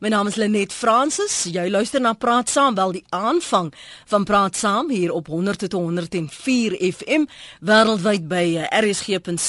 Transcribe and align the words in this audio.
My 0.00 0.08
naam 0.08 0.30
is 0.30 0.38
Lenet 0.40 0.72
Fransis. 0.72 1.42
Jy 1.52 1.66
luister 1.68 2.00
na 2.00 2.14
Praat 2.16 2.48
Saam, 2.48 2.72
wel 2.74 2.94
die 2.96 3.02
aanvang 3.12 3.68
van 4.08 4.24
Praat 4.24 4.56
Saam 4.56 4.88
hier 4.88 5.12
op 5.12 5.26
100 5.28 5.58
tot 5.66 5.72
104 5.76 6.72
FM 6.86 7.26
wêreldwyd 7.60 8.24
by 8.30 8.56
eh, 8.62 8.64
rsg.co.za. 8.80 9.42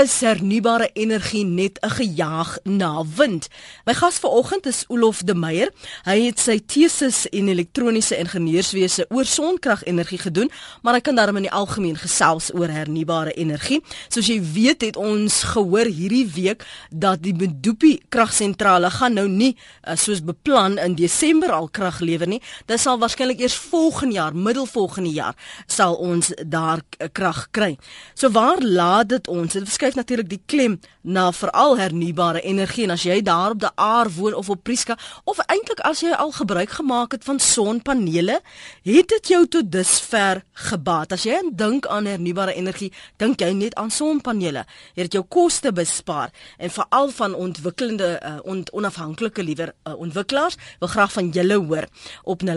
Is 0.00 0.20
hernubare 0.26 0.90
energie 0.98 1.44
net 1.46 1.78
'n 1.86 1.90
gejaag 1.90 2.58
na 2.64 3.04
wind? 3.16 3.48
My 3.86 3.94
gas 3.94 4.18
vanoggend 4.18 4.66
is 4.66 4.84
Olof 4.88 5.22
de 5.22 5.34
Meyer. 5.34 5.70
Hy 6.02 6.26
het 6.26 6.38
sy 6.38 6.58
teses 6.66 7.26
in 7.26 7.48
elektroniese 7.48 8.16
ingenieurswese 8.18 9.06
oor 9.08 9.24
sonkrag-energie 9.24 10.18
gedoen, 10.18 10.50
maar 10.82 10.94
hy 10.94 11.00
kan 11.00 11.14
daarom 11.14 11.36
in 11.36 11.42
die 11.42 11.52
algemeen 11.54 11.96
gesels 11.96 12.54
oor 12.54 12.68
hernubare 12.68 13.32
energie. 13.32 13.84
Soos 14.08 14.26
jy 14.26 14.42
weet, 14.42 14.80
het 14.80 14.96
ons 14.96 15.42
gehoor 15.42 15.86
hierdie 15.86 16.26
week 16.34 16.66
dat 16.90 17.22
die 17.22 17.34
Medupi 17.34 18.00
krag 18.08 18.32
sentrale 18.48 18.90
gaan 18.90 19.16
nou 19.18 19.26
nie 19.28 19.52
uh, 19.54 19.96
soos 19.96 20.22
beplan 20.24 20.78
in 20.82 20.96
Desember 20.98 21.52
al 21.52 21.68
krag 21.68 22.00
lewer 22.04 22.28
nie. 22.30 22.40
Dit 22.66 22.80
sal 22.80 23.00
waarskynlik 23.00 23.42
eers 23.44 23.56
volgende 23.68 24.18
jaar, 24.18 24.34
middel 24.34 24.66
volgende 24.66 25.12
jaar, 25.12 25.36
sal 25.66 25.96
ons 26.00 26.32
daar 26.46 26.82
krag 27.12 27.46
kry. 27.52 27.72
So 28.14 28.32
waar 28.34 28.62
laat 28.62 29.12
dit 29.12 29.28
ons? 29.28 29.52
Dit 29.52 29.68
verskuif 29.68 29.98
natuurlik 29.98 30.30
die 30.30 30.42
klem 30.46 30.78
na 31.08 31.30
veral 31.32 31.78
hernubare 31.78 32.42
energie 32.44 32.84
en 32.84 32.92
as 32.94 33.04
jy 33.06 33.20
daar 33.24 33.54
op 33.54 33.62
die 33.62 33.72
aar 33.80 34.10
woon 34.12 34.36
of 34.36 34.50
op 34.52 34.62
Prieska 34.64 34.98
of 35.24 35.40
eintlik 35.46 35.80
as 35.88 36.02
jy 36.04 36.12
al 36.12 36.32
gebruik 36.36 36.74
gemaak 36.78 37.16
het 37.16 37.24
van 37.24 37.40
sonpanele, 37.40 38.40
het 38.84 39.08
dit 39.14 39.32
jou 39.32 39.44
tot 39.48 39.70
dusver 39.72 40.42
gebaat. 40.68 41.14
As 41.16 41.24
jy 41.24 41.40
dink 41.52 41.86
aan 41.86 42.08
hernubare 42.10 42.54
energie, 42.58 42.90
dink 43.16 43.40
jy 43.40 43.52
net 43.56 43.76
aan 43.80 43.90
sonpanele. 43.94 44.64
Het 44.96 45.08
dit 45.08 45.18
jou 45.18 45.24
koste 45.24 45.72
bespaar 45.72 46.32
en 46.58 46.72
veral 46.72 47.12
van 47.14 47.34
ontwikkelende 47.34 48.10
uh, 48.18 48.37
on, 48.42 48.66
onafhanklike 48.72 49.42
liewer 49.42 49.72
uh, 49.84 49.98
ontwikkelaars 49.98 50.56
wil 50.78 50.88
graag 50.88 51.12
van 51.12 51.30
julle 51.30 51.54
hoor 51.54 51.86
op 52.22 52.42
0891104553. 52.42 52.48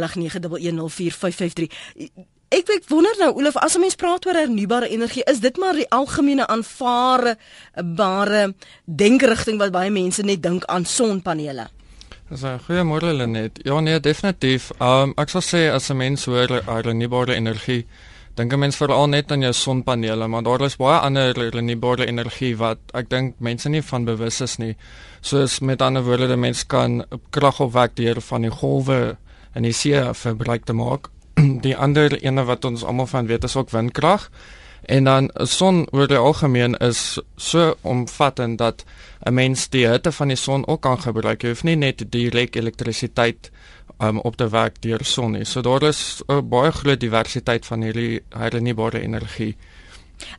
Ek 2.51 2.67
ek 2.67 2.89
wonder 2.91 3.15
nou 3.19 3.31
Olaf 3.39 3.55
as 3.57 3.75
'n 3.75 3.79
mens 3.79 3.95
praat 3.95 4.25
oor 4.25 4.35
hernubare 4.35 4.89
energie 4.89 5.23
is 5.23 5.39
dit 5.39 5.57
maar 5.57 5.73
die 5.73 5.89
algemene 5.89 6.47
aanvaarbare 6.47 8.53
denkerigting 8.85 9.57
wat 9.57 9.71
baie 9.71 9.89
mense 9.89 10.21
net 10.21 10.43
dink 10.43 10.65
aan 10.65 10.85
sonpanele. 10.85 11.67
Dis 12.29 12.43
'n 12.43 12.59
goeie 12.59 12.83
môre 12.83 13.27
net. 13.27 13.59
Ja 13.63 13.79
nee 13.79 13.99
definitief. 13.99 14.71
Um, 14.79 15.13
ek 15.17 15.29
sal 15.29 15.41
sê 15.41 15.71
as 15.71 15.89
'n 15.89 15.97
mens 15.97 16.25
hoor 16.25 16.61
hernubare 16.65 17.35
energie 17.35 17.85
dink 18.35 18.53
'n 18.53 18.59
mens 18.59 18.75
veral 18.75 19.07
net 19.07 19.31
aan 19.31 19.41
jou 19.41 19.53
sonpanele, 19.53 20.27
maar 20.27 20.43
daar 20.43 20.61
is 20.61 20.75
baie 20.75 20.99
ander 20.99 21.33
renewable 21.33 22.05
energie 22.05 22.57
wat 22.57 22.77
ek 22.93 23.09
dink 23.09 23.35
mense 23.39 23.69
nie 23.69 23.81
van 23.81 24.05
bewus 24.05 24.41
is 24.41 24.57
nie. 24.57 24.75
Soos 25.21 25.59
met 25.59 25.81
ander 25.81 26.03
woorde, 26.03 26.27
die 26.27 26.37
mens 26.37 26.65
kan 26.65 27.05
krag 27.29 27.59
opwek 27.59 27.95
deur 27.95 28.21
van 28.21 28.41
die 28.41 28.51
golwe 28.51 29.17
in 29.55 29.63
die 29.63 29.73
see 29.73 30.13
verbruik 30.13 30.65
te 30.65 30.73
maak. 30.73 31.09
Die 31.61 31.75
ander 31.77 32.23
ene 32.23 32.43
wat 32.43 32.65
ons 32.65 32.83
almal 32.83 33.07
van 33.07 33.27
weet 33.27 33.43
is 33.43 33.55
ook 33.55 33.69
windkrag. 33.69 34.29
En 34.81 35.03
dan 35.03 35.29
son 35.33 35.87
oor 35.91 36.07
die 36.07 36.17
algemeen 36.17 36.75
is 36.75 37.19
so 37.35 37.75
omvattend 37.81 38.57
dat 38.57 38.83
'n 39.25 39.33
mens 39.33 39.69
die 39.69 39.87
hitte 39.87 40.11
van 40.11 40.27
die 40.27 40.37
son 40.37 40.67
ook 40.67 40.81
kan 40.81 41.01
gebruik. 41.01 41.41
Jy 41.41 41.49
hoef 41.49 41.63
nie 41.63 41.75
net 41.75 42.11
direk 42.11 42.55
elektrisiteit 42.55 43.51
um, 44.01 44.19
op 44.19 44.35
te 44.35 44.49
werk 44.49 44.81
deur 44.81 45.05
son 45.05 45.31
nie. 45.31 45.45
So 45.45 45.61
daar 45.61 45.83
is 45.83 46.21
'n 46.27 46.31
uh, 46.33 46.41
baie 46.41 46.71
groot 46.71 46.99
diversiteit 46.99 47.65
van 47.65 47.81
hierdie 47.81 48.21
hernubare 48.29 48.99
energie. 48.99 49.55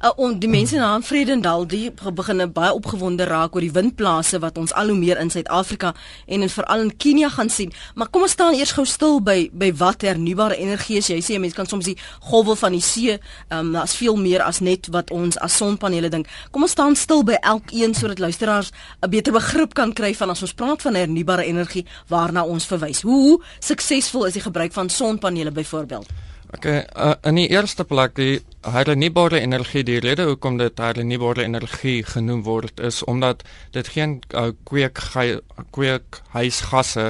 Uh, 0.02 0.11
en 0.16 0.38
die 0.38 0.48
mense 0.50 0.77
na 0.77 1.00
Vredendal 1.00 1.66
die 1.66 1.91
begin 1.92 2.42
baie 2.52 2.72
opgewonde 2.75 3.25
raak 3.28 3.55
oor 3.55 3.64
die 3.64 3.72
windplase 3.72 4.41
wat 4.42 4.58
ons 4.58 4.72
al 4.78 4.92
hoe 4.92 4.98
meer 4.98 5.20
in 5.20 5.30
Suid-Afrika 5.30 5.92
en 6.27 6.42
in 6.42 6.50
veral 6.52 6.86
in 6.86 6.97
Kenia 6.97 7.28
gaan 7.28 7.50
sien. 7.50 7.72
Maar 7.94 8.11
kom 8.11 8.27
ons 8.27 8.34
staan 8.36 8.55
eers 8.55 8.74
gou 8.77 8.84
stil 8.89 9.20
by 9.24 9.50
by 9.52 9.70
wat 9.80 10.02
hernubare 10.06 10.56
energie 10.56 10.98
is. 11.00 11.11
Jy 11.12 11.20
sê 11.22 11.39
mense 11.39 11.56
kan 11.56 11.69
soms 11.70 11.89
die 11.91 11.97
golwe 12.30 12.56
van 12.58 12.77
die 12.77 12.83
see, 12.83 13.16
ehm 13.16 13.58
um, 13.58 13.73
daar's 13.73 13.95
veel 13.96 14.17
meer 14.17 14.42
as 14.42 14.61
net 14.61 14.90
wat 14.92 15.11
ons 15.11 15.39
as 15.39 15.57
sonpanele 15.57 16.11
dink. 16.12 16.28
Kom 16.51 16.67
ons 16.67 16.74
staan 16.77 16.96
stil 16.96 17.24
by 17.24 17.39
elkeen 17.40 17.95
sodat 17.95 18.18
luisteraars 18.18 18.73
'n 19.02 19.11
beter 19.11 19.33
begrip 19.33 19.74
kan 19.74 19.92
kry 19.92 20.14
van 20.14 20.30
as 20.30 20.42
ons 20.42 20.55
praat 20.55 20.83
van 20.83 20.95
hernubare 20.95 21.45
energie 21.45 21.86
waarna 22.08 22.45
ons 22.45 22.67
verwys. 22.67 23.02
Hoe, 23.02 23.20
hoe 23.23 23.42
suksesvol 23.61 24.27
is 24.27 24.33
die 24.33 24.42
gebruik 24.42 24.73
van 24.73 24.89
sonpanele 24.89 25.51
byvoorbeeld? 25.51 26.08
Okay, 26.52 26.83
uh, 26.96 27.14
in 27.24 27.39
die 27.40 27.46
eerste 27.48 27.85
plek 27.89 28.13
die 28.18 28.42
hernubare 28.61 29.39
energie, 29.40 29.80
die 29.89 30.02
rede 30.05 30.27
hoekom 30.29 30.58
dit 30.61 30.80
hernubare 30.85 31.46
energie 31.46 32.02
genoem 32.05 32.42
word 32.45 32.80
is 32.85 32.98
omdat 33.08 33.40
dit 33.73 33.89
geen 33.95 34.18
uh, 34.36 34.51
kweek 34.68 35.01
kweekhuisgasse 35.73 37.07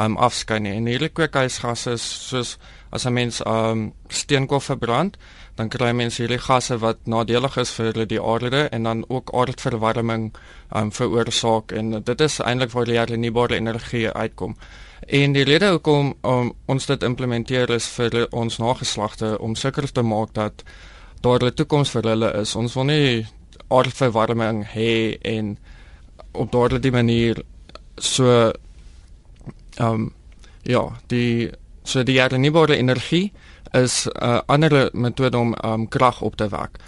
um, 0.00 0.16
afskei 0.16 0.62
nie. 0.64 0.72
En 0.78 0.88
hierdie 0.88 1.12
kweekhuisgasse 1.12 1.92
is 1.98 2.06
soos 2.30 2.54
as 2.88 3.04
'n 3.04 3.12
mens 3.12 3.42
um, 3.44 3.92
steenkool 4.08 4.64
verbrand, 4.64 5.20
dan 5.60 5.68
kry 5.68 5.92
mense 5.92 6.22
hierdie 6.22 6.40
gasse 6.40 6.80
wat 6.80 7.04
nadelig 7.04 7.60
is 7.60 7.76
vir 7.76 8.00
die 8.08 8.22
aarde 8.22 8.68
en 8.72 8.88
dan 8.88 9.04
ook 9.08 9.34
aardverwarming 9.36 10.32
um, 10.72 10.90
veroorsaak 10.92 11.72
en 11.72 12.00
dit 12.00 12.20
is 12.20 12.40
eintlik 12.40 12.72
waar 12.72 12.88
die 12.88 12.96
hernubare 12.98 13.60
energie 13.60 14.08
uitkom. 14.08 14.56
En 15.00 15.32
die 15.32 15.44
rede 15.44 15.70
hoekom 15.70 16.14
um, 16.22 16.52
ons 16.66 16.86
dit 16.86 17.02
implementeer 17.02 17.70
is 17.70 17.86
vir 17.96 18.26
ons 18.32 18.58
nageslagte 18.58 19.38
om 19.38 19.54
seker 19.54 19.92
te 19.92 20.02
maak 20.02 20.34
dat 20.34 20.64
daar 21.20 21.44
'n 21.44 21.54
toekoms 21.54 21.90
vir 21.90 22.02
hulle 22.02 22.32
is. 22.40 22.54
Ons 22.56 22.74
wil 22.74 22.84
nie 22.84 23.26
aardverwarming 23.68 24.66
hê 24.74 25.18
en 25.22 25.58
op 26.32 26.52
daardie 26.52 26.92
manier 26.92 27.42
so 27.96 28.52
ehm 29.76 29.92
um, 29.92 30.14
ja, 30.62 30.92
die 31.06 31.50
so 31.82 32.02
die 32.02 32.18
hernubare 32.20 32.76
energie 32.76 33.32
is 33.72 34.06
'n 34.06 34.24
uh, 34.24 34.40
ander 34.46 34.90
metode 34.92 35.38
om 35.38 35.54
um, 35.64 35.88
krag 35.88 36.20
op 36.20 36.36
te 36.36 36.48
wek. 36.48 36.78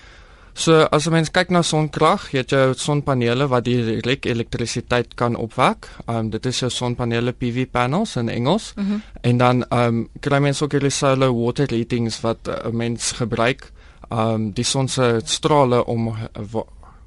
So 0.58 0.88
as 0.91 1.06
'n 1.06 1.12
mens 1.12 1.30
kyk 1.30 1.50
na 1.54 1.62
sonkrag, 1.62 2.32
jy 2.32 2.38
het 2.42 2.50
jou 2.50 2.74
sonpanele 2.74 3.46
wat 3.46 3.64
direk 3.64 4.26
elektrisiteit 4.26 5.14
kan 5.14 5.36
opwek. 5.36 5.86
Um 6.08 6.30
dit 6.30 6.46
is 6.46 6.58
jou 6.60 6.70
sonpanele 6.70 7.32
PV 7.32 7.66
panels 7.70 8.16
in 8.16 8.28
Engels. 8.28 8.72
Mm 8.74 8.84
-hmm. 8.84 9.02
En 9.22 9.36
dan 9.36 9.64
um 9.70 10.08
kry 10.20 10.38
mens 10.38 10.62
ook 10.62 10.72
hierdie 10.72 10.91
solar 10.91 11.32
water 11.32 11.66
heatings 11.66 12.20
wat 12.20 12.38
'n 12.42 12.50
uh, 12.50 12.72
mens 12.72 13.12
gebruik 13.12 13.72
um 14.10 14.52
die 14.52 14.64
son 14.64 14.88
se 14.88 15.20
strale 15.24 15.84
om 15.84 16.08
uh, 16.08 16.62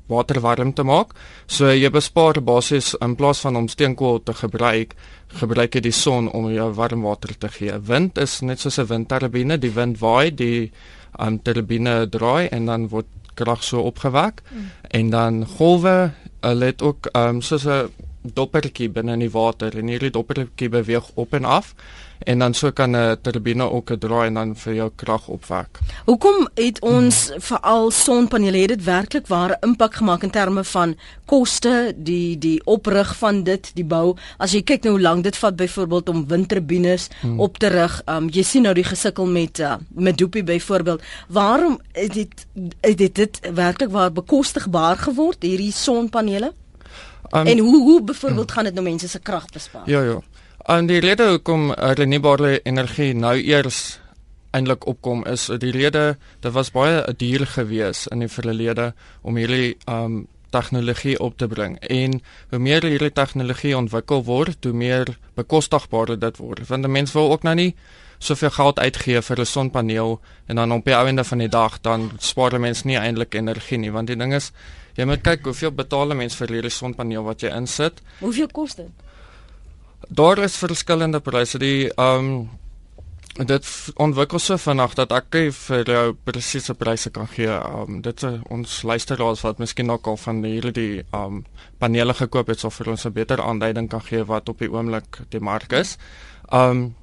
water 0.08 0.40
warm 0.40 0.74
te 0.74 0.84
maak. 0.84 1.14
So 1.46 1.72
jy 1.74 1.90
bespaar 1.90 2.42
basies 2.44 2.96
in 3.00 3.16
plaas 3.16 3.40
van 3.40 3.56
om 3.56 3.68
steenkool 3.68 4.24
te 4.24 4.34
gebruik, 4.34 4.96
gebruik 5.28 5.76
jy 5.76 5.82
die 5.82 5.92
son 5.92 6.32
om 6.32 6.52
jou 6.54 6.74
warm 6.74 7.02
water 7.02 7.38
te 7.38 7.50
gee. 7.50 7.80
Wind 7.80 8.18
is 8.18 8.42
net 8.42 8.60
soos 8.60 8.80
'n 8.80 8.88
windturbine, 8.88 9.58
die 9.58 9.74
wind 9.74 10.00
waai, 10.00 10.36
die 10.36 10.72
um 11.20 11.42
turbine 11.42 12.10
draai 12.10 12.48
en 12.48 12.66
dan 12.66 12.88
word 12.88 13.06
krag 13.34 13.64
so 13.64 13.82
opgewek 13.82 14.42
mm. 14.50 14.70
en 14.88 15.10
dan 15.10 15.46
golwe 15.46 16.12
hulle 16.40 16.66
het 16.66 16.82
ook 16.82 17.10
um, 17.16 17.42
soos 17.42 17.66
'n 17.66 17.90
doppertjie 18.22 18.90
binne 18.90 19.14
in 19.14 19.26
die 19.26 19.34
water 19.34 19.78
en 19.78 19.88
hierdie 19.88 20.14
doppertjie 20.14 20.70
beweeg 20.70 21.10
op 21.16 21.34
en 21.34 21.46
af 21.46 21.76
en 22.26 22.40
dan 22.40 22.54
so 22.54 22.72
kan 22.72 22.96
'n 22.96 23.18
turbine 23.22 23.72
ook 23.72 23.92
draai 24.00 24.28
en 24.28 24.34
dan 24.34 24.56
vir 24.56 24.74
jou 24.74 24.92
krag 24.96 25.28
opwek. 25.28 25.80
Hoekom 26.06 26.50
het 26.54 26.80
ons 26.82 27.30
hmm. 27.30 27.42
veral 27.42 27.92
sonpanele 27.92 28.58
het 28.58 28.68
dit 28.68 28.84
werklik 28.84 29.28
ware 29.28 29.58
impak 29.62 29.94
gemaak 29.94 30.24
in 30.24 30.30
terme 30.30 30.64
van 30.64 30.96
koste, 31.26 31.94
die 31.96 32.38
die 32.38 32.62
oprig 32.66 33.18
van 33.18 33.44
dit, 33.44 33.72
die 33.74 33.86
bou. 33.86 34.18
As 34.38 34.52
jy 34.52 34.62
kyk 34.62 34.84
nou 34.84 34.94
hoe 34.94 35.02
lank 35.02 35.24
dit 35.24 35.38
vat 35.38 35.56
byvoorbeeld 35.56 36.10
om 36.10 36.28
windturbines 36.28 37.10
hmm. 37.22 37.40
op 37.40 37.58
te 37.58 37.68
rig. 37.68 38.02
Um 38.06 38.30
jy 38.30 38.44
sien 38.44 38.64
nou 38.64 38.74
die 38.74 38.84
gesukkel 38.84 39.26
met 39.26 39.60
uh, 39.60 39.76
met 39.90 40.18
Doopie 40.18 40.44
byvoorbeeld. 40.44 41.02
Waarom 41.28 41.80
het 41.92 42.14
dit 42.14 42.48
het 42.82 42.98
dit, 42.98 43.16
dit 43.16 43.40
werklik 43.54 43.90
waar 43.90 44.12
bekostigbaar 44.12 44.98
geword 44.98 45.44
hierdie 45.44 45.72
sonpanele? 45.72 46.54
Um, 47.30 47.48
en 47.48 47.58
hoe 47.58 47.82
hoe 47.82 48.04
byvoorbeeld 48.04 48.52
gaan 48.52 48.64
dit 48.64 48.74
nou 48.74 48.86
mense 48.86 49.08
se 49.08 49.20
krag 49.20 49.46
bespaar? 49.54 49.90
Ja 49.90 50.02
ja. 50.02 50.22
En 50.66 50.86
die 50.86 51.00
rede 51.00 51.30
hoekom 51.30 51.72
hernubare 51.72 52.60
energie 52.62 53.14
nou 53.14 53.36
eers 53.38 54.00
eintlik 54.52 54.86
opkom 54.86 55.24
is 55.26 55.46
die 55.46 55.72
rede 55.72 56.18
dit 56.40 56.52
was 56.52 56.72
baie 56.72 57.14
duur 57.18 57.48
gewees 57.48 58.08
in 58.08 58.20
die 58.20 58.30
verlede 58.30 58.94
om 59.22 59.40
hierdie 59.40 59.78
um 59.90 60.28
tegnologie 60.52 61.20
op 61.20 61.38
te 61.38 61.48
bring. 61.48 61.78
En 61.80 62.22
hoe 62.50 62.60
meer 62.60 62.84
hierdie 62.84 63.14
tegnologie 63.16 63.78
ontwikkel 63.78 64.24
word, 64.28 64.64
hoe 64.64 64.74
meer 64.76 65.18
bekostigbaar 65.40 66.18
dit 66.20 66.38
word. 66.38 66.68
Want 66.68 66.86
'n 66.86 66.92
mens 66.92 67.12
wil 67.12 67.32
ook 67.32 67.44
nou 67.44 67.56
nie 67.56 67.76
soveel 68.20 68.50
geld 68.50 68.80
uitgee 68.80 69.22
vir 69.22 69.40
'n 69.40 69.46
sonpaneel 69.46 70.20
en 70.46 70.56
dan 70.56 70.72
op 70.72 70.86
die 70.86 70.94
einde 70.94 71.24
van 71.24 71.38
die 71.38 71.50
dag 71.50 71.82
dan 71.82 72.12
spaar 72.18 72.60
mense 72.60 72.88
nie 72.88 72.98
eintlik 72.98 73.34
energie 73.34 73.78
nie, 73.78 73.92
want 73.92 74.08
die 74.08 74.18
ding 74.18 74.34
is 74.34 74.52
jy 74.96 75.06
moet 75.06 75.22
kyk 75.22 75.46
hoeveel 75.46 75.72
betaal 75.72 76.12
'n 76.12 76.18
mens 76.18 76.36
vir 76.36 76.48
hierdie 76.48 76.70
sonpaneel 76.70 77.24
wat 77.24 77.42
jy 77.42 77.50
insit. 77.50 78.02
Hoeveel 78.20 78.48
kos 78.52 78.76
dit? 78.76 78.92
daar 80.08 80.38
is 80.38 80.58
verskillende 80.58 81.20
pryse. 81.20 81.58
Die 81.58 81.90
ehm 81.96 82.26
um, 82.26 82.50
dit 83.48 83.68
ontwikkel 83.96 84.40
so 84.44 84.58
vinnig 84.60 84.94
dat 85.00 85.14
ek 85.16 85.38
vir 85.56 85.88
jou 85.88 86.16
presiese 86.28 86.74
pryse 86.76 87.10
kan 87.10 87.28
gee. 87.32 87.48
Um 87.48 88.02
dit 88.02 88.24
is 88.24 88.40
ons 88.50 88.82
luisteraars 88.84 89.42
wat 89.42 89.60
miskien 89.60 89.86
nog 89.88 90.04
al 90.04 90.18
van 90.18 90.44
hierdie 90.44 91.06
um 91.16 91.46
panele 91.80 92.14
gekoop 92.14 92.48
het, 92.48 92.60
sou 92.60 92.72
vir 92.72 92.92
ons 92.92 93.06
'n 93.06 93.14
beter 93.14 93.42
aanduiding 93.42 93.90
kan 93.90 94.02
gee 94.02 94.24
wat 94.24 94.50
op 94.50 94.60
die 94.60 94.72
oomblik 94.72 95.22
die 95.30 95.40
mark 95.40 95.72
is. 95.72 95.98
Um 96.52 96.96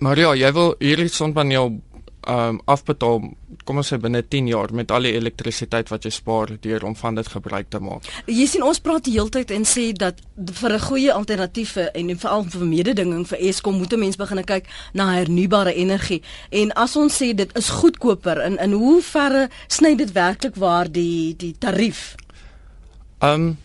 maar 0.00 0.18
ja, 0.18 0.34
jy 0.34 0.52
wil 0.52 0.74
hierdie 0.78 1.08
sonpaneel 1.08 1.80
um 2.28 2.60
afbetaal 2.64 3.22
kom 3.64 3.80
ons 3.80 3.88
sê 3.92 3.98
binne 4.00 4.22
10 4.22 4.48
jaar 4.48 4.72
met 4.76 4.90
al 4.92 5.06
die 5.06 5.14
elektrisiteit 5.16 5.88
wat 5.92 6.04
jy 6.04 6.10
spaar 6.12 6.52
deur 6.60 6.84
om 6.84 6.96
van 6.96 7.14
dit 7.18 7.28
gebruik 7.28 7.70
te 7.72 7.80
maak. 7.80 8.08
Jy 8.26 8.46
sien 8.50 8.64
ons 8.64 8.80
praat 8.80 9.04
die 9.04 9.14
hele 9.16 9.32
tyd 9.32 9.52
en 9.54 9.64
sê 9.68 9.92
dat 9.92 10.20
vir 10.60 10.72
'n 10.74 10.80
goeie 10.80 11.12
alternatiewe 11.12 11.90
en 11.94 12.18
veral 12.18 12.44
vir 12.44 12.66
mededinging 12.66 13.26
vir 13.26 13.38
Eskom 13.38 13.78
moet 13.78 13.92
'n 13.92 13.98
mens 13.98 14.16
begin 14.16 14.44
kyk 14.44 14.66
na 14.92 15.14
hernubare 15.14 15.74
energie. 15.74 16.22
En 16.50 16.72
as 16.72 16.96
ons 16.96 17.22
sê 17.22 17.34
dit 17.34 17.56
is 17.56 17.68
goedkoper 17.68 18.44
in 18.44 18.58
in 18.58 18.72
hoe 18.72 19.02
verre 19.02 19.48
sny 19.68 19.94
dit 19.96 20.12
werklik 20.12 20.56
waar 20.56 20.92
die 20.92 21.34
die 21.36 21.54
tarief? 21.58 22.14
Um 23.20 23.58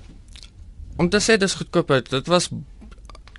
om 0.98 1.10
te 1.10 1.20
sê 1.20 1.38
dis 1.38 1.54
goedkoper, 1.54 2.04
dit 2.04 2.28
was 2.28 2.50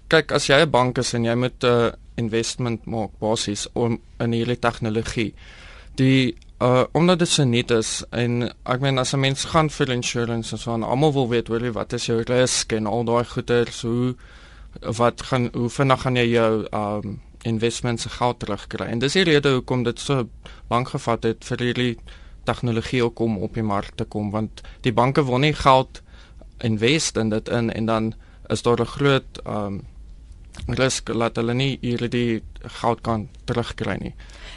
kyk 0.08 0.32
as 0.32 0.46
jy 0.46 0.61
'n 0.62 0.70
bank 0.70 0.99
is 0.99 1.14
en 1.14 1.25
jy 1.25 1.34
moet 1.34 1.62
'n 1.62 1.67
uh, 1.67 1.90
investment 2.20 2.87
maak 2.87 3.17
basies 3.22 3.67
om 3.72 3.99
in 4.20 4.37
hierdie 4.37 4.58
tegnologie. 4.61 5.32
Die 5.99 6.37
uh 6.61 6.84
omdat 6.93 7.19
dit 7.19 7.28
so 7.28 7.44
net 7.49 7.70
is 7.72 8.02
en 8.12 8.43
ek 8.69 8.82
meen 8.84 9.00
as 9.00 9.14
'n 9.14 9.20
mens 9.20 9.44
gaan 9.52 9.70
vir 9.70 9.90
insurance 9.90 10.52
en 10.52 10.58
so 10.61 10.72
aan 10.72 10.84
almal 10.84 11.12
wil 11.12 11.28
weet 11.28 11.49
hoor 11.49 11.72
wat 11.72 11.93
is 11.93 12.06
jou 12.06 12.20
risk 12.20 12.72
en 12.72 12.87
al 12.87 13.05
daai 13.05 13.25
goeie 13.25 13.64
so 13.72 14.14
wat 14.99 15.22
gaan 15.22 15.49
hoe 15.52 15.69
vinnig 15.69 16.00
gaan 16.00 16.17
jy 16.17 16.28
jou 16.31 16.67
um 16.72 17.20
investments 17.43 18.05
geld 18.05 18.38
terugkry. 18.38 18.87
En 18.87 18.99
dis 18.99 19.12
die 19.12 19.25
rede 19.25 19.52
hoekom 19.52 19.82
dit 19.82 20.00
so 20.00 20.28
lank 20.69 20.88
gevat 20.88 21.22
het 21.22 21.44
vir 21.44 21.58
hierdie 21.58 21.96
tegnologie 22.44 23.05
om 23.05 23.38
op 23.38 23.55
die 23.55 23.62
mark 23.62 23.94
te 23.96 24.05
kom 24.05 24.31
want 24.31 24.61
die 24.82 24.93
banke 24.93 25.25
wil 25.25 25.38
nie 25.38 25.55
geld 25.55 26.02
invest 26.58 27.17
in 27.17 27.31
dit 27.31 27.49
in 27.49 27.72
en 27.72 27.87
dan 27.87 28.14
is 28.49 28.62
daar 28.62 28.81
'n 28.81 28.87
groot 28.87 29.40
um 29.46 29.82
risk 30.67 31.08
laat 31.14 31.37
hulle 31.41 31.55
nie 31.55 31.79
hierdie 31.82 32.43
goud 32.81 33.00
kan 33.06 33.29
terugkry 33.49 33.97
nie. 34.00 34.12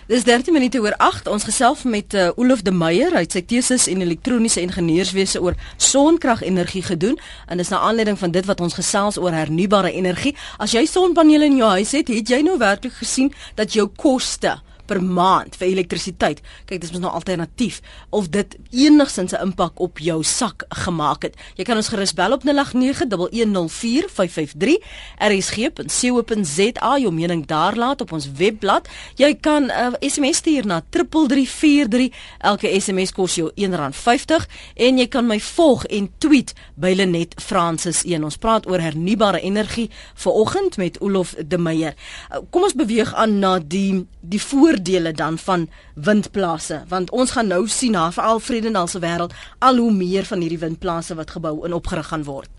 Dis 0.08 0.26
13 0.28 0.54
minute 0.54 0.82
oor 0.84 0.96
8. 1.00 1.30
Ons 1.32 1.46
gesels 1.48 1.86
met 1.88 2.14
uh, 2.14 2.30
Olof 2.36 2.62
de 2.62 2.74
Meyer, 2.76 3.14
hy 3.16 3.24
het 3.24 3.38
sy 3.38 3.44
teses 3.48 3.88
in 3.88 4.04
elektroniese 4.04 4.62
ingenieurswese 4.62 5.42
oor 5.42 5.56
sonkragenergie 5.78 6.84
gedoen 6.84 7.16
en 7.48 7.62
dis 7.62 7.72
na 7.72 7.80
aanleiding 7.88 8.20
van 8.20 8.36
dit 8.36 8.50
wat 8.50 8.62
ons 8.62 8.76
gesels 8.76 9.18
oor 9.22 9.32
hernubare 9.32 9.94
energie. 9.96 10.36
As 10.60 10.76
jy 10.76 10.84
sonpanele 10.90 11.48
in 11.48 11.58
jou 11.62 11.72
huis 11.78 11.96
het, 11.96 12.12
het 12.12 12.36
jy 12.36 12.44
nou 12.44 12.58
werklik 12.60 13.00
gesien 13.00 13.32
dat 13.56 13.74
jou 13.78 13.88
koste 13.96 14.58
per 14.86 15.04
maand 15.04 15.56
vir 15.56 15.68
elektrisiteit. 15.68 16.42
Kyk, 16.66 16.82
dis 16.82 16.92
mos 16.92 17.02
nou 17.04 17.14
alternatief 17.14 17.82
of 18.10 18.30
dit 18.30 18.58
enigsins 18.72 19.34
'n 19.34 19.42
impak 19.42 19.80
op 19.80 20.00
jou 20.00 20.24
sak 20.24 20.64
gemaak 20.70 21.22
het. 21.24 21.36
Jy 21.56 21.64
kan 21.64 21.78
ons 21.78 21.88
gerus 21.88 22.14
bel 22.14 22.32
op 22.32 22.44
0891104553 22.44 24.84
rsg.co.za 25.18 26.98
jou 26.98 27.14
mening 27.14 27.46
daar 27.46 27.76
laat 27.76 28.02
op 28.02 28.12
ons 28.12 28.32
webblad. 28.32 28.88
Jy 29.16 29.36
kan 29.36 29.64
'n 29.64 29.70
uh, 29.70 29.94
SMS 30.00 30.38
stuur 30.38 30.66
na 30.66 30.82
3343. 30.90 32.10
Elke 32.40 32.82
SMS 32.82 33.12
kos 33.12 33.36
jou 33.36 33.52
R1.50 33.56 34.46
en 34.76 34.98
jy 34.98 35.08
kan 35.08 35.28
my 35.28 35.40
volg 35.40 35.86
en 35.86 36.12
tweet 36.18 36.54
by 36.76 36.94
Lenet 36.96 37.42
Francis 37.42 38.04
1. 38.04 38.24
Ons 38.24 38.38
praat 38.38 38.68
oor 38.68 38.80
hernubare 38.80 39.40
energie 39.40 39.90
vanoggend 40.14 40.78
met 40.78 40.98
Olof 40.98 41.36
de 41.48 41.58
Meyer. 41.58 41.94
Uh, 42.32 42.38
kom 42.50 42.64
ons 42.64 42.74
beweeg 42.74 43.14
aan 43.14 43.40
na 43.40 43.60
die 43.60 44.08
die 44.26 44.42
voor 44.42 44.73
voordele 44.74 45.12
dan 45.12 45.38
van 45.38 45.68
windplase 45.96 46.84
want 46.90 47.12
ons 47.12 47.32
gaan 47.32 47.48
nou 47.48 47.68
sien 47.68 47.92
na 47.92 48.12
veral 48.12 48.40
Vredenal 48.40 48.88
se 48.88 49.00
wêreld 49.00 49.34
al 49.60 49.78
hoe 49.78 49.92
meer 49.92 50.26
van 50.26 50.42
hierdie 50.42 50.60
windplase 50.60 51.16
wat 51.16 51.32
gebou 51.32 51.66
en 51.66 51.74
opgerig 51.74 52.08
gaan 52.08 52.24
word. 52.24 52.50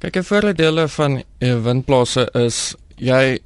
Kyk, 0.00 0.16
'n 0.16 0.24
voordele 0.24 0.88
van 0.88 1.22
windplase 1.38 2.28
is 2.34 2.74
jy 2.96 3.38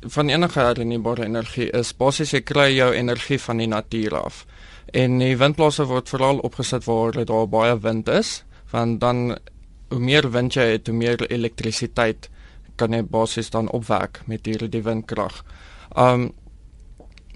van 0.00 0.28
enige 0.28 0.60
hernubare 0.60 1.24
energie 1.24 1.70
is 1.70 1.92
basies 1.92 2.30
jy 2.30 2.40
kry 2.40 2.76
jou 2.76 2.92
energie 2.94 3.38
van 3.38 3.56
die 3.56 3.66
natuur 3.66 4.14
af. 4.14 4.46
En 4.92 5.18
die 5.18 5.36
windplase 5.36 5.84
word 5.84 6.08
veral 6.08 6.38
opgesit 6.38 6.84
waar 6.84 7.24
daar 7.24 7.48
baie 7.48 7.78
wind 7.80 8.08
is, 8.08 8.44
want 8.70 9.00
dan 9.00 9.38
hoe 9.88 10.00
meer 10.00 10.30
wind 10.30 10.54
jy 10.54 10.62
het, 10.62 10.86
hoe 10.86 10.96
meer 10.96 11.30
elektrisiteit 11.30 12.28
kan 12.76 12.92
jy 12.92 13.02
basies 13.02 13.50
dan 13.50 13.68
opwek 13.68 14.20
met 14.26 14.46
hierdie 14.46 14.82
windkrag. 14.82 15.44
Um 15.96 16.32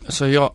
So 0.09 0.27
ja, 0.27 0.51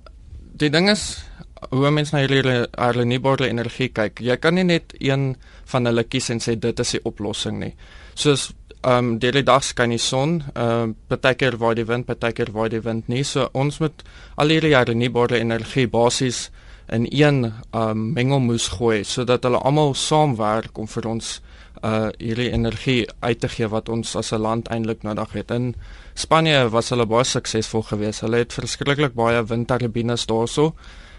die 0.57 0.69
ding 0.69 0.89
is 0.89 1.25
hoe 1.71 1.91
mense 1.91 2.15
na 2.15 2.23
hierdie 2.23 2.65
hernubare 2.77 3.49
energie 3.49 3.89
kyk. 3.93 4.21
Jy 4.21 4.37
kan 4.41 4.57
nie 4.57 4.65
net 4.67 4.93
een 4.99 5.33
van 5.71 5.89
hulle 5.89 6.03
kies 6.07 6.29
en 6.33 6.41
sê 6.43 6.55
dit 6.59 6.79
is 6.79 6.95
die 6.97 7.03
oplossing 7.05 7.59
nie. 7.61 7.73
Soos 8.15 8.51
ehm 8.85 8.97
um, 8.97 9.13
die 9.17 9.41
dag 9.41 9.63
skyn 9.65 9.95
die 9.95 10.01
son, 10.01 10.43
ehm 10.53 10.91
uh, 10.91 10.93
partykeer 11.09 11.57
waar 11.57 11.75
die 11.75 11.87
wind, 11.89 12.05
partykeer 12.05 12.51
waar 12.53 12.69
die 12.69 12.83
wind 12.85 13.07
nie. 13.09 13.23
So 13.23 13.49
ons 13.53 13.79
moet 13.81 14.03
al 14.37 14.53
hierdie 14.53 14.75
hernubare 14.75 15.39
energie 15.39 15.87
basies 15.87 16.49
in 16.93 17.07
een 17.09 17.45
ehm 17.45 17.89
um, 17.89 18.11
mengelmoes 18.13 18.67
gooi 18.77 19.03
sodat 19.03 19.43
hulle 19.43 19.57
almal 19.57 19.93
saamwerk 19.93 20.77
om 20.77 20.87
vir 20.87 21.07
ons 21.09 21.39
uh 21.83 22.09
hierdie 22.17 22.51
energie 22.51 23.07
uit 23.19 23.39
te 23.39 23.49
gee 23.49 23.67
wat 23.67 23.89
ons 23.89 24.15
as 24.15 24.31
'n 24.31 24.41
land 24.41 24.67
eintlik 24.67 25.03
nodig 25.03 25.31
het. 25.33 25.51
In 25.51 25.75
Spanje 26.13 26.69
was 26.69 26.89
hulle 26.89 27.05
baie 27.05 27.23
suksesvol 27.23 27.81
geweest. 27.81 28.21
Hulle 28.21 28.37
het 28.37 28.53
verskriklik 28.53 29.13
baie 29.13 29.43
windturbines 29.43 30.25
daarso. 30.25 30.73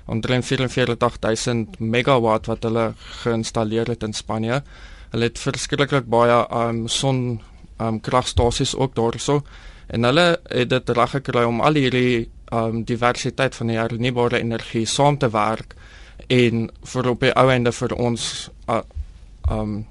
Omtrent 0.06 0.44
44000 0.44 1.80
megawatt 1.80 2.46
wat 2.46 2.62
hulle 2.62 2.94
geïnstalleer 3.22 3.86
het 3.86 4.02
in 4.02 4.12
Spanje. 4.12 4.62
Hulle 5.10 5.24
het 5.24 5.38
verskriklik 5.38 6.06
baie 6.06 6.46
um 6.50 6.88
son 6.88 7.40
um 7.80 8.00
kragstasies 8.00 8.74
ook 8.76 8.94
daarso. 8.94 9.42
En 9.86 10.02
hulle 10.02 10.40
het 10.48 10.70
dit 10.70 10.88
reg 10.88 11.10
gekry 11.10 11.44
om 11.44 11.60
al 11.60 11.74
hierdie 11.74 12.30
um 12.52 12.84
diversiteit 12.84 13.54
van 13.54 13.66
die 13.66 13.76
hernubare 13.76 14.38
energie 14.38 14.86
saam 14.86 15.18
te 15.18 15.30
werk 15.30 15.74
en 16.26 16.70
vir 16.92 17.10
op 17.10 17.20
die 17.20 17.32
ou 17.36 17.50
ende 17.52 17.72
vir 17.72 17.94
ons 17.94 18.50
uh, 18.68 18.80
um 19.50 19.84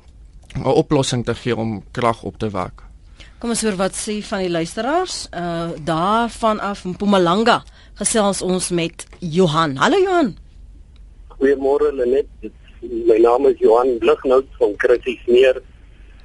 'n 0.64 0.66
oplossing 0.66 1.26
te 1.26 1.36
gee 1.36 1.56
om 1.56 1.84
krag 1.92 2.24
op 2.24 2.38
te 2.38 2.50
wek. 2.50 2.84
Kom 3.40 3.50
ons 3.50 3.62
hoor 3.62 3.76
wat 3.76 3.96
sê 3.96 4.22
van 4.24 4.40
die 4.40 4.50
luisteraars. 4.50 5.28
Uh 5.32 5.70
daarvan 5.84 6.60
af 6.60 6.86
Mpumalanga 6.86 7.64
gesels 7.94 8.42
ons 8.42 8.70
met 8.70 9.08
Johan. 9.20 9.76
Hallo 9.76 9.98
Johan. 9.98 10.36
Goeiemôre 11.28 11.92
Lenet. 11.94 12.28
My 12.82 13.18
naam 13.18 13.46
is 13.46 13.60
Johan 13.60 13.98
Blighnout 13.98 14.48
van 14.60 14.74
Christiesmeer. 14.78 15.62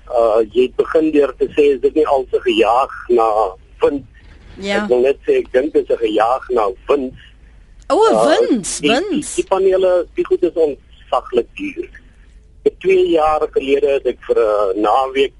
Uh 0.08 0.40
jy 0.52 0.62
het 0.62 0.76
begin 0.76 1.10
deur 1.10 1.34
te 1.38 1.50
sê 1.56 1.74
is 1.74 1.80
dit 1.80 1.94
nie 1.94 2.06
al 2.06 2.26
se 2.30 2.40
gejaag 2.40 2.94
na 3.08 3.28
vind. 3.82 4.06
Ja. 4.56 4.82
Ek 4.82 4.88
wil 4.88 5.02
net 5.02 5.18
sê 5.26 5.40
ek 5.42 5.52
dink 5.52 5.72
dit 5.72 5.82
is 5.82 5.96
'n 5.96 6.02
gejaag 6.06 6.48
na 6.48 6.70
vind. 6.86 7.14
O, 7.90 7.98
uh, 8.06 8.26
wind, 8.26 8.78
wind. 8.80 9.10
Die, 9.10 9.42
die 9.42 9.46
panele, 9.50 10.06
die 10.14 10.24
goed 10.24 10.42
is 10.42 10.54
onsaglik 10.54 11.48
duur. 11.58 11.99
2 12.62 13.08
jaar 13.08 13.48
gelede 13.50 13.94
het 13.96 14.06
ek 14.06 14.24
vir 14.28 14.40
'n 14.40 14.80
naweek 14.80 15.34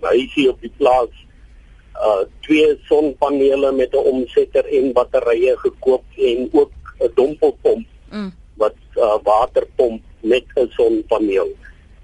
huisie 0.00 0.48
op 0.50 0.60
die 0.60 0.72
plaas 0.76 1.12
uh 1.96 2.24
twee 2.44 2.76
sonpanele 2.88 3.72
met 3.72 3.92
'n 3.92 4.08
omsetter 4.12 4.64
en 4.78 4.92
batterye 4.92 5.56
gekoop 5.56 6.04
en 6.16 6.48
ook 6.52 6.72
'n 7.00 7.10
dompelpomp 7.14 7.86
mm. 8.10 8.32
wat 8.54 8.76
uh, 8.96 9.16
water 9.22 9.66
pomp 9.76 10.02
met 10.20 10.44
'n 10.54 10.68
sonpaneel. 10.68 11.48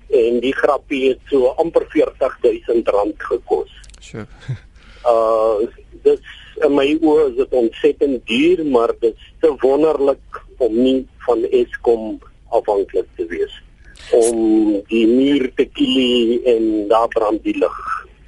En 0.09 0.41
die 0.41 0.55
grappie 0.55 1.09
het 1.09 1.21
so 1.25 1.47
amper 1.47 1.85
R40000 1.85 3.17
gekos. 3.17 3.71
Sure. 4.00 4.26
uh 5.12 5.69
dis 6.02 6.21
in 6.64 6.75
my 6.75 6.99
oë 7.00 7.31
is 7.31 7.37
dit 7.37 7.52
ontsettend 7.52 8.26
duur, 8.26 8.67
maar 8.67 8.93
dit 9.00 9.14
is 9.14 9.33
te 9.41 9.55
wonderlik 9.61 10.43
om 10.59 10.75
nie 10.83 11.07
van 11.19 11.45
Eskom 11.45 12.19
afhanklik 12.49 13.07
te 13.17 13.26
wees 13.26 13.62
om 14.11 14.82
die 14.88 15.06
muur 15.06 15.50
te 15.56 15.64
kilie 15.64 16.42
en 16.54 16.88
daar 16.88 17.09
brand 17.09 17.42
die 17.42 17.56
lig. 17.59 17.78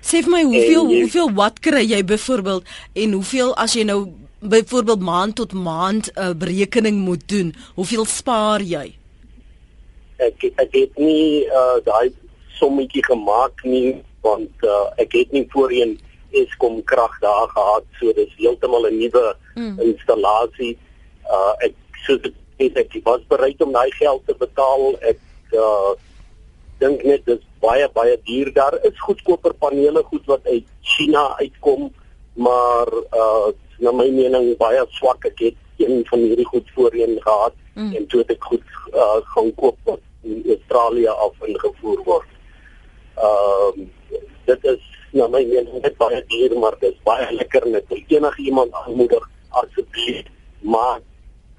Sê 0.04 0.20
vir 0.24 0.30
my 0.30 0.42
hoeveel 0.44 0.90
jy, 0.90 1.00
hoeveel 1.00 1.30
watt 1.36 1.60
kry 1.64 1.82
jy 1.84 2.02
byvoorbeeld 2.04 2.68
en 3.04 3.16
hoeveel 3.16 3.54
as 3.60 3.76
jy 3.76 3.86
nou 3.88 4.00
byvoorbeeld 4.44 5.00
maand 5.00 5.34
tot 5.40 5.52
maand 5.52 6.10
'n 6.12 6.20
uh, 6.20 6.34
berekening 6.36 6.98
moet 7.00 7.28
doen, 7.28 7.54
hoeveel 7.74 8.04
spaar 8.04 8.60
jy? 8.60 8.92
Ek 10.16 10.44
ek 10.56 10.72
het 10.72 10.98
nie 10.98 11.48
uh, 11.48 11.80
daai 11.84 12.12
sommetjie 12.60 13.04
gemaak 13.04 13.64
nie 13.64 13.96
want 14.20 14.52
uh, 14.62 14.88
ek 14.96 15.12
het 15.12 15.32
nie 15.32 15.46
voorheen 15.52 15.98
Eskom 16.34 16.82
krag 16.84 17.14
daar 17.22 17.48
gehad 17.48 17.84
so 17.98 18.12
dis 18.12 18.32
heeltemal 18.36 18.86
'n 18.90 18.98
nuwe 18.98 19.36
mm. 19.54 19.78
installasie. 19.80 20.76
Uh, 21.30 21.54
ek 21.66 21.74
so 22.06 22.18
ek 22.58 22.76
ek 22.76 23.04
was 23.04 23.22
bereid 23.28 23.60
om 23.62 23.72
daai 23.72 23.90
geld 23.90 24.26
te 24.26 24.34
betaal. 24.38 24.96
Ek 25.00 25.18
uh 25.54 25.92
dink 26.78 27.04
net 27.06 27.26
dis 27.26 27.42
baie 27.62 27.88
baie 27.94 28.16
duur 28.26 28.52
daar 28.52 28.78
is 28.82 29.00
goedkoper 29.00 29.54
panele 29.54 30.02
goed 30.02 30.26
wat 30.26 30.46
uit 30.46 30.66
China 30.82 31.28
uitkom 31.38 31.92
maar 32.34 32.90
uh 33.14 33.52
na 33.78 33.92
my 33.92 34.08
mening 34.10 34.54
baie 34.58 34.82
swak. 34.98 35.24
Ek 35.26 35.40
het 35.42 35.56
een 35.82 36.04
van 36.08 36.22
hierdie 36.22 36.46
goed 36.46 36.70
voorheen 36.74 37.16
gehad 37.22 37.54
mm. 37.74 37.94
en 37.98 38.06
toe 38.06 38.20
het 38.22 38.34
ek 38.36 38.44
goed 38.50 38.66
uh, 38.92 39.20
gaan 39.34 39.50
koop 39.58 39.78
wat 39.88 40.02
in 40.22 40.44
Australië 40.54 41.10
af 41.10 41.48
ingevoer 41.48 42.04
word. 42.06 42.30
Ehm 43.18 43.84
uh, 43.84 43.90
dit 44.44 44.64
is 44.68 44.82
na 45.16 45.26
my 45.32 45.40
mening 45.48 45.80
net 45.80 45.96
baie 45.96 46.20
duur, 46.28 46.52
maar 46.60 46.76
dit 46.80 46.92
is 46.92 47.02
baie 47.06 47.26
lekker 47.32 47.66
net 47.72 47.90
enige 47.96 48.42
iemand 48.42 48.72
aanmoedig 48.84 49.28
asseblief 49.48 50.26
maak 50.60 51.02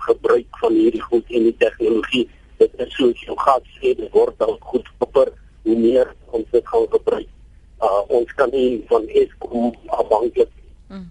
gebruik 0.06 0.60
van 0.62 0.76
hierdie 0.78 1.02
goed 1.02 1.32
en 1.34 1.48
die 1.50 1.56
tegnologie. 1.58 2.28
Dit 2.58 2.72
is 2.78 2.94
soos 2.96 3.26
jou 3.28 3.38
gas 3.38 3.64
sê, 3.80 3.96
dit 3.98 4.12
word 4.12 4.42
al 4.42 4.58
goed 4.62 4.92
kopper 4.98 5.32
hoe 5.66 5.78
meer 5.78 6.14
ons 6.32 6.46
dit 6.52 6.68
gaan 6.68 6.88
gebruik. 6.92 7.28
Uh, 7.84 8.02
ons 8.20 8.36
kan 8.40 8.50
nie 8.56 8.84
van 8.90 9.08
Eskom 9.12 9.74
afhanklik 9.88 10.52
mm. 10.90 11.10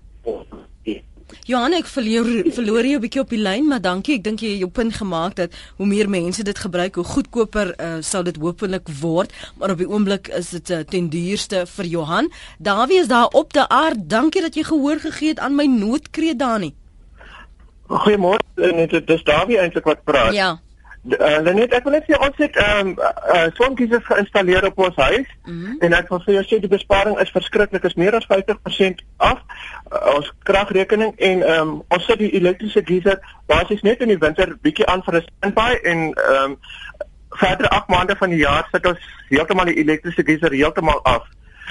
Johan, 1.44 1.74
ek 1.76 1.88
verloor 1.92 2.28
verloor 2.56 2.86
jy 2.88 2.94
'n 2.96 3.02
bietjie 3.02 3.20
op 3.20 3.28
die 3.28 3.40
lyn, 3.40 3.66
maar 3.68 3.80
dankie. 3.84 4.14
Ek 4.16 4.22
dink 4.24 4.40
jy 4.40 4.54
het 4.54 4.62
jou 4.64 4.70
punt 4.70 4.94
gemaak 4.96 5.34
dat 5.36 5.52
hoe 5.76 5.86
meer 5.86 6.08
mense 6.08 6.42
dit 6.42 6.58
gebruik, 6.58 6.94
hoe 6.94 7.04
goedkoper 7.04 7.74
uh, 7.76 8.00
sal 8.00 8.24
dit 8.24 8.36
hopelik 8.40 8.88
word, 9.00 9.32
maar 9.58 9.70
op 9.70 9.78
die 9.78 9.88
oomblik 9.88 10.28
is 10.28 10.50
dit 10.56 10.70
uh, 10.70 10.78
ten 10.88 11.10
duurste 11.12 11.66
vir 11.66 11.84
Johan. 11.84 12.30
Dawie 12.58 13.00
is 13.00 13.08
daar 13.08 13.28
op 13.28 13.52
te 13.52 13.68
aard. 13.68 14.08
Dankie 14.08 14.40
dat 14.40 14.54
jy 14.54 14.64
gehoor 14.64 14.98
gegee 15.04 15.28
het 15.28 15.38
aan 15.38 15.54
my 15.54 15.66
noodkreet 15.66 16.38
Dani. 16.38 16.72
Goeiemôre, 17.92 18.40
net 18.56 18.90
dit 18.90 19.10
is 19.10 19.22
Dawie 19.22 19.58
eintlik 19.58 19.84
wat 19.84 20.04
praat. 20.04 20.32
Ja. 20.32 20.60
Uh, 21.04 21.52
net 21.52 21.72
ek 21.76 21.84
wil 21.84 21.92
net 21.92 22.06
sê 22.08 22.16
ons 22.16 22.38
het 22.40 22.54
ehm 22.56 22.86
um, 22.86 22.92
uh, 22.96 23.48
sonkiesers 23.58 24.06
geïnstalleer 24.08 24.64
op 24.64 24.78
ons 24.86 24.96
huis 24.96 25.26
mm 25.44 25.58
-hmm. 25.64 25.76
en 25.84 25.92
ek 25.92 26.08
wil 26.08 26.22
vir 26.24 26.34
jou 26.34 26.44
sê 26.44 26.60
die 26.60 26.70
besparing 26.72 27.18
is 27.20 27.30
verskriklik, 27.30 27.84
is 27.84 27.94
meer 27.94 28.16
as 28.16 28.24
50% 28.30 29.04
af 29.16 29.42
uh, 29.92 30.14
ons 30.14 30.32
kragrekening 30.48 31.12
en 31.16 31.42
ehm 31.42 31.68
um, 31.68 31.82
ons 31.88 32.04
sit 32.04 32.18
die 32.18 32.32
elektriese 32.40 32.82
geyser 32.84 33.20
basies 33.46 33.82
net 33.82 34.00
in 34.00 34.08
die 34.08 34.18
winter 34.18 34.56
bietjie 34.62 34.86
aan 34.86 35.04
vir 35.04 35.20
'n 35.20 35.26
standby 35.28 35.78
en 35.82 35.98
ehm 36.12 36.42
um, 36.44 36.58
verder 37.28 37.68
8 37.68 37.88
maande 37.88 38.16
van 38.16 38.30
die 38.30 38.40
jaar 38.40 38.68
sit 38.72 38.86
ons 38.86 39.00
heeltemal 39.28 39.64
die 39.64 39.80
elektriese 39.84 40.24
geyser 40.24 40.52
heeltemal 40.52 41.02
af. 41.02 41.28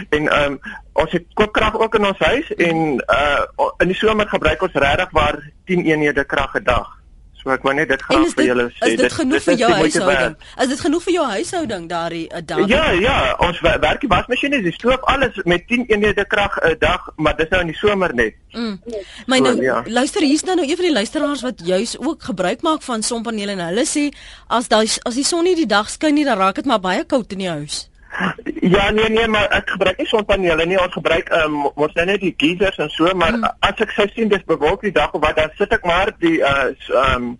En 0.10 0.28
ehm 0.28 0.52
um, 0.52 0.60
ons 0.94 1.12
het 1.12 1.26
kookkrag 1.34 1.80
ook 1.80 1.96
in 1.96 2.06
ons 2.06 2.20
huis 2.20 2.54
en 2.54 2.78
uh 3.20 3.42
in 3.78 3.88
die 3.88 3.98
somer 3.98 4.28
gebruik 4.28 4.62
ons 4.62 4.74
regtig 4.74 5.10
waar 5.12 5.42
10 5.66 5.86
eenhede 5.86 6.26
krag 6.26 6.54
'n 6.54 6.64
dag. 6.64 7.03
So 7.44 7.52
ek 7.52 7.66
wou 7.68 7.74
net 7.76 7.90
dit 7.92 8.04
graag 8.08 8.30
vir 8.38 8.46
julle 8.48 8.66
sê. 8.72 8.94
Is 8.94 9.00
dit 9.02 9.16
genoeg 9.18 9.42
dit, 9.42 9.46
vir 9.50 9.58
jou 9.60 9.72
huishouding? 9.82 10.36
Is 10.64 10.70
dit 10.72 10.84
genoeg 10.86 11.04
vir 11.04 11.14
jou 11.14 11.26
huishouding 11.28 11.90
daardie 11.90 12.28
'n 12.32 12.46
dag? 12.46 12.68
Ja, 12.72 12.86
ja, 12.92 13.36
ons 13.40 13.60
werk 13.62 14.00
die 14.02 14.08
wasmasjiene, 14.08 14.62
die 14.64 14.72
stoof, 14.72 15.04
alles 15.12 15.36
met 15.44 15.68
10 15.68 15.86
eenhede 15.92 16.26
krag 16.26 16.56
'n 16.64 16.80
dag, 16.80 17.10
maar 17.18 17.36
dis 17.36 17.50
nou 17.50 17.62
in 17.62 17.68
die 17.68 17.76
somer 17.76 18.16
net. 18.16 18.36
Mm. 18.54 18.80
My 19.28 19.40
nou, 19.40 19.56
so, 19.56 19.62
ja. 19.62 19.84
luister 19.86 20.22
hier's 20.22 20.44
nou 20.44 20.56
nou 20.56 20.68
een 20.70 20.76
van 20.76 20.86
die 20.86 20.94
luisteraars 20.94 21.42
wat 21.42 21.60
juis 21.66 21.98
ook 22.00 22.24
gebruik 22.24 22.62
maak 22.62 22.82
van 22.82 23.04
sonpanele 23.04 23.52
en 23.52 23.66
hulle 23.68 23.86
sê 23.86 24.10
as 24.48 24.68
daai 24.68 24.88
as 25.04 25.16
die 25.16 25.28
son 25.28 25.44
nie 25.44 25.56
die 25.56 25.68
dag 25.68 25.90
skyn 25.90 26.14
nie, 26.16 26.26
dan 26.26 26.38
raak 26.38 26.56
dit 26.56 26.66
maar 26.66 26.80
baie 26.80 27.04
koud 27.04 27.32
in 27.32 27.44
die 27.44 27.50
huis. 27.50 27.90
Ja 28.62 28.90
nee 28.92 29.10
nee 29.10 29.28
maar 29.28 29.50
ek 29.50 29.70
gebruik 29.76 29.98
nie 29.98 30.08
sonpanele 30.08 30.66
nie. 30.66 30.80
Ons 30.82 30.94
gebruik 30.94 31.30
um, 31.44 31.66
ons 31.74 31.94
net 31.94 32.22
die 32.22 32.34
geysers 32.38 32.78
en 32.78 32.90
so 32.94 33.10
maar 33.14 33.36
hmm. 33.36 33.50
as 33.60 33.84
ek 33.84 33.94
sou 33.98 34.08
sien 34.14 34.32
dis 34.32 34.46
bewolk 34.50 34.86
die 34.86 34.96
dag 34.96 35.12
of 35.14 35.24
wat 35.24 35.38
dan 35.40 35.54
sit 35.58 35.74
ek 35.74 35.86
maar 35.88 36.14
die 36.20 36.40
uh 36.40 36.72
um 37.14 37.38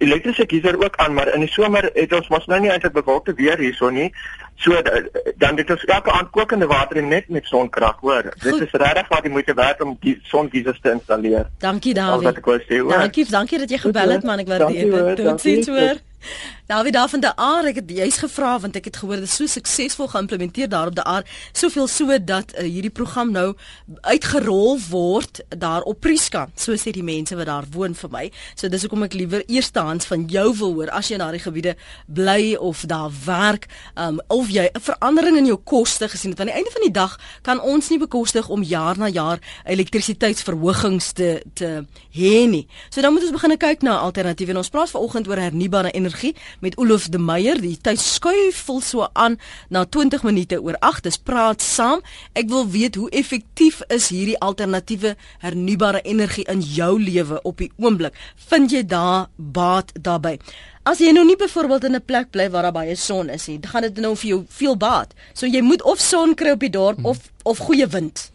elektriese 0.00 0.46
geyser 0.48 0.78
ook 0.80 0.96
aan. 0.96 1.14
Maar 1.14 1.34
in 1.34 1.44
die 1.44 1.50
somer 1.52 1.90
het 1.94 2.12
ons 2.16 2.28
mos 2.32 2.46
nou 2.48 2.60
nie 2.60 2.70
eintlik 2.72 2.94
bewolkte 2.96 3.34
weer 3.36 3.60
hierso 3.60 3.90
nie. 3.92 4.08
So 4.60 4.76
dan 5.40 5.56
dit 5.56 5.70
is 5.70 5.84
elke 5.84 6.12
aand 6.12 6.30
kokende 6.30 6.66
water 6.68 6.96
en 7.00 7.08
net 7.08 7.28
met 7.28 7.48
sonkrag 7.48 8.00
hoor. 8.00 8.30
Dit 8.42 8.60
is 8.60 8.72
regtig 8.72 9.08
wat 9.08 9.24
jy 9.24 9.32
moet 9.32 9.52
werk 9.56 9.82
om 9.84 9.96
die 10.00 10.18
songeysers 10.28 10.80
te 10.80 10.94
installeer. 10.96 11.50
Dankie 11.58 11.94
Dawie 11.94 12.32
Dankie 12.96 13.26
dankie 13.28 13.58
dat 13.64 13.70
jy 13.70 13.82
gebel 13.88 14.16
het 14.16 14.24
man. 14.24 14.44
Ek 14.44 14.48
waardeer 14.52 14.96
dit. 15.14 15.24
totsiens 15.24 15.68
hoor. 15.68 16.00
David 16.00 16.59
daar 16.70 17.08
van 17.08 17.20
die 17.20 17.30
aard 17.34 17.66
ek 17.66 17.78
het 17.80 17.90
juist 17.90 18.20
gevra 18.22 18.52
want 18.62 18.76
ek 18.78 18.84
het 18.84 18.98
gehoor 19.00 19.18
dit 19.18 19.26
is 19.26 19.32
so 19.34 19.46
suksesvol 19.50 20.06
geïmplementeer 20.12 20.68
daar 20.70 20.86
op 20.86 20.94
die 20.94 21.02
aard. 21.02 21.26
Soveel 21.52 21.88
so 21.90 22.14
dat 22.22 22.52
uh, 22.54 22.62
hierdie 22.62 22.92
program 22.94 23.32
nou 23.34 23.56
uitgerol 24.06 24.78
word 24.90 25.40
daar 25.48 25.82
op 25.82 25.98
Priska 26.00 26.44
so 26.54 26.78
sê 26.78 26.92
die 26.94 27.02
mense 27.02 27.34
wat 27.34 27.48
daar 27.50 27.66
woon 27.74 27.96
vir 27.98 28.10
my. 28.14 28.22
So 28.54 28.70
dis 28.70 28.86
hoekom 28.86 29.02
ek 29.02 29.16
liewer 29.18 29.42
eerstehands 29.50 30.06
van 30.06 30.28
jou 30.30 30.44
wil 30.60 30.76
hoor 30.76 30.92
as 30.94 31.10
jy 31.10 31.18
in 31.18 31.24
daardie 31.24 31.42
gebiede 31.42 31.74
bly 32.06 32.54
of 32.54 32.84
daar 32.86 33.10
werk. 33.24 33.66
Um, 33.98 34.22
of 34.28 34.54
jy 34.54 34.70
'n 34.70 34.80
verandering 34.80 35.36
in 35.42 35.50
jou 35.50 35.58
koste 35.58 36.06
gesien 36.08 36.30
het. 36.30 36.40
Aan 36.40 36.54
die 36.54 36.54
einde 36.54 36.70
van 36.70 36.86
die 36.86 36.94
dag 36.94 37.18
kan 37.42 37.60
ons 37.60 37.88
nie 37.90 37.98
bekostig 37.98 38.48
om 38.48 38.62
jaar 38.62 38.98
na 38.98 39.08
jaar 39.08 39.42
elektrisiteitsverhogings 39.66 41.12
te 41.18 41.42
te 41.54 41.84
hê 42.14 42.46
nie. 42.46 42.68
So 42.90 43.00
dan 43.00 43.12
moet 43.12 43.22
ons 43.22 43.32
begin 43.32 43.58
kyk 43.58 43.82
na 43.82 43.98
alternatiewe 43.98 44.50
en 44.50 44.62
ons 44.62 44.70
praat 44.70 44.90
vanoggend 44.90 45.26
oor 45.26 45.36
hernubare 45.36 45.90
energie 45.90 46.34
met 46.60 46.76
Olof 46.76 47.08
de 47.08 47.18
Meyer. 47.18 47.60
Die 47.60 47.76
tyd 47.80 48.00
skuif 48.00 48.62
vol 48.66 48.80
so 48.80 49.08
aan 49.12 49.38
na 49.68 49.84
20 49.84 50.22
minute 50.22 50.60
oor 50.62 50.76
8. 50.78 51.02
Dis 51.08 51.18
praat 51.18 51.62
saam. 51.62 52.00
Ek 52.32 52.48
wil 52.48 52.68
weet 52.70 52.98
hoe 53.00 53.10
effektief 53.10 53.82
is 53.88 54.08
hierdie 54.08 54.38
alternatiewe 54.38 55.16
hernubare 55.42 56.02
energie 56.02 56.46
in 56.52 56.60
jou 56.60 56.94
lewe 57.00 57.40
op 57.42 57.58
die 57.58 57.70
oomblik? 57.76 58.16
Vind 58.50 58.72
jy 58.72 58.84
daar 58.86 59.28
baat 59.36 59.92
daarbey? 59.94 60.38
As 60.88 61.00
jy 61.02 61.12
nou 61.12 61.26
nie 61.28 61.36
byvoorbeeld 61.36 61.84
in 61.84 61.96
'n 61.96 62.04
plek 62.04 62.30
bly 62.30 62.50
waar 62.50 62.62
daar 62.62 62.72
baie 62.72 62.96
son 62.96 63.28
is 63.28 63.46
nie, 63.46 63.58
gaan 63.62 63.82
dit 63.82 63.96
nou 63.96 64.16
vir 64.16 64.28
jou 64.28 64.44
veel 64.48 64.76
baat. 64.76 65.14
So 65.34 65.46
jy 65.46 65.60
moet 65.60 65.82
of 65.82 66.00
son 66.00 66.34
kry 66.34 66.50
op 66.50 66.60
die 66.60 66.70
dorp 66.70 66.96
hmm. 66.96 67.06
of 67.06 67.18
of 67.44 67.58
goeie 67.58 67.86
wind. 67.86 68.30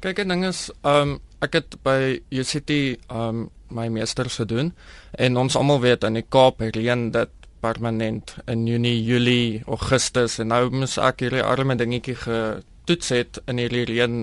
Kyk, 0.00 0.18
'n 0.18 0.28
ding 0.28 0.44
is, 0.44 0.70
ehm 0.82 1.02
um, 1.02 1.20
ek 1.40 1.52
het 1.52 1.82
by 1.82 2.20
UCT 2.30 2.70
ehm 2.70 3.28
um, 3.28 3.50
my 3.70 3.88
meester 3.88 4.30
gedoen 4.30 4.72
en 5.10 5.36
ons 5.36 5.56
almal 5.56 5.80
weet 5.80 6.04
in 6.04 6.18
die 6.18 6.26
Kaap 6.26 6.60
reën 6.60 7.10
dit 7.14 7.39
permanent 7.60 8.36
in 8.46 8.66
Junie, 8.66 9.04
Julie, 9.04 9.62
Augustus 9.66 10.38
en 10.38 10.50
nou 10.52 10.70
moet 10.70 10.98
ek 10.98 11.24
hierdie 11.26 11.44
arme 11.44 11.76
dingetjie 11.76 12.16
getoets 12.22 13.12
het 13.14 13.40
in 13.46 13.60
hierdie 13.62 13.84
reën 13.90 14.22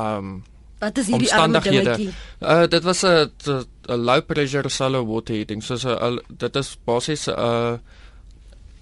um 0.00 0.42
Wat 0.82 0.98
is 0.98 1.06
hierdie 1.12 1.30
arme 1.34 1.60
dingetjie? 1.62 2.10
Uh 2.40 2.66
dit 2.66 2.82
was 2.82 3.04
'n 3.04 3.30
'n 3.88 4.04
low 4.04 4.20
pressure 4.20 4.68
shallow 4.68 5.06
water 5.06 5.34
heating. 5.34 5.62
So 5.62 5.76
so 5.76 5.94
uh, 5.94 6.18
dit 6.28 6.56
is 6.56 6.76
basies 6.84 7.28
'n 7.28 7.34
uh, 7.38 7.78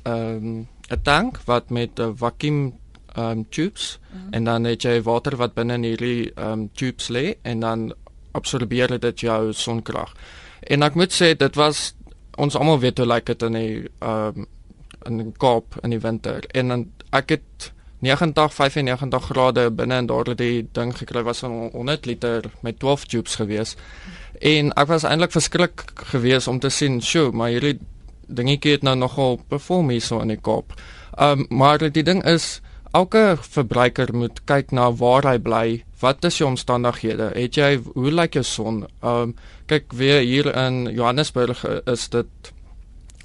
um 0.05 0.69
'n 0.91 1.03
tank 1.03 1.41
wat 1.47 1.71
met 1.71 2.01
'n 2.01 2.17
vakuum 2.17 2.79
um 3.17 3.49
tubes 3.49 3.99
mm 3.99 4.21
-hmm. 4.21 4.33
en 4.33 4.45
dan 4.45 4.65
het 4.65 4.83
jy 4.83 5.03
water 5.03 5.37
wat 5.37 5.55
binne 5.55 5.75
in 5.75 5.83
hierdie 5.83 6.33
um 6.37 6.71
tubes 6.73 7.09
lê 7.09 7.35
en 7.43 7.61
dan 7.61 7.93
absorbeer 8.33 8.99
dit 9.01 9.21
jou 9.21 9.53
sonkrag. 9.53 10.13
En 10.61 10.83
ek 10.83 10.95
moet 10.95 11.13
sê 11.13 11.37
dit 11.37 11.55
was 11.55 11.95
ons 12.41 12.57
almal 12.57 12.81
weet 12.81 12.99
hoe 12.99 13.07
lyk 13.07 13.29
dit 13.33 13.45
in 13.49 13.59
die 13.59 13.77
ehm 14.01 14.41
um, 14.41 14.49
in 15.09 15.17
die 15.17 15.33
Kaap 15.41 15.79
in 15.81 15.95
die 15.95 16.01
winter 16.01 16.45
en 16.53 16.69
dan 16.69 16.83
ek 17.17 17.31
het 17.33 17.71
90 18.05 18.53
95 18.53 19.25
grade 19.31 19.71
binne 19.71 19.97
en 20.01 20.09
daardie 20.09 20.69
ding 20.77 20.93
gekry 20.97 21.23
was 21.25 21.43
van 21.45 21.71
100 21.73 22.07
liter 22.07 22.49
met 22.61 22.79
12 22.79 23.05
tubes 23.05 23.35
gewees. 23.37 23.75
En 24.41 24.73
ek 24.73 24.89
was 24.89 25.05
eintlik 25.05 25.33
verskrik 25.37 25.85
gewees 26.13 26.49
om 26.49 26.61
te 26.61 26.69
sien, 26.69 27.01
"Sjoe, 27.03 27.31
maar 27.33 27.49
hierdie 27.49 27.79
dingetjie 28.27 28.73
het 28.73 28.83
nou 28.83 28.97
nogal 28.97 29.41
perform 29.49 29.89
hier 29.89 30.01
so 30.01 30.21
in 30.21 30.29
die 30.29 30.41
Kaap." 30.41 30.73
Ehm 31.19 31.41
um, 31.41 31.47
maar 31.49 31.79
die 31.79 32.03
ding 32.03 32.25
is 32.25 32.61
elke 32.97 33.39
verbruiker 33.41 34.15
moet 34.17 34.41
kyk 34.51 34.73
na 34.75 34.91
waar 34.93 35.27
hy 35.29 35.39
bly. 35.39 35.67
Wat 36.01 36.25
is 36.25 36.39
jou 36.41 36.49
omstandighede? 36.51 37.31
Het 37.37 37.59
jy 37.59 37.71
hoe 37.93 38.11
lyk 38.11 38.39
jou 38.39 38.45
son? 38.47 38.85
Ehm 39.03 39.31
um, 39.31 39.35
kyk 39.71 39.93
weer 39.95 40.25
hier 40.27 40.49
in 40.59 40.89
Johannesburg 40.91 41.61
is 41.87 42.09
dit 42.11 42.49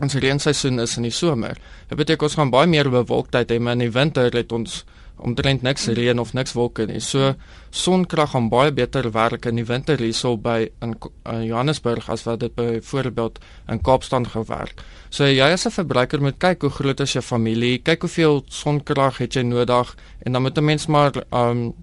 ons 0.03 0.13
reenseisoen 0.13 0.79
is 0.83 0.97
in 0.99 1.07
die 1.07 1.13
somer. 1.15 1.57
Dit 1.89 1.97
beteken 1.97 2.27
ons 2.27 2.35
gaan 2.37 2.51
baie 2.53 2.69
meer 2.69 2.89
bewolktheid 2.91 3.49
hê, 3.49 3.57
maar 3.59 3.73
in 3.79 3.87
die 3.87 3.95
winter 3.95 4.29
het 4.29 4.51
ons 4.53 4.83
omtrent 5.17 5.61
niks 5.61 5.87
reën 5.87 6.19
of 6.19 6.33
niks 6.33 6.53
wolke 6.53 6.85
nie. 6.85 6.99
So 6.99 7.33
sonkrag 7.71 8.33
gaan 8.33 8.49
baie 8.49 8.71
beter 8.75 9.11
werk 9.11 9.45
in 9.45 9.55
die 9.59 9.65
winter 9.65 9.97
hierso 10.01 10.35
by 10.37 10.69
in, 10.83 10.95
in 11.31 11.43
Johannesburg 11.47 12.09
as 12.11 12.25
wat 12.27 12.41
dit 12.43 12.55
byvoorbeeld 12.55 13.39
in 13.71 13.81
Kaapstad 13.81 14.27
gewerk. 14.33 14.83
So 15.09 15.25
jy 15.25 15.51
as 15.53 15.65
'n 15.65 15.71
verbruiker 15.71 16.21
moet 16.21 16.39
kyk 16.39 16.61
hoe 16.61 16.69
groot 16.69 16.99
is 16.99 17.13
jou 17.13 17.23
familie, 17.23 17.77
kyk 17.79 18.01
hoeveel 18.01 18.43
sonkrag 18.47 19.17
het 19.17 19.35
jy 19.35 19.43
nodig 19.43 19.95
en 20.25 20.31
dan 20.33 20.41
moet 20.41 20.57
'n 20.57 20.65
mens 20.65 20.87
maar 20.87 21.13
um 21.31 21.73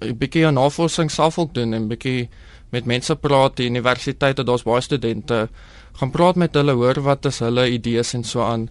'n 0.00 0.18
bietjie 0.18 0.50
navorsing 0.50 1.10
self 1.10 1.38
ook 1.38 1.54
doen 1.54 1.74
en 1.74 1.88
bietjie 1.88 2.28
met 2.70 2.84
mense 2.84 3.14
praat, 3.16 3.56
die 3.56 3.68
universiteite, 3.70 4.44
daar's 4.44 4.62
baie 4.62 4.80
studente, 4.80 5.48
gaan 5.92 6.10
praat 6.10 6.36
met 6.36 6.54
hulle, 6.54 6.72
hoor 6.72 7.00
wat 7.00 7.24
is 7.24 7.38
hulle 7.38 7.70
idees 7.70 8.14
en 8.14 8.24
so 8.24 8.42
aan 8.42 8.68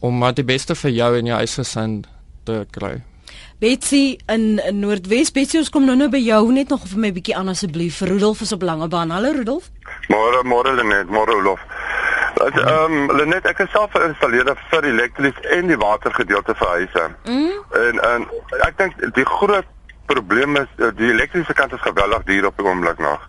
om 0.00 0.18
maar 0.18 0.34
die 0.34 0.44
beste 0.44 0.74
vir 0.74 0.90
jou 0.90 1.10
en 1.18 1.26
jou 1.26 1.36
huisgesin 1.36 2.04
te 2.44 2.64
kry. 2.70 3.02
Betsy 3.58 4.18
in, 4.26 4.58
in 4.66 4.78
Noordwes, 4.82 5.30
Betsy 5.32 5.58
ons 5.58 5.70
kom 5.72 5.86
nou 5.88 5.96
nou 5.96 6.10
by 6.12 6.20
jou 6.20 6.40
net 6.52 6.72
nog 6.74 6.84
vir 6.90 7.00
my 7.00 7.10
bietjie 7.16 7.36
aan 7.38 7.48
asseblief. 7.52 8.00
Rudolf 8.04 8.42
is 8.44 8.52
op 8.52 8.62
lange 8.66 8.88
baan. 8.92 9.14
Hallo 9.14 9.32
Rudolf. 9.32 9.70
Môre, 10.12 10.42
môre 10.44 10.74
Lenet, 10.76 11.08
môre 11.08 11.38
Rudolf. 11.38 11.62
Ehm 12.44 12.96
um, 12.98 13.12
Lenet, 13.16 13.46
ek 13.46 13.62
is 13.64 13.70
self 13.72 13.94
geïnstalleer 13.94 14.50
vir 14.70 14.88
elektris 14.90 15.38
en 15.56 15.70
die 15.70 15.78
watergedeelte 15.80 16.56
vir 16.58 16.72
huise. 16.78 17.06
Mm. 17.30 17.62
En 17.84 18.02
en 18.10 18.26
ek 18.66 18.76
dink 18.82 19.00
die 19.16 19.26
groot 19.36 19.70
probleem 20.10 20.58
is 20.60 20.70
die 20.98 21.12
elektriese 21.14 21.54
kant 21.56 21.72
is 21.72 21.86
geweldig 21.86 22.26
duur 22.28 22.50
op 22.50 22.58
die 22.58 22.66
oomblik 22.66 23.00
nog. 23.00 23.22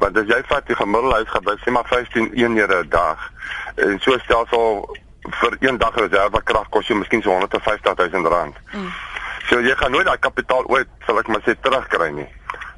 Want 0.00 0.18
as 0.18 0.28
jy 0.28 0.40
vat 0.48 0.66
die 0.68 0.76
gemiddelde 0.76 1.20
huisgebruik 1.20 1.62
sê 1.62 1.72
maar 1.72 1.86
15 1.92 2.32
eenhede 2.34 2.82
'n 2.82 2.88
dag 2.90 3.30
en 3.76 4.00
so 4.00 4.18
stelsel 4.24 4.88
vir 5.30 5.56
een 5.60 5.78
dag 5.78 5.94
reserve 5.94 6.42
krag 6.44 6.68
kos 6.68 6.86
jou 6.86 6.98
miskien 6.98 7.22
so 7.22 7.30
150 7.30 7.94
000 8.12 8.28
rand. 8.28 8.56
Mm. 8.72 8.90
So 9.48 9.60
jy 9.60 9.74
gaan 9.76 9.90
nooit 9.90 10.06
daai 10.06 10.18
kapitaal 10.18 10.66
ooit, 10.66 10.88
sal 11.06 11.18
ek 11.18 11.28
maar 11.28 11.42
sê, 11.46 11.54
terugkry 11.60 12.10
nie. 12.10 12.28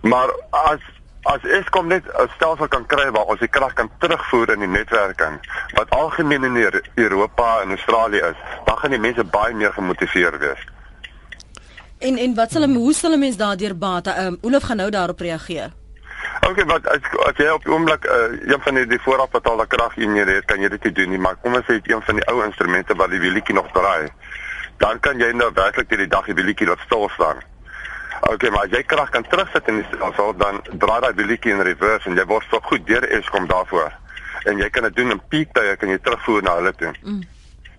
Maar 0.00 0.32
as 0.50 0.80
as 1.28 1.42
Eskom 1.42 1.88
net 1.88 2.04
'n 2.06 2.28
stelsel 2.36 2.68
kan 2.68 2.86
kry 2.86 3.10
waar 3.10 3.28
ons 3.32 3.40
die 3.40 3.48
krag 3.48 3.72
kan 3.72 3.90
terugvoer 3.98 4.52
in 4.52 4.60
die 4.60 4.68
netwerk 4.68 5.20
in 5.20 5.40
wat 5.74 5.90
algemeen 5.90 6.44
in 6.44 6.82
Europa 6.94 7.60
en 7.60 7.70
Australië 7.70 8.22
is, 8.32 8.38
dan 8.64 8.78
gaan 8.78 8.90
die 8.90 8.98
mense 8.98 9.24
baie 9.24 9.54
meer 9.54 9.72
gemotiveerd 9.72 10.38
wees. 10.38 10.62
En 11.98 12.16
en 12.16 12.34
wat 12.34 12.50
sal 12.50 12.68
hoe 12.68 12.92
sal 12.94 13.12
'n 13.12 13.18
mens 13.18 13.36
daardeur 13.36 13.78
baat? 13.78 14.06
Ehm 14.06 14.26
um, 14.26 14.38
Olof 14.40 14.62
gaan 14.62 14.76
nou 14.76 14.90
daarop 14.90 15.20
reageer. 15.20 15.70
Okay, 16.48 16.64
wat 16.70 16.86
as, 16.88 17.04
as 17.26 17.36
jy 17.40 17.48
op 17.52 17.64
die 17.66 17.72
oomblik 17.72 18.06
uh, 18.08 18.18
een 18.48 18.62
van 18.64 18.78
die, 18.78 18.86
die 18.86 19.00
voorafbetaalde 19.04 19.66
krageenhede 19.66 20.38
het, 20.38 20.46
kan 20.50 20.62
jy 20.62 20.70
dit 20.74 20.88
doen 20.94 21.12
nie, 21.12 21.20
maar 21.20 21.36
kom 21.42 21.54
ons 21.58 21.66
sê 21.66 21.76
jy 21.76 21.82
het 21.82 21.90
een 21.92 22.02
van 22.06 22.20
die 22.20 22.26
ou 22.32 22.40
instrumente 22.44 22.96
wat 22.98 23.12
die 23.12 23.20
wielietjie 23.22 23.56
nog 23.58 23.70
draai. 23.76 24.08
Dan 24.82 25.00
kan 25.04 25.20
jy 25.20 25.30
nou 25.34 25.50
werklik 25.54 25.90
hierdie 25.90 26.10
dag 26.10 26.26
die 26.30 26.36
wielietjie 26.38 26.68
laat 26.70 26.82
stil 26.86 27.08
staan. 27.14 27.42
Okay, 28.20 28.50
maar 28.50 28.66
as 28.66 28.74
jy 28.74 28.82
krag 28.82 29.10
kan 29.14 29.26
terugsit 29.30 29.66
die 29.70 29.86
stelsel, 29.92 30.34
dan 30.38 30.62
draai 30.82 31.00
daai 31.04 31.14
wielietjie 31.18 31.54
in 31.54 31.64
reverse 31.66 32.10
en 32.10 32.18
jy 32.18 32.26
word 32.30 32.46
so 32.50 32.62
goed 32.70 32.86
deur 32.86 33.06
Eskom 33.18 33.46
daarvoor. 33.50 33.94
En 34.50 34.58
jy 34.58 34.70
kan 34.74 34.86
dit 34.88 34.96
doen 34.96 35.14
in 35.14 35.22
peak 35.30 35.52
tye, 35.54 35.76
kan 35.78 35.90
jy 35.92 35.98
terugvoer 36.02 36.46
na 36.46 36.56
hulle 36.58 36.72
toe. 36.78 36.94
Mm. 37.02 37.22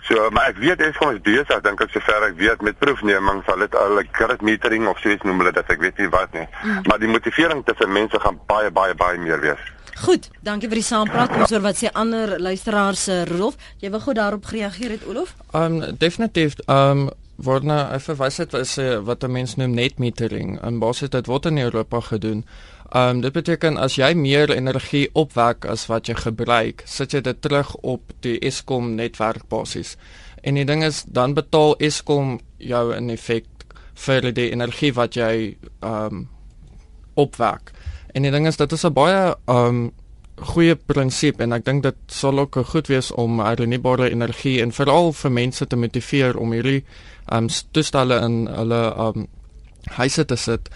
So, 0.10 0.30
maar 0.34 0.50
ek 0.50 0.58
weet 0.58 0.82
Eskom 0.82 1.12
is 1.14 1.22
besig, 1.22 1.60
dink 1.62 1.82
ek 1.86 1.92
sover 1.94 2.24
ek 2.32 2.38
weet 2.40 2.64
met 2.66 2.78
proefneming 2.82 3.44
sal 3.46 3.62
dit 3.62 3.76
hulle 3.78 4.04
grid 4.18 4.42
metering 4.42 4.88
of 4.90 4.98
soos 5.04 5.22
noem 5.22 5.44
hulle 5.44 5.54
dit, 5.54 5.70
ek 5.76 5.84
weet 5.84 6.02
nie 6.02 6.10
wat 6.16 6.34
nie. 6.34 6.48
Mm. 6.64 6.80
Maar 6.90 7.04
die 7.04 7.12
motivering 7.12 7.62
tussen 7.68 7.94
mense 7.94 8.22
gaan 8.24 8.40
baie 8.50 8.72
baie 8.74 8.96
baie 8.98 9.22
meer 9.22 9.44
wees. 9.44 9.62
Goed, 10.00 10.30
dankie 10.48 10.70
vir 10.72 10.80
die 10.80 10.88
saampraat. 10.88 11.34
Ons 11.38 11.54
hoor 11.54 11.62
wat 11.68 11.78
sê 11.78 11.92
ander 11.94 12.38
luisteraars 12.42 13.04
se 13.10 13.22
Rolf. 13.30 13.60
Jy 13.84 13.92
wil 13.94 14.02
gou 14.06 14.16
daarop 14.18 14.50
reageer 14.50 14.96
het 14.96 15.06
Olof? 15.12 15.36
Um 15.54 15.82
definitief 16.02 16.58
um 16.66 17.10
word 17.44 17.64
nou 17.64 17.80
'n 17.94 18.00
verwysheid 18.00 18.52
wat 18.52 18.68
sê 18.68 19.04
wat 19.04 19.24
'n 19.24 19.32
mens 19.32 19.56
noem 19.56 19.74
net 19.74 20.00
metering 20.00 20.60
en 20.62 20.80
basies 20.80 21.10
dit 21.10 21.26
word 21.26 21.46
in 21.46 21.58
Europa 21.58 22.00
gedoen. 22.00 22.46
Ehm 22.92 23.10
um, 23.10 23.22
dit 23.22 23.34
beteken 23.34 23.78
as 23.78 23.96
jy 23.96 24.14
meer 24.14 24.50
energie 24.50 25.10
opwek 25.14 25.66
as 25.66 25.86
wat 25.88 26.08
jy 26.08 26.16
gebruik, 26.16 26.82
sit 26.86 27.12
jy 27.12 27.22
dit 27.22 27.42
terug 27.42 27.76
op 27.76 28.02
die 28.20 28.40
Eskom 28.40 28.96
netwerk 28.96 29.48
basis. 29.48 29.98
En 30.42 30.56
die 30.56 30.66
ding 30.66 30.84
is 30.84 31.04
dan 31.08 31.34
betaal 31.34 31.76
Eskom 31.78 32.40
jou 32.58 32.96
in 32.96 33.10
effek 33.10 33.46
vir 33.94 34.32
die 34.34 34.52
energie 34.52 34.94
wat 34.94 35.14
jy 35.14 35.58
ehm 35.80 36.06
um, 36.06 36.28
opwek. 37.14 37.72
En 38.14 38.24
die 38.24 38.32
ding 38.32 38.48
is 38.48 38.58
dit 38.58 38.72
is 38.72 38.86
'n 38.86 38.94
baie 38.94 39.36
ehm 39.46 39.66
um, 39.68 39.92
goeie 40.40 40.76
prinsip 40.76 41.42
en 41.44 41.54
ek 41.56 41.66
dink 41.66 41.84
dit 41.84 41.98
sal 42.08 42.40
ook 42.40 42.56
goed 42.72 42.88
wees 42.88 43.12
om 43.12 43.42
hernubare 43.44 44.10
energie 44.10 44.62
en 44.64 44.72
veral 44.72 45.12
vir 45.14 45.32
mense 45.32 45.68
te 45.68 45.76
motiveer 45.76 46.38
om 46.40 46.54
hierdie 46.56 46.84
um, 47.32 47.48
toestelle 47.72 48.22
in 48.26 48.48
hulle 48.48 48.82
ehm 48.90 49.24
um, 49.24 49.28
huise 49.98 50.26
te 50.26 50.36
sit. 50.36 50.70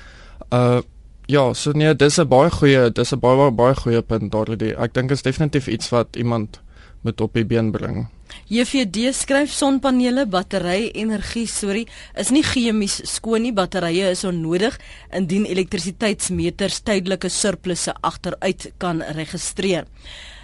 Uh 0.50 0.81
ja, 1.27 1.53
so 1.53 1.72
nee, 1.72 1.95
dis 1.95 2.19
'n 2.19 2.27
baie 2.27 2.50
goeie, 2.50 2.91
dis 2.91 3.13
'n 3.13 3.19
baie 3.19 3.51
baie 3.51 3.75
goeie 3.75 4.01
punt 4.01 4.31
daardie. 4.31 4.75
Ek 4.75 4.93
dink 4.93 5.12
is 5.12 5.22
definitief 5.22 5.67
iets 5.67 5.89
wat 5.89 6.15
iemand 6.15 6.60
moet 7.01 7.22
op 7.22 7.33
die 7.33 7.45
been 7.45 7.72
bring. 7.72 8.07
JVD 8.50 9.12
skryf 9.13 9.51
sonpanele, 9.51 10.25
battery 10.25 10.89
energie, 10.93 11.48
sorry, 11.48 11.86
is 12.19 12.31
nie 12.33 12.43
chemies 12.43 13.01
skoon 13.03 13.45
nie. 13.45 13.53
Batterye 13.53 14.10
is 14.12 14.24
onnodig 14.24 14.79
indien 15.12 15.45
elektrisiteitsmeters 15.45 16.81
tydelike 16.83 17.29
surplusse 17.29 17.93
agteruit 18.01 18.72
kan 18.77 19.01
registreer. 19.15 19.86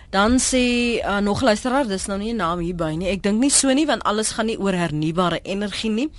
Dan 0.09 0.39
sê 0.39 0.97
uh, 0.99 1.17
nog 1.21 1.41
luisteraar, 1.41 1.87
dis 1.87 2.05
nou 2.05 2.17
nie 2.17 2.33
'n 2.33 2.35
naam 2.35 2.59
hierby 2.59 2.95
nie. 2.97 3.09
Ek 3.09 3.23
dink 3.23 3.39
nie 3.39 3.49
so 3.49 3.73
nie 3.73 3.85
want 3.85 4.03
alles 4.03 4.31
gaan 4.31 4.45
nie 4.45 4.59
oor 4.59 4.73
hernubare 4.73 5.39
energie 5.43 5.91
nie. 5.91 6.09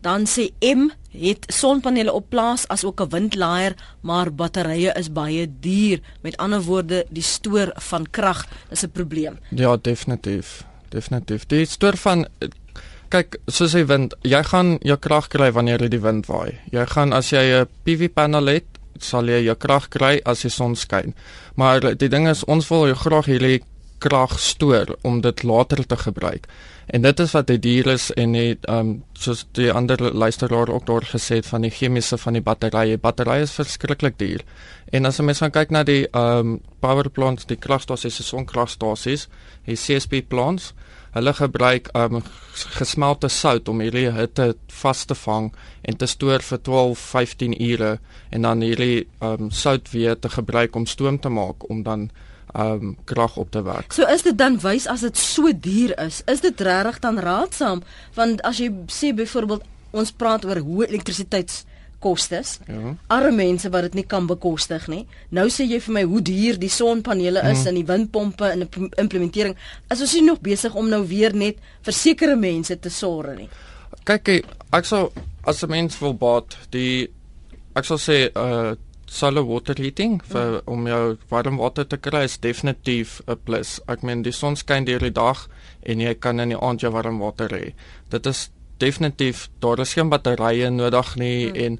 Dan 0.00 0.26
sê 0.26 0.50
M 0.60 0.90
het 1.10 1.44
sonpanele 1.48 2.12
op 2.12 2.30
plaas 2.30 2.68
as 2.68 2.84
ook 2.84 3.00
'n 3.00 3.08
windlaaier, 3.08 3.74
maar 4.02 4.32
batterye 4.32 4.92
is 4.98 5.12
baie 5.12 5.46
duur. 5.60 6.00
Met 6.22 6.36
ander 6.36 6.62
woorde, 6.62 7.06
die 7.10 7.22
stoor 7.22 7.72
van 7.74 8.10
krag 8.10 8.46
is 8.70 8.82
'n 8.82 8.90
probleem. 8.90 9.38
Ja, 9.50 9.76
definitief 9.76 10.64
definitief. 10.92 11.46
Die 11.50 11.64
stoor 11.68 11.96
van 12.00 12.26
kyk, 13.12 13.38
soos 13.52 13.74
jy 13.76 13.84
wind, 13.88 14.16
jy 14.24 14.40
gaan 14.48 14.76
jou 14.86 14.96
krag 15.00 15.28
kry 15.32 15.50
wanneer 15.52 15.82
die 15.92 16.00
wind 16.02 16.28
waai. 16.30 16.58
Jy 16.72 16.86
gaan 16.94 17.12
as 17.16 17.32
jy 17.32 17.44
'n 17.62 17.68
PV 17.84 18.12
paneel 18.12 18.46
het, 18.46 18.68
sal 19.00 19.28
jy 19.28 19.44
jou 19.46 19.56
krag 19.56 19.88
kry 19.88 20.20
as 20.24 20.42
die 20.42 20.50
son 20.50 20.76
skyn. 20.76 21.14
Maar 21.54 21.94
die 21.96 22.08
ding 22.08 22.28
is 22.28 22.44
ons 22.44 22.68
wil 22.68 22.86
jou 22.90 22.98
graag 23.04 23.30
hierdie 23.30 23.62
krag 24.02 24.38
stoor 24.40 24.96
om 25.02 25.20
dit 25.20 25.42
later 25.42 25.86
te 25.86 25.96
gebruik. 25.96 26.48
En 26.86 27.02
dit 27.02 27.20
is 27.20 27.32
wat 27.32 27.46
die 27.46 27.58
dier 27.58 27.86
is 27.86 28.10
en 28.18 28.34
net 28.36 28.66
ehm 28.66 28.78
um, 28.78 28.92
soos 29.22 29.44
die 29.54 29.70
ander 29.70 30.00
luisteraar 30.14 30.68
ook 30.68 30.86
daar 30.86 31.04
gesê 31.06 31.38
het 31.38 31.46
van 31.46 31.62
die 31.62 31.70
chemiese 31.70 32.18
van 32.18 32.32
die 32.32 32.42
batterye. 32.42 32.98
Batterye 32.98 33.46
is 33.46 33.54
verskriklik 33.54 34.18
duur. 34.18 34.42
En 34.90 35.06
as 35.06 35.18
jy 35.18 35.24
mens 35.24 35.38
gaan 35.38 35.54
kyk 35.54 35.70
na 35.70 35.84
die 35.86 36.06
ehm 36.10 36.38
um, 36.38 36.60
power 36.80 37.10
plants, 37.10 37.46
die 37.46 37.56
kragstasies, 37.56 38.16
die 38.16 38.26
sonkragstasies, 38.26 39.28
die 39.66 39.78
CSP 39.78 40.24
plants, 40.28 40.72
hulle 41.12 41.32
gebruik 41.36 41.90
um 41.98 42.22
gesmelte 42.78 43.28
sout 43.28 43.68
om 43.68 43.80
hierdie 43.84 44.08
hitte 44.16 44.52
vas 44.80 45.04
te 45.08 45.16
vang 45.18 45.50
en 45.88 45.98
te 46.00 46.08
stoor 46.08 46.44
vir 46.46 46.60
12, 46.68 47.02
15 47.12 47.56
ure 47.68 47.92
en 48.30 48.48
dan 48.48 48.64
hierdie 48.64 49.06
um 49.20 49.50
sout 49.52 49.92
weer 49.92 50.16
te 50.16 50.32
gebruik 50.32 50.76
om 50.76 50.88
stoom 50.88 51.20
te 51.20 51.32
maak 51.32 51.68
om 51.70 51.82
dan 51.84 52.08
um 52.54 52.96
krag 53.04 53.36
op 53.36 53.50
te 53.50 53.62
wek. 53.62 53.92
So 53.92 54.06
is 54.06 54.22
dit 54.22 54.38
dan 54.38 54.58
wys 54.60 54.86
as 54.86 55.00
dit 55.00 55.16
so 55.16 55.52
duur 55.52 55.94
is, 55.98 56.22
is 56.26 56.40
dit 56.40 56.60
regtig 56.60 56.98
dan 57.00 57.18
raadsaam 57.18 57.82
want 58.14 58.42
as 58.42 58.60
jy 58.60 58.70
sê 58.92 59.12
byvoorbeeld 59.16 59.64
ons 59.92 60.12
praat 60.12 60.44
oor 60.44 60.60
hoë 60.60 60.88
elektrisiteits 60.88 61.64
kostes. 62.02 62.56
Ja. 62.66 62.94
Arme 63.14 63.36
mense 63.36 63.70
wat 63.70 63.86
dit 63.86 64.00
nie 64.00 64.06
kan 64.08 64.26
bekostig 64.26 64.88
nie. 64.90 65.04
Nou 65.30 65.46
sê 65.52 65.66
jy 65.68 65.78
vir 65.84 65.96
my 65.96 66.04
hoe 66.08 66.22
duur 66.24 66.58
die 66.60 66.70
sonpanele 66.72 67.44
is 67.52 67.62
mm. 67.62 67.68
en 67.70 67.78
die 67.78 67.86
windpompe 67.88 68.50
en 68.50 68.64
die 68.64 68.88
implementering. 69.00 69.56
As 69.92 70.02
ons 70.02 70.16
nie 70.18 70.26
nog 70.26 70.42
besig 70.42 70.74
om 70.74 70.90
nou 70.90 71.04
weer 71.08 71.36
net 71.36 71.62
vir 71.86 71.96
sekere 71.96 72.36
mense 72.36 72.76
te 72.82 72.90
sorg 72.90 73.36
nie. 73.38 73.50
Kyk, 74.08 74.32
ek 74.74 74.88
sou 74.88 75.12
as 75.46 75.62
'n 75.62 75.70
mens 75.70 75.98
wil 76.00 76.14
baat 76.14 76.56
die 76.70 77.08
ek 77.74 77.84
sou 77.84 77.98
sê 77.98 78.30
uh 78.34 78.74
solar 79.12 79.44
water 79.44 79.76
heating 79.76 80.20
vir 80.32 80.56
mm. 80.56 80.72
om 80.72 80.88
jou 80.88 81.02
warm 81.32 81.60
water 81.60 81.86
te 81.88 81.98
kry 82.00 82.24
is 82.28 82.38
definitief 82.40 83.20
'n 83.26 83.36
plus. 83.44 83.80
Ek 83.88 84.02
meen 84.02 84.22
die 84.22 84.32
son 84.32 84.56
skyn 84.56 84.88
deur 84.88 85.04
die 85.04 85.12
dag 85.12 85.48
en 85.82 86.00
jy 86.00 86.14
kan 86.14 86.40
in 86.40 86.54
die 86.54 86.60
aand 86.60 86.80
jou 86.80 86.92
warm 86.92 87.18
water 87.20 87.52
hê. 87.52 87.74
Dit 88.10 88.26
is 88.26 88.50
definitief 88.78 89.48
daar 89.60 89.80
is 89.80 89.94
geen 89.94 90.08
batterye 90.08 90.70
nodig 90.70 91.16
nie 91.16 91.48
hmm. 91.48 91.56
en 91.56 91.78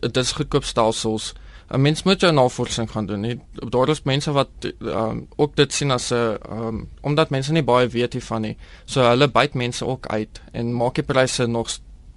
dit 0.00 0.16
is 0.16 0.32
goedkoop 0.32 0.64
stelsels. 0.64 1.34
'n 1.68 1.80
Mens 1.80 2.02
moet 2.02 2.20
jou 2.20 2.32
navorsing 2.32 2.90
gaan 2.90 3.06
doen. 3.06 3.20
Nie. 3.20 3.40
Daar 3.52 3.88
is 3.88 4.02
mense 4.02 4.32
wat 4.32 4.48
um, 4.80 5.26
ook 5.36 5.56
dit 5.56 5.72
sien 5.72 5.90
as 5.90 6.10
'n 6.12 6.38
um, 6.50 6.88
omdat 7.02 7.30
mense 7.30 7.52
nie 7.52 7.62
baie 7.62 7.88
weet 7.88 8.12
hiervan 8.12 8.42
nie. 8.42 8.56
So 8.84 9.02
hulle 9.02 9.28
byt 9.28 9.54
mense 9.54 9.84
ook 9.86 10.06
uit 10.06 10.40
en 10.52 10.72
maak 10.74 10.94
die 10.94 11.04
pryse 11.04 11.46
nog 11.46 11.68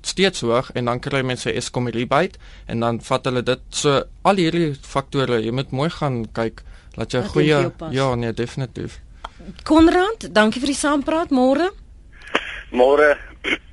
steeds 0.07 0.41
hoog 0.41 0.71
en 0.73 0.85
dan 0.85 0.99
kry 0.99 1.21
mense 1.21 1.53
Eskom 1.53 1.89
byt 1.91 2.37
en 2.67 2.79
dan 2.79 3.01
vat 3.01 3.25
hulle 3.25 3.43
dit 3.43 3.61
so 3.69 4.03
al 4.21 4.35
hierdie 4.35 4.73
faktore, 4.81 5.41
jy 5.41 5.51
moet 5.51 5.71
mooi 5.71 5.89
gaan 5.89 6.25
kyk 6.33 6.63
dat 6.95 7.13
jy 7.13 7.21
goeie 7.23 7.71
ja, 7.91 8.15
nee, 8.15 8.33
definitief. 8.33 8.99
Konrad, 9.63 10.27
dankie 10.33 10.61
vir 10.61 10.73
die 10.73 10.79
saampraat 10.79 11.31
môre. 11.31 11.71
Môre 12.71 13.17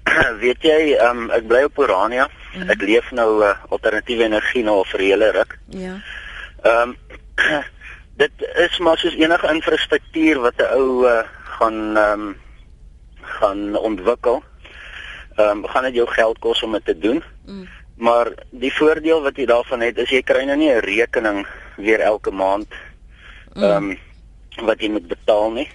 weet 0.42 0.64
jy, 0.64 0.96
um, 1.04 1.28
ek 1.34 1.48
bly 1.48 1.64
op 1.68 1.80
Orania. 1.82 2.28
Mm. 2.54 2.70
Ek 2.72 2.82
leef 2.82 3.10
nou 3.12 3.42
uh, 3.44 3.54
alternatiewe 3.68 4.28
energie 4.28 4.64
nou 4.64 4.80
vir 4.92 5.04
hele 5.10 5.32
ruk. 5.36 5.58
Ja. 5.74 5.98
Ehm 6.64 6.94
um, 6.94 6.96
dit 8.18 8.44
is 8.58 8.78
maar 8.82 8.98
soos 8.98 9.14
enige 9.14 9.50
infrastruktuur 9.54 10.40
wat 10.42 10.58
'n 10.58 10.70
ou 10.74 11.06
uh, 11.06 11.22
gaan 11.58 11.96
ehm 11.96 12.28
um, 12.28 12.36
gaan 13.38 13.76
ontwikkel. 13.76 14.42
Ehm 15.38 15.62
um, 15.62 15.66
gaan 15.70 15.86
dit 15.86 15.94
jou 15.94 16.06
geld 16.10 16.38
kos 16.38 16.62
om 16.62 16.72
dit 16.72 16.84
te 16.84 16.98
doen. 16.98 17.22
Mm. 17.46 17.68
Maar 17.96 18.32
die 18.50 18.72
voordeel 18.74 19.22
wat 19.22 19.36
jy 19.38 19.46
daarvan 19.46 19.80
het 19.86 19.98
is 19.98 20.10
jy 20.10 20.22
kry 20.22 20.42
nou 20.44 20.56
nie 20.58 20.70
'n 20.74 20.82
rekening 20.82 21.46
weer 21.76 22.00
elke 22.00 22.30
maand 22.30 22.68
mm. 23.54 23.62
ehm 23.62 23.90
um, 23.90 23.98
wat 24.66 24.80
jy 24.80 24.90
moet 24.90 25.06
betaal 25.06 25.50
nie. 25.50 25.68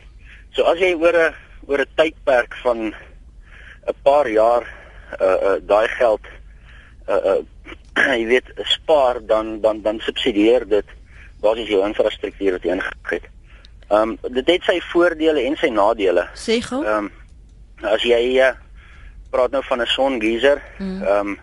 So 0.52 0.64
as 0.64 0.80
jy 0.80 0.94
oor 1.00 1.16
'n 1.16 1.34
oor 1.68 1.80
'n 1.80 1.96
tydperk 1.96 2.56
van 2.64 2.94
'n 3.88 3.96
paar 4.04 4.28
jaar 4.28 4.68
uh 5.22 5.38
uh 5.48 5.58
daai 5.62 5.88
geld 5.88 6.26
uh 7.08 7.22
uh 7.26 7.42
jy 8.20 8.26
weet 8.26 8.52
spaar 8.64 9.26
dan 9.26 9.62
dan 9.62 9.82
dan 9.82 10.00
subsidieer 10.00 10.68
dit 10.68 10.86
basies 11.40 11.70
jou 11.70 11.86
infrastruktuur 11.88 12.52
wat 12.52 12.64
jy 12.64 12.72
ingekry 12.72 13.20
het. 13.22 13.30
Ehm 13.90 14.02
um, 14.02 14.34
dit 14.34 14.48
het 14.48 14.64
sy 14.64 14.80
voordele 14.92 15.42
en 15.44 15.56
sy 15.56 15.70
nadele. 15.70 16.28
Sê 16.34 16.60
gou. 16.62 16.84
Ehm 16.84 17.06
um, 17.06 17.12
as 17.84 18.04
jy 18.04 18.40
uh, 18.40 18.54
praat 19.34 19.52
nou 19.52 19.64
van 19.66 19.82
'n 19.82 19.90
songeyser, 19.98 20.62
hmm. 20.78 21.02
ehm 21.02 21.28
mm. 21.28 21.30
um, 21.30 21.40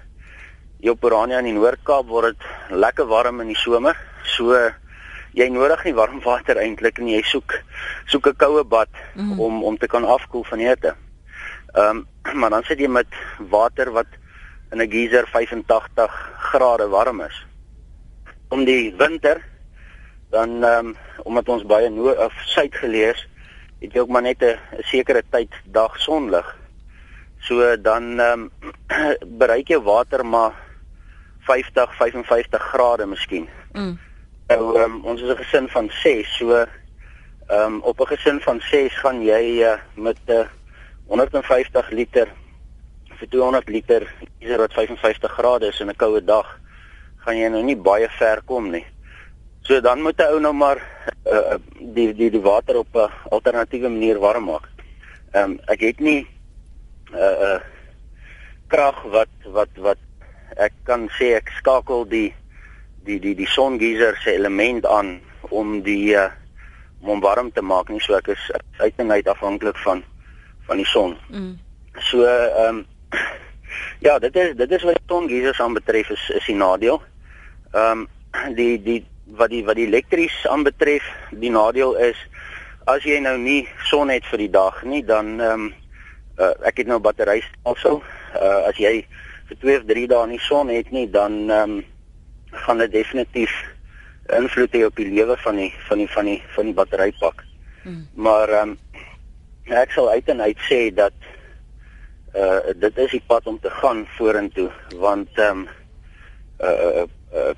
jou 0.81 0.95
Porania 0.97 1.39
in 1.39 1.51
die 1.51 1.57
Noord-Kaap 1.57 2.07
word 2.09 2.39
dit 2.39 2.47
lekker 2.73 3.07
warm 3.07 3.41
in 3.41 3.51
die 3.53 3.59
somer. 3.59 3.97
So 4.25 4.57
jy 5.37 5.49
nodig 5.53 5.85
nie 5.85 5.95
warm 5.95 6.23
water 6.25 6.57
eintlik 6.57 6.99
nie. 6.99 7.17
Jy 7.19 7.23
soek 7.23 7.59
soek 8.07 8.27
'n 8.27 8.37
koue 8.37 8.65
bad 8.65 8.89
mm. 9.15 9.41
om 9.41 9.65
om 9.65 9.77
te 9.79 9.87
kan 9.87 10.05
afkoel 10.05 10.45
van 10.45 10.59
hitte. 10.59 10.95
Ehm 11.75 11.97
um, 11.97 12.07
maar 12.41 12.51
dan 12.51 12.65
sit 12.65 12.79
jy 12.79 12.89
met 12.89 13.07
water 13.39 13.93
wat 13.93 14.07
in 14.73 14.81
'n 14.81 14.91
geyser 14.91 15.27
85 15.27 16.13
grade 16.51 16.89
warm 16.89 17.21
is. 17.21 17.47
Om 18.49 18.65
die 18.65 18.95
winter 18.97 19.43
dan 20.31 20.65
ehm 20.65 20.87
um, 20.87 20.97
omdat 21.25 21.49
ons 21.49 21.67
baie 21.67 21.91
noord 21.91 22.19
of 22.19 22.33
suid 22.47 22.75
gelees 22.75 23.27
het 23.81 23.93
jy 23.93 24.01
ook 24.01 24.13
maar 24.13 24.23
net 24.23 24.43
'n 24.43 24.59
sekere 24.93 25.23
tyd 25.31 25.53
dag 25.65 25.99
sonlig. 26.01 26.60
So 27.41 27.77
dan 27.81 28.21
ehm 28.21 28.51
um, 28.63 28.75
bereik 29.41 29.69
jy 29.69 29.81
water 29.81 30.27
maar 30.27 30.53
50 31.49 31.97
55 31.97 32.63
grade 32.63 33.07
miskien. 33.07 33.49
Mm. 33.73 33.99
Nou 34.49 34.79
um, 34.81 35.01
ons 35.05 35.23
is 35.23 35.31
'n 35.31 35.37
gesin 35.37 35.69
van 35.69 35.91
6, 35.91 36.37
so 36.37 36.55
ehm 36.55 36.69
um, 37.49 37.81
op 37.83 38.01
'n 38.01 38.07
gesin 38.07 38.41
van 38.41 38.61
6 38.61 38.99
gaan 38.99 39.23
jy 39.23 39.63
uh, 39.63 39.79
met 39.95 40.19
'n 40.27 40.33
uh, 40.33 40.47
150 41.07 41.91
liter 41.91 42.29
vir 43.19 43.29
200 43.29 43.69
liter 43.69 44.03
is 44.39 44.57
dit 44.57 44.73
55 44.73 45.33
grade 45.33 45.67
is 45.67 45.81
in 45.81 45.89
'n 45.89 45.97
koue 45.97 46.25
dag 46.25 46.59
gaan 47.25 47.37
jy 47.37 47.49
nou 47.49 47.63
nie 47.63 47.77
baie 47.77 48.09
ver 48.09 48.43
kom 48.47 48.71
nie. 48.71 48.87
So 49.63 49.81
dan 49.81 50.03
moet 50.03 50.19
'n 50.19 50.33
ou 50.33 50.41
nou 50.41 50.53
maar 50.53 50.79
uh, 51.27 51.57
die 51.95 52.15
die 52.15 52.31
die 52.31 52.41
water 52.41 52.77
op 52.77 52.95
'n 52.95 53.11
alternatiewe 53.31 53.89
manier 53.89 54.19
warm 54.19 54.45
maak. 54.45 54.69
Ehm 55.33 55.51
um, 55.51 55.61
ek 55.67 55.81
het 55.81 56.01
nie 56.01 56.27
uh, 57.15 57.37
uh, 57.49 57.61
krag 58.69 59.03
wat 59.15 59.33
wat 59.55 59.73
wat 59.77 59.99
ek 60.57 60.75
kan 60.85 61.09
sê 61.19 61.35
ek 61.39 61.51
skakel 61.59 62.07
die 62.11 62.29
die 63.07 63.19
die 63.23 63.35
die 63.35 63.49
songeyser 63.49 64.19
se 64.23 64.35
element 64.35 64.87
aan 64.87 65.19
om 65.51 65.81
die 65.83 66.15
uh, 66.15 66.31
om 67.01 67.21
warm 67.21 67.51
te 67.53 67.63
maak 67.63 67.89
nie 67.89 68.01
so 68.05 68.17
ek 68.19 68.33
is 68.35 68.51
uiteindelik 68.79 69.29
afhanklik 69.33 69.79
van 69.85 70.03
van 70.69 70.77
die 70.77 70.87
son. 70.87 71.17
Mm. 71.31 71.55
So 72.11 72.25
ehm 72.27 72.83
um, 72.83 72.87
ja, 74.07 74.19
dit 74.19 74.37
is 74.37 74.57
dit 74.57 74.71
is 74.71 74.83
wat 74.83 75.01
songeysers 75.07 75.61
aanbetref 75.61 76.11
is 76.11 76.29
is 76.37 76.47
die 76.47 76.59
nadeel. 76.59 77.03
Ehm 77.73 78.07
um, 78.07 78.55
die 78.55 78.77
die 78.83 79.01
wat 79.39 79.51
die 79.51 79.65
wat 79.65 79.79
die 79.79 79.87
elektries 79.87 80.37
aanbetref, 80.47 81.07
die 81.31 81.51
nadeel 81.51 81.97
is 81.97 82.19
as 82.91 83.05
jy 83.07 83.21
nou 83.23 83.37
nie 83.39 83.69
son 83.91 84.11
het 84.11 84.27
vir 84.27 84.45
die 84.45 84.51
dag 84.51 84.83
nie, 84.83 85.03
dan 85.05 85.39
ehm 85.41 85.67
um, 85.67 85.71
uh, 86.41 86.53
ek 86.69 86.83
het 86.83 86.91
nou 86.91 86.99
battery 87.03 87.43
also. 87.63 88.01
Uh, 88.35 88.67
as 88.71 88.79
jy 88.81 89.01
vir 89.51 89.59
2 89.63 89.79
of 89.81 89.87
3 89.91 90.07
dae 90.11 90.27
nie 90.31 90.43
son 90.47 90.73
het 90.73 90.91
nie, 90.95 91.07
dan 91.11 91.43
ehm 91.51 91.79
um, 91.79 91.81
gaan 92.51 92.81
dit 92.83 92.91
definitief 92.91 93.53
invloed 94.35 94.73
hê 94.75 94.83
op 94.87 94.97
die 94.99 95.07
lewe 95.07 95.37
van 95.45 95.61
die 95.61 95.71
van 95.87 96.01
die 96.03 96.09
van 96.11 96.27
die 96.27 96.41
van 96.57 96.71
die 96.71 96.75
batterypak. 96.75 97.45
Hmm. 97.83 98.07
Maar 98.15 98.49
ehm 98.49 98.75
um, 98.75 98.79
ek 99.71 99.93
sal 99.95 100.11
uit 100.11 100.29
en 100.29 100.43
uit 100.43 100.67
sê 100.69 100.81
dat 100.95 101.15
uh 102.35 102.75
dit 102.79 102.99
is 102.99 103.11
die 103.11 103.23
pad 103.27 103.47
om 103.47 103.59
te 103.61 103.71
gaan 103.71 104.05
vorentoe 104.17 104.71
want 104.99 105.39
ehm 105.39 105.65
um, 105.65 105.69
uh, 106.61 107.03
uh 107.03 107.07
uh 107.35 107.55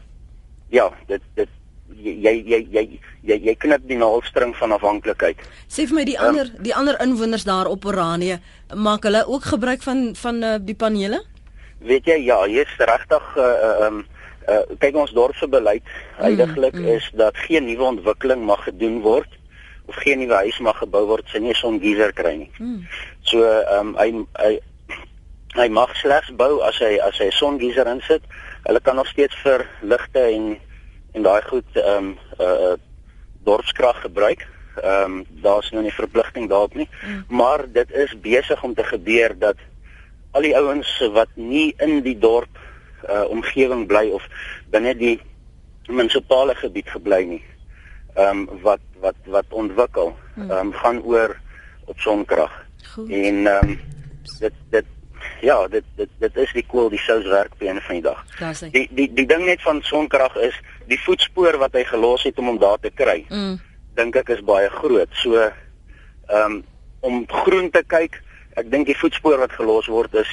ja, 0.73 0.88
dit 1.07 1.21
dit 1.35 1.49
jy 1.96 2.35
jy 2.46 2.61
jy 2.72 2.85
jy 3.22 3.37
jy 3.48 3.55
knip 3.64 3.85
die 3.88 3.98
naaldstring 4.00 4.55
van 4.59 4.72
afhanklikheid. 4.76 5.42
Sê 5.68 5.87
vir 5.90 6.00
my 6.00 6.07
die 6.09 6.16
um, 6.18 6.31
ander 6.31 6.50
die 6.62 6.74
ander 6.74 6.98
inwoners 7.02 7.44
daar 7.48 7.70
op 7.70 7.85
Oranje, 7.85 8.40
maak 8.74 9.05
hulle 9.09 9.24
ook 9.26 9.50
gebruik 9.52 9.83
van 9.83 10.14
van 10.18 10.42
uh, 10.42 10.57
die 10.61 10.78
panele? 10.78 11.22
Weet 11.83 12.07
jy 12.07 12.18
ja, 12.26 12.42
hier's 12.46 12.74
regtig 12.78 13.37
uh 13.37 13.52
ehm 13.52 13.87
um, 13.87 14.02
uh 14.48 14.64
kyk 14.83 14.96
ons 14.98 15.14
dorp 15.14 15.37
se 15.38 15.46
beleid 15.46 15.87
heidaglik 16.18 16.74
mm, 16.74 16.83
mm. 16.83 16.96
is 16.98 17.07
dat 17.14 17.37
geen 17.46 17.64
nuwe 17.66 17.85
ontwikkeling 17.94 18.42
mag 18.46 18.64
gedoen 18.64 19.00
word 19.05 19.38
of 19.87 19.94
geen 20.02 20.18
nuwe 20.18 20.35
huis 20.35 20.59
mag 20.59 20.78
gebou 20.83 21.05
word 21.07 21.28
sien 21.31 21.46
nie 21.46 21.55
son 21.55 21.78
geyser 21.83 22.12
kry 22.12 22.35
nie. 22.42 22.50
Mm. 22.59 22.83
So 23.22 23.42
ehm 23.42 23.94
um, 23.94 23.96
hy 23.98 24.11
hy 24.42 24.59
hy 25.52 25.68
mag 25.68 25.92
slegs 26.00 26.31
bou 26.40 26.62
as 26.64 26.78
hy 26.81 26.96
as 27.05 27.18
hy 27.20 27.31
son 27.37 27.59
geyser 27.61 27.88
insit. 27.90 28.22
Hulle 28.66 28.81
kan 28.81 28.96
nog 28.96 29.09
steeds 29.11 29.37
vir 29.44 29.66
ligte 29.83 30.22
en 30.22 30.55
en 31.12 31.22
daai 31.22 31.42
goed 31.42 31.77
ehm 31.77 31.96
um, 31.96 32.18
uh 32.40 32.75
dorpskrag 33.44 34.01
gebruik. 34.01 34.46
Ehm 34.77 35.05
um, 35.05 35.25
daar's 35.42 35.70
nou 35.70 35.83
nie 35.83 35.92
verpligting 35.92 36.48
daarop 36.48 36.75
nie. 36.75 36.88
Mm. 37.05 37.25
Maar 37.29 37.64
dit 37.72 37.90
is 37.90 38.20
besig 38.20 38.62
om 38.62 38.75
te 38.75 38.85
gebeur 38.85 39.38
dat 39.38 39.57
al 40.31 40.40
die 40.40 40.57
ouens 40.57 41.09
wat 41.12 41.29
nie 41.35 41.75
in 41.77 42.01
die 42.03 42.18
dorp 42.18 42.59
uh 43.09 43.25
omgewing 43.29 43.87
bly 43.87 44.09
of 44.11 44.27
binne 44.70 44.94
die 44.96 45.20
munisipale 45.87 46.55
gebied 46.55 46.88
gebly 46.88 47.25
nie. 47.25 47.44
Ehm 48.14 48.48
um, 48.48 48.61
wat 48.62 48.81
wat 49.01 49.16
wat 49.25 49.46
ontwikkel 49.51 50.16
hmm. 50.35 50.51
ehm 50.51 50.59
um, 50.66 50.72
gaan 50.72 51.03
oor 51.03 51.37
op 51.85 51.98
sonkrag. 52.01 52.64
En 53.09 53.46
ehm 53.46 53.68
um, 53.68 53.81
dit 54.38 54.53
dit 54.70 54.87
ja, 55.40 55.68
dit 55.68 55.85
dit 55.96 56.09
dit 56.18 56.37
is 56.37 56.53
die 56.53 56.64
koel 56.66 56.88
die 56.92 57.01
sous 57.03 57.27
werk 57.27 57.55
by 57.59 57.68
'n 57.68 57.81
van 57.81 57.94
die 57.94 58.03
dag. 58.03 58.25
Die 58.70 58.88
die 58.90 59.09
die 59.12 59.27
ding 59.27 59.44
net 59.44 59.62
van 59.62 59.83
sonkrag 59.83 60.37
is 60.37 60.61
die 60.92 61.00
voetspoor 61.00 61.59
wat 61.62 61.76
hy 61.78 61.85
gelos 61.88 62.26
het 62.28 62.38
om 62.40 62.52
hom 62.52 62.61
daar 62.62 62.81
te 62.83 62.92
kry. 62.94 63.22
Mm. 63.31 63.57
Dink 63.98 64.18
ek 64.22 64.33
is 64.37 64.44
baie 64.46 64.70
groot. 64.81 65.11
So 65.24 65.40
ehm 65.40 65.57
um, 66.44 66.61
om 67.02 67.24
groen 67.26 67.66
te 67.74 67.83
kyk, 67.83 68.20
ek 68.55 68.68
dink 68.70 68.87
die 68.87 68.98
voetspoor 68.98 69.40
wat 69.42 69.55
gelos 69.59 69.88
word 69.90 70.14
is 70.20 70.31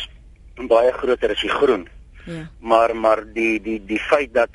baie 0.69 0.91
groter 0.93 1.34
as 1.34 1.41
die 1.41 1.50
groen. 1.50 1.88
Ja. 2.30 2.43
Maar 2.60 2.95
maar 2.95 3.24
die 3.34 3.58
die 3.63 3.80
die 3.86 4.00
feit 4.10 4.34
dat 4.34 4.54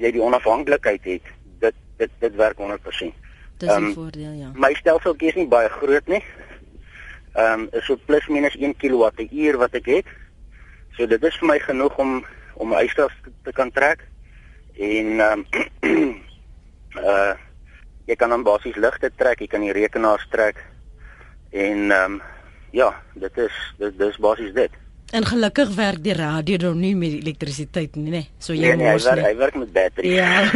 jy 0.00 0.12
die 0.16 0.22
onafhanklikheid 0.22 1.04
het, 1.04 1.32
dit 1.60 1.76
dit 2.00 2.14
dit 2.24 2.38
werk 2.40 2.56
100%. 2.56 3.12
Dis 3.60 3.68
'n 3.68 3.84
um, 3.84 3.92
voordeel, 3.92 4.32
ja. 4.32 4.50
My 4.54 4.72
stelseltjie 4.74 5.28
is 5.28 5.34
nie 5.34 5.48
baie 5.48 5.68
groot 5.68 6.06
nie. 6.08 6.22
Ehm 7.34 7.60
um, 7.60 7.68
is 7.72 7.84
so 7.84 7.96
plus 8.06 8.26
minus 8.26 8.56
1 8.56 8.76
kWh 8.76 9.56
wat 9.56 9.74
ek 9.74 9.86
het. 9.86 10.06
So 10.96 11.06
dit 11.06 11.22
is 11.22 11.36
vir 11.38 11.48
my 11.48 11.58
genoeg 11.58 11.98
om 11.98 12.24
om 12.54 12.68
my 12.68 12.76
huis 12.76 12.94
te 13.42 13.52
kan 13.52 13.70
trek. 13.70 14.09
En 14.80 15.20
ehm 15.20 15.44
um, 15.80 16.18
uh 17.04 17.32
jy 18.10 18.16
kan 18.18 18.32
dan 18.32 18.42
basies 18.42 18.74
ligte 18.80 19.10
trek, 19.14 19.38
jy 19.38 19.46
kan 19.46 19.62
die 19.62 19.74
rekenaars 19.76 20.26
trek. 20.32 20.62
En 21.52 21.90
ehm 21.90 22.16
um, 22.16 22.22
ja, 22.72 22.94
dit 23.14 23.38
is 23.38 23.58
dit 23.78 23.98
dis 23.98 24.16
basies 24.16 24.54
dit. 24.56 24.78
En 25.10 25.26
gelukkig 25.26 25.74
werk 25.74 26.02
die 26.04 26.14
radio 26.14 26.56
dan 26.56 26.78
nie 26.80 26.94
met 26.96 27.16
elektrisiteit 27.18 27.96
nie, 27.98 28.10
nee. 28.10 28.26
So 28.38 28.54
jy 28.54 28.70
nee, 28.70 28.76
nee, 28.78 28.92
hy 28.94 29.02
werk, 29.02 29.24
hy 29.26 29.36
werk 29.36 29.56
met 29.58 29.72
battery. 29.74 30.12
Ja. 30.14 30.46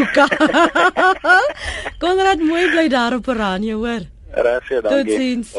Konrad 2.03 2.43
mooi 2.43 2.69
bly 2.71 2.89
daar 2.89 3.19
op 3.19 3.29
Oranje, 3.29 3.75
hoor. 3.75 4.07
Regtig, 4.35 4.83
dankie. 4.83 5.05
Totsiens. 5.05 5.53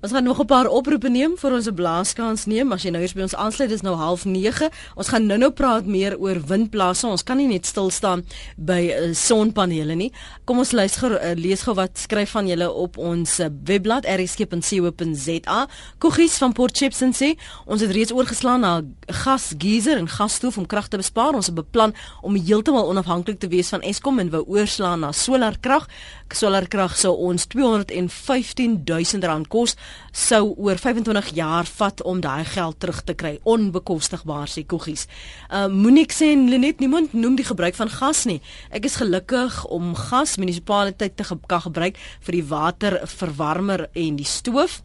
Ons 0.00 0.12
gaan 0.12 0.24
nog 0.24 0.40
'n 0.40 0.44
paar 0.44 0.66
oproepe 0.66 1.08
neem 1.08 1.36
vir 1.36 1.52
ons 1.52 1.66
'n 1.66 1.74
blaaskans 1.74 2.44
neem. 2.46 2.72
As 2.72 2.82
jy 2.82 2.90
nou 2.90 3.00
hier 3.02 3.12
by 3.14 3.22
ons 3.22 3.34
aansluit, 3.34 3.68
dis 3.68 3.80
nou 3.82 3.96
09:30. 3.96 4.70
Ons 4.94 5.08
gaan 5.08 5.26
nou-nou 5.26 5.50
praat 5.50 5.86
meer 5.86 6.18
oor 6.18 6.40
windplase. 6.46 7.06
Ons 7.06 7.22
kan 7.22 7.36
nie 7.36 7.46
net 7.46 7.66
stil 7.66 7.90
staan 7.90 8.24
by 8.56 8.80
uh, 8.80 9.14
sonpanele 9.14 9.94
nie. 9.94 10.12
Kom 10.44 10.58
ons 10.58 10.72
luister 10.72 11.12
uh, 11.12 11.34
lees 11.34 11.62
gou 11.62 11.74
wat 11.74 11.98
skryf 11.98 12.30
van 12.30 12.46
julle 12.46 12.72
op 12.72 12.98
ons 12.98 13.40
uh, 13.40 13.48
webblad 13.64 14.04
rsg.co.za. 14.04 15.66
Kuggies 15.98 16.38
van 16.38 16.52
Port 16.52 16.76
Shepstone 16.76 17.12
sê, 17.12 17.36
ons 17.66 17.80
het 17.80 17.90
reeds 17.90 18.12
oorgeslaan 18.12 18.60
na 18.60 18.82
gasgeyser 19.06 19.96
en 19.96 20.08
gasstoof 20.08 20.58
om 20.58 20.66
krag 20.66 20.88
te 20.88 20.96
bespaar. 20.96 21.34
Ons 21.34 21.46
het 21.46 21.54
beplan 21.54 21.94
om 22.22 22.36
heeltemal 22.36 22.88
onafhanklik 22.88 23.38
te 23.38 23.48
wees 23.48 23.68
van 23.68 23.80
Eskom 23.80 24.18
en 24.18 24.30
wou 24.30 24.44
oorslaan 24.46 25.00
na 25.00 25.12
solarkrag. 25.12 25.88
Solarkrag 26.34 26.96
sou 26.98 27.14
ons 27.28 27.46
200 27.48 28.10
15000 28.12 29.24
rand 29.24 29.48
kos 29.48 29.76
sou 30.12 30.54
oor 30.56 30.78
25 30.80 31.32
jaar 31.36 31.68
vat 31.78 32.02
om 32.02 32.20
daai 32.20 32.44
geld 32.44 32.78
terug 32.80 33.00
te 33.04 33.14
kry 33.14 33.38
onbekostigbaar 33.48 34.50
sê 34.50 34.66
Koggies. 34.68 35.06
Uh 35.48 35.68
Monique 35.72 36.14
sê 36.16 36.34
Lenet 36.36 36.80
niemand 36.80 37.12
noem 37.12 37.36
die 37.38 37.46
gebruik 37.48 37.78
van 37.78 37.90
gas 37.92 38.24
nie. 38.28 38.40
Ek 38.70 38.84
is 38.84 38.98
gelukkig 39.00 39.64
om 39.72 39.94
gas 39.96 40.36
munisipaliteit 40.36 41.16
te 41.16 41.24
ge 41.24 41.38
kan 41.48 41.64
gebruik 41.64 41.96
vir 42.26 42.38
die 42.38 42.44
waterverwarmer 42.44 43.88
en 43.94 44.20
die 44.20 44.28
stoof. 44.28 44.82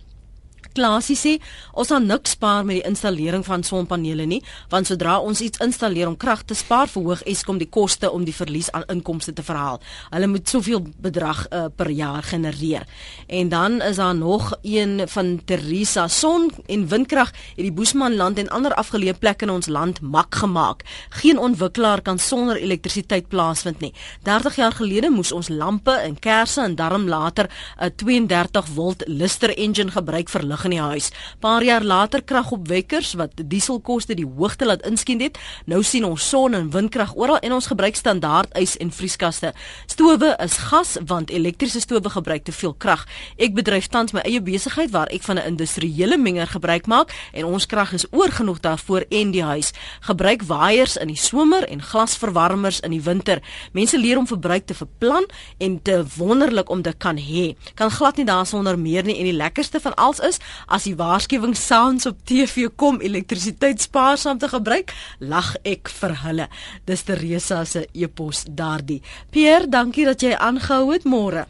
Klaasie 0.73 1.15
sê 1.17 1.33
ons 1.73 1.89
gaan 1.93 2.07
niks 2.09 2.33
spaar 2.33 2.65
met 2.65 2.79
die 2.79 2.87
installering 2.89 3.43
van 3.45 3.63
sonpanele 3.63 4.25
nie, 4.25 4.41
want 4.69 4.89
sodra 4.89 5.19
ons 5.21 5.41
iets 5.45 5.61
installeer 5.63 6.09
om 6.09 6.17
krag 6.17 6.43
te 6.49 6.57
spaar, 6.57 6.89
verhoog 6.89 7.21
Eskom 7.29 7.59
die 7.61 7.69
koste 7.69 8.09
om 8.11 8.25
die 8.25 8.33
verlies 8.33 8.71
aan 8.73 8.87
inkomste 8.89 9.33
te 9.37 9.45
verhaal. 9.45 9.79
Hulle 10.09 10.29
moet 10.31 10.49
soveel 10.49 10.81
bedrag 11.03 11.45
uh, 11.49 11.65
per 11.75 11.91
jaar 11.93 12.23
genereer. 12.23 12.87
En 13.27 13.49
dan 13.49 13.81
is 13.81 14.01
daar 14.01 14.15
nog 14.15 14.53
een 14.61 15.03
van 15.07 15.35
Teresa 15.45 16.07
son 16.07 16.49
en 16.65 16.87
windkrag 16.87 17.31
het 17.55 17.63
die 17.63 17.71
Boesmanland 17.73 18.41
en 18.41 18.49
ander 18.49 18.73
afgeleë 18.73 19.17
plekke 19.19 19.45
in 19.45 19.53
ons 19.53 19.69
land 19.69 20.01
mak 20.01 20.35
gemaak. 20.41 20.83
Geen 21.21 21.37
ontwikkelaar 21.37 22.01
kan 22.01 22.19
sonder 22.19 22.57
elektrisiteit 22.57 23.27
plaasvind 23.29 23.79
nie. 23.79 23.93
30 24.23 24.55
jaar 24.55 24.71
gelede 24.71 25.09
moes 25.13 25.31
ons 25.31 25.49
lampe 25.49 25.91
en 25.91 26.17
kersse 26.19 26.61
en 26.61 26.75
darm 26.75 27.07
later 27.07 27.49
'n 27.77 27.91
32 27.95 28.67
volt 28.73 29.03
Lister 29.07 29.57
engine 29.57 29.91
gebruik 29.91 30.29
vir 30.29 30.43
lig 30.43 30.62
krag 30.63 30.71
in 30.71 30.77
die 30.77 30.81
huis. 30.81 31.11
Paar 31.39 31.63
jaar 31.63 31.83
later 31.83 32.23
kragopwekkers 32.23 33.13
wat 33.15 33.31
dieselkoste 33.35 34.15
die 34.15 34.25
hoogte 34.25 34.65
laat 34.65 34.85
inskien 34.85 35.21
het. 35.21 35.37
Nou 35.65 35.83
sien 35.83 36.05
ons 36.05 36.21
son 36.29 36.53
en 36.53 36.71
windkrag 36.71 37.15
oral 37.15 37.39
en 37.41 37.53
ons 37.53 37.67
gebruik 37.67 37.95
standaard 37.95 38.51
ys 38.57 38.77
en 38.77 38.91
vrieskaste. 38.91 39.53
Stowe 39.87 40.35
is 40.39 40.57
gas 40.69 40.97
want 41.05 41.31
elektriese 41.31 41.81
stowe 41.81 42.09
gebruik 42.09 42.43
te 42.43 42.51
veel 42.51 42.73
krag. 42.73 43.05
Ek 43.37 43.53
bedryf 43.53 43.87
tans 43.87 44.13
my 44.13 44.23
eie 44.23 44.41
besigheid 44.41 44.91
waar 44.91 45.07
ek 45.11 45.23
van 45.23 45.37
'n 45.37 45.47
industriële 45.47 46.17
menger 46.17 46.47
gebruik 46.47 46.87
maak 46.87 47.11
en 47.33 47.45
ons 47.45 47.65
krag 47.65 47.93
is 47.93 48.05
oorgenoeg 48.11 48.59
daarvoor 48.59 49.05
en 49.09 49.31
die 49.31 49.43
huis 49.43 49.73
gebruik 50.01 50.43
waaiers 50.43 50.97
in 50.97 51.07
die 51.07 51.17
somer 51.17 51.67
en 51.67 51.81
glasverwarmers 51.81 52.79
in 52.79 52.91
die 52.91 53.01
winter. 53.01 53.41
Mense 53.73 53.97
leer 53.97 54.17
om 54.17 54.27
verbruik 54.27 54.65
te 54.65 54.73
verplan 54.73 55.25
en 55.57 55.81
te 55.81 56.03
wonderlik 56.17 56.69
om 56.69 56.81
dit 56.81 56.97
kan 56.97 57.17
hê. 57.17 57.55
Kan 57.75 57.91
glad 57.91 58.15
nie 58.15 58.25
daarsonder 58.25 58.79
meer 58.79 59.03
nie 59.03 59.17
en 59.17 59.23
die 59.23 59.33
lekkerste 59.33 59.79
van 59.79 59.95
alles 59.95 60.19
is 60.19 60.39
as 60.67 60.83
die 60.83 60.95
waarskuwing 60.95 61.55
sounds 61.57 62.05
op 62.05 62.17
TV 62.25 62.67
kom 62.75 63.01
elektrisiteit 63.01 63.81
spaarsaam 63.81 64.37
te 64.37 64.47
gebruik, 64.47 64.93
lag 65.19 65.55
ek 65.63 65.89
vir 65.89 66.15
hulle. 66.23 66.47
Dis 66.85 67.03
Teresa 67.03 67.63
se 67.65 67.87
epos 67.93 68.45
daardie. 68.47 69.01
Pierre, 69.31 69.67
dankie 69.67 70.05
dat 70.05 70.21
jy 70.21 70.35
aangehou 70.35 70.91
het 70.93 71.05
môre. 71.05 71.45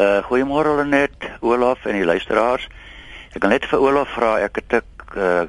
Uh 0.00 0.22
goeiemôre 0.24 0.76
Lenet, 0.78 1.28
Olaf 1.40 1.84
en 1.84 1.98
die 1.98 2.06
luisteraars. 2.08 2.68
Ek 3.34 3.40
kan 3.42 3.52
net 3.52 3.66
vir 3.68 3.82
Olaf 3.82 4.08
vra, 4.16 4.38
ek 4.40 4.62
het 4.62 4.72
'n 4.72 4.82
uh 5.16 5.44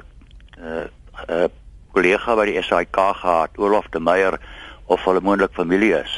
uh, 0.60 0.86
uh 1.28 1.48
kollega 1.92 2.36
by 2.36 2.46
die 2.48 2.62
SAIK 2.62 2.96
gehad, 2.96 3.58
Olaf 3.58 3.88
de 3.92 4.00
Meyer 4.00 4.38
of 4.86 5.04
hulle 5.04 5.20
moontlik 5.20 5.52
familie 5.52 5.94
is. 5.98 6.12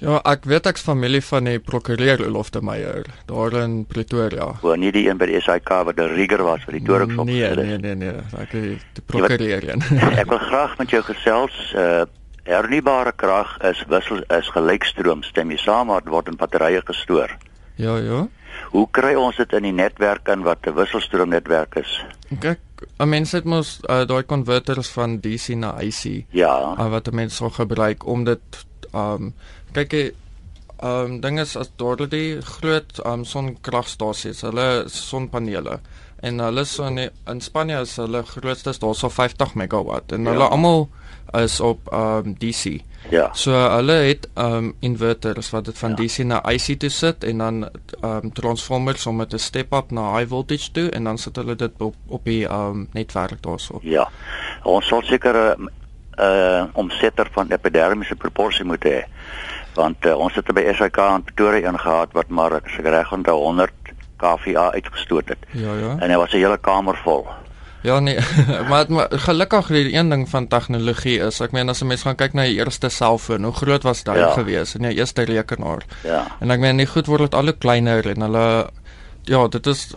Ja, 0.00 0.18
ek 0.24 0.44
weet 0.50 0.66
ek's 0.66 0.82
familie 0.82 1.22
van 1.22 1.44
die 1.44 1.60
prokureur 1.62 2.24
Olaf 2.26 2.50
de 2.50 2.62
Meyer 2.62 3.06
daar 3.28 3.54
in 3.62 3.84
Pretoria. 3.86 4.50
Hoe 4.60 4.76
nie 4.76 4.92
die 4.92 5.06
een 5.08 5.20
by 5.20 5.28
die 5.30 5.40
SAK 5.40 5.70
wat 5.86 6.00
'n 6.00 6.14
rigger 6.16 6.42
was 6.42 6.64
vir 6.66 6.78
die 6.78 6.82
Torings 6.82 7.18
op. 7.18 7.26
Nee, 7.26 7.54
nee, 7.54 7.78
nee, 7.78 7.94
nee, 7.94 8.14
ek 8.38 8.52
is 8.52 8.82
die 8.92 9.04
prokureur. 9.06 9.64
ek 10.22 10.28
wil 10.28 10.38
graag 10.38 10.78
met 10.78 10.90
jou 10.90 11.02
gesels 11.02 11.74
uh 11.76 12.04
hernubare 12.44 13.12
krag 13.16 13.56
is 13.64 13.84
wissel 13.88 14.20
is 14.28 14.48
gelykstroom 14.52 15.22
stem 15.22 15.50
jy 15.50 15.56
saam 15.56 15.86
maar 15.86 16.02
word 16.04 16.28
in 16.28 16.36
batterye 16.36 16.82
gestoor. 16.84 17.30
Ja, 17.76 17.96
ja. 17.96 18.26
Hoe 18.70 18.86
kry 18.90 19.14
ons 19.14 19.36
dit 19.36 19.52
in 19.52 19.62
die 19.62 19.72
netwerk 19.72 20.28
in 20.28 20.42
wat 20.42 20.66
'n 20.66 20.74
wisselstroomnetwerk 20.74 21.76
is? 21.76 22.04
Kyk, 22.40 22.60
'n 22.98 23.08
mens 23.08 23.32
het 23.32 23.44
mos 23.44 23.80
uh, 23.88 24.04
daai 24.04 24.22
konverters 24.22 24.88
van 24.88 25.20
DC 25.20 25.56
na 25.56 25.70
AC. 25.70 26.24
Ja. 26.30 26.76
Uh, 26.78 26.90
wat 26.90 27.08
'n 27.08 27.14
mens 27.14 27.36
sou 27.36 27.50
gebruik 27.50 28.06
om 28.06 28.24
dit 28.24 28.66
um 28.94 29.34
kyk 29.74 29.98
jy 29.98 30.04
um 30.84 31.20
ding 31.22 31.38
is 31.40 31.56
as 31.56 31.70
daar 31.80 32.00
die 32.10 32.40
groot 32.42 32.98
um 33.06 33.24
sonkragstasies, 33.24 34.42
hulle 34.46 34.84
sonpanele 34.90 35.78
en 36.24 36.40
hulle 36.40 36.64
so 36.64 36.86
in, 36.88 37.10
in 37.28 37.40
Spanje 37.44 37.82
is 37.84 37.96
hulle 38.00 38.22
grootste 38.26 38.72
daarso 38.80 39.10
50 39.12 39.54
megawatt 39.60 40.12
en 40.16 40.24
ja. 40.24 40.32
hulle 40.32 40.48
almal 40.56 40.88
is 41.34 41.58
op 41.60 41.88
um 41.92 42.34
DC. 42.40 42.80
Ja. 43.12 43.28
So 43.36 43.52
hulle 43.52 43.96
het 44.08 44.28
um 44.40 44.72
inverters 44.84 45.50
wat 45.52 45.68
dit 45.68 45.78
van 45.78 45.96
ja. 45.96 46.02
DC 46.02 46.24
na 46.24 46.40
AC 46.42 46.74
toe 46.80 46.90
sit 46.90 47.24
en 47.24 47.44
dan 47.44 47.62
um 48.00 48.32
transformers 48.32 49.06
om 49.06 49.22
dit 49.24 49.34
te 49.36 49.38
step 49.38 49.72
up 49.74 49.90
na 49.90 50.10
high 50.16 50.28
voltage 50.28 50.72
toe 50.72 50.88
en 50.90 51.10
dan 51.10 51.18
sit 51.18 51.36
hulle 51.36 51.56
dit 51.56 51.80
op 51.80 51.94
op 52.08 52.24
die 52.24 52.44
um 52.48 52.88
netwerk 52.92 53.42
daarso. 53.42 53.80
Ja. 53.82 54.08
Ons 54.64 54.88
sal 54.88 55.02
seker 55.02 55.56
'n 55.58 55.68
uh, 56.18 56.64
omsetter 56.72 57.28
van 57.32 57.50
epidermiese 57.50 58.16
proporsie 58.16 58.64
moet 58.64 58.84
hê. 58.84 59.02
Want 59.74 60.06
uh, 60.06 60.16
ons 60.18 60.34
het 60.34 60.52
by 60.54 60.64
SAK 60.72 60.98
in 60.98 61.24
Pretoria 61.26 61.70
ingehaat 61.70 62.12
wat 62.12 62.28
maar 62.28 62.60
seker 62.66 62.90
reg 62.90 63.12
onder 63.12 63.32
100 63.32 63.72
kVA 64.16 64.72
uitgestoot 64.72 65.28
het. 65.28 65.48
Ja 65.50 65.74
ja. 65.74 65.96
En 65.98 66.10
hy 66.10 66.16
was 66.16 66.32
'n 66.32 66.36
hele 66.36 66.58
kamer 66.58 66.96
vol. 67.04 67.26
Ja 67.84 67.98
nee, 68.00 68.18
maar, 68.70 68.84
maar 68.88 69.08
gelukkig 69.10 69.66
die 69.66 69.92
een 69.92 70.08
ding 70.08 70.28
van 70.28 70.48
tegnologie 70.48 71.18
is, 71.18 71.40
ek 71.40 71.52
meen 71.52 71.68
as 71.68 71.82
'n 71.82 71.86
mens 71.86 72.02
gaan 72.02 72.16
kyk 72.16 72.32
na 72.32 72.42
die 72.42 72.56
eerste 72.56 72.88
selfoon, 72.88 73.44
hoe 73.44 73.52
groot 73.52 73.82
was 73.82 74.02
dit 74.02 74.16
ja. 74.16 74.30
gewees 74.32 74.74
en 74.74 74.82
die 74.88 74.96
eerste 74.96 75.22
rekenaar. 75.22 75.82
Ja. 76.02 76.26
En 76.40 76.50
ek 76.50 76.60
meen 76.60 76.76
nie 76.76 76.86
goed 76.86 77.06
word 77.06 77.20
dit 77.20 77.34
al 77.34 77.44
hoe 77.44 77.58
kleiner 77.58 78.08
en 78.08 78.20
hulle 78.20 78.70
ja, 79.24 79.48
dit 79.48 79.66
is 79.66 79.94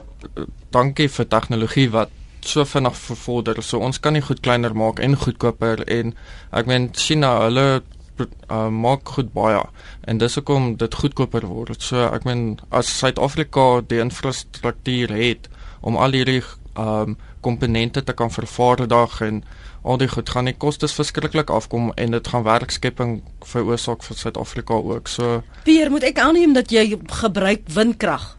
dankie 0.70 1.10
vir 1.10 1.28
tegnologie 1.28 1.90
wat 1.92 2.10
so 2.42 2.66
vinnig 2.66 2.96
vervorder. 2.96 3.64
So 3.64 3.80
ons 3.80 4.00
kan 4.00 4.14
nie 4.14 4.22
goed 4.22 4.40
kleiner 4.40 4.76
maak 4.76 5.00
en 5.00 5.16
goedkoper 5.16 5.84
en 5.88 6.14
ek 6.52 6.66
meen 6.66 6.90
China, 6.94 7.42
hulle 7.46 7.82
uh, 8.26 8.68
maak 8.70 9.10
goed 9.18 9.34
baie 9.34 9.62
en 10.08 10.18
dis 10.18 10.36
hoekom 10.40 10.76
dit 10.78 10.94
goedkoper 10.94 11.48
word. 11.48 11.82
So 11.82 12.08
ek 12.10 12.26
meen 12.26 12.60
as 12.70 12.92
Suid-Afrika 13.00 13.82
die 13.88 14.02
infrastruktuur 14.04 15.14
het 15.14 15.50
om 15.82 15.98
al 15.98 16.18
hierdie 16.18 16.44
um 16.78 17.18
komponente 17.42 18.04
te 18.04 18.14
kan 18.14 18.32
vervaardig 18.34 19.22
en 19.22 19.44
al 19.88 19.98
die 20.02 20.10
goed 20.12 20.30
gaan 20.30 20.50
die 20.50 20.58
kostes 20.58 20.96
verskriklik 20.98 21.50
afkom 21.54 21.92
en 21.96 22.12
dit 22.12 22.28
gaan 22.28 22.44
werkskepping 22.44 23.22
veroorsaak 23.46 24.04
vir 24.04 24.18
Suid-Afrika 24.20 24.74
ook. 24.74 25.08
So 25.08 25.42
Pier, 25.64 25.92
moet 25.94 26.04
ek 26.10 26.20
aanneem 26.20 26.54
dat 26.58 26.74
jy 26.74 27.00
gebruik 27.22 27.70
windkrag? 27.74 28.34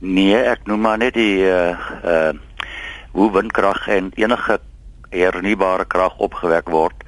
Nee, 0.00 0.36
ek 0.36 0.66
noem 0.66 0.86
maar 0.88 0.98
net 0.98 1.14
die 1.14 1.44
uh 1.44 1.76
uh 2.04 2.32
hoe 3.10 3.26
windkrag 3.34 3.88
en 3.90 4.12
enige 4.14 4.60
hernubare 5.10 5.84
krag 5.84 6.18
opgewek 6.22 6.68
word. 6.70 6.99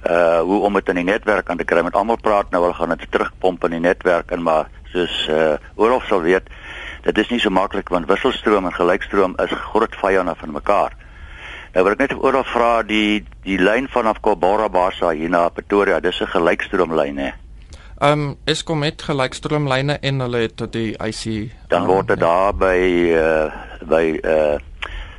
Uh 0.00 0.40
hoe 0.40 0.62
om 0.64 0.74
dit 0.74 0.88
in 0.88 0.94
die 0.94 1.04
netwerk 1.04 1.50
aan 1.50 1.56
te 1.60 1.64
kry. 1.64 1.82
Met 1.82 1.94
almal 1.94 2.16
praat 2.16 2.50
nou 2.50 2.62
hulle 2.62 2.74
gaan 2.74 2.94
dit 2.96 3.10
terugpomp 3.10 3.64
in 3.64 3.76
die 3.76 3.84
netwerk 3.84 4.30
en 4.30 4.42
maar 4.42 4.70
soos 4.92 5.26
uh 5.28 5.58
Olof 5.76 6.06
sal 6.08 6.22
weet, 6.24 6.48
dit 7.04 7.18
is 7.18 7.28
nie 7.28 7.40
so 7.40 7.50
maklik 7.50 7.88
want 7.88 8.08
wisselstroom 8.08 8.64
en 8.64 8.72
gelykstroom 8.72 9.36
is 9.44 9.52
groot 9.72 9.94
vyande 10.00 10.34
van 10.36 10.52
mekaar. 10.56 10.96
Nou 11.74 11.84
wil 11.84 11.94
ek 11.94 12.00
net 12.02 12.16
oor 12.18 12.40
vra 12.48 12.80
die 12.82 13.20
die 13.44 13.58
lyn 13.60 13.86
vanaf 13.92 14.18
Kobora 14.24 14.68
Basa 14.68 15.12
hier 15.14 15.30
na 15.30 15.48
Pretoria, 15.48 16.00
dis 16.00 16.20
'n 16.20 16.26
gelykstroomlyn 16.26 17.18
hè. 17.18 17.30
Ehm 18.00 18.20
um, 18.20 18.36
Eskom 18.44 18.82
het 18.82 19.02
gelykstroomlyne 19.02 19.98
en 20.00 20.20
hulle 20.20 20.38
het 20.46 20.72
die 20.72 20.96
IC 20.96 21.52
dan 21.68 21.86
word 21.86 22.08
dit 22.08 22.20
daar 22.20 22.54
by 22.56 22.78
uh 23.12 23.52
by 23.84 24.04
uh 24.24 24.56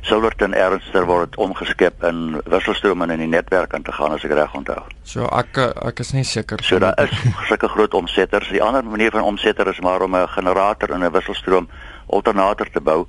Silverton 0.02 0.54
Ernster 0.54 1.06
word 1.06 1.36
omgeskep 1.36 2.02
in 2.08 2.40
wisselstroom 2.50 3.04
in 3.06 3.20
die 3.22 3.30
netwerk 3.30 3.74
aan 3.74 3.84
te 3.86 3.92
gaan 3.94 4.12
as 4.16 4.24
ek 4.26 4.34
reg 4.34 4.54
onthou. 4.58 4.80
So 5.06 5.28
ek 5.30 5.60
ek 5.62 6.02
is 6.02 6.10
nie 6.12 6.24
seker. 6.26 6.62
So 6.66 6.80
daar 6.82 6.98
is 7.04 7.14
sulke 7.48 7.70
groot 7.70 7.94
omsetters. 7.94 8.50
Die 8.50 8.62
ander 8.62 8.84
manier 8.84 9.14
van 9.14 9.22
omsetter 9.22 9.70
is 9.70 9.80
maar 9.80 10.02
om 10.02 10.16
'n 10.16 10.28
generator 10.28 10.90
in 10.90 11.04
'n 11.04 11.12
wisselstroom 11.12 11.68
alternator 12.06 12.70
te 12.70 12.80
bou. 12.80 13.06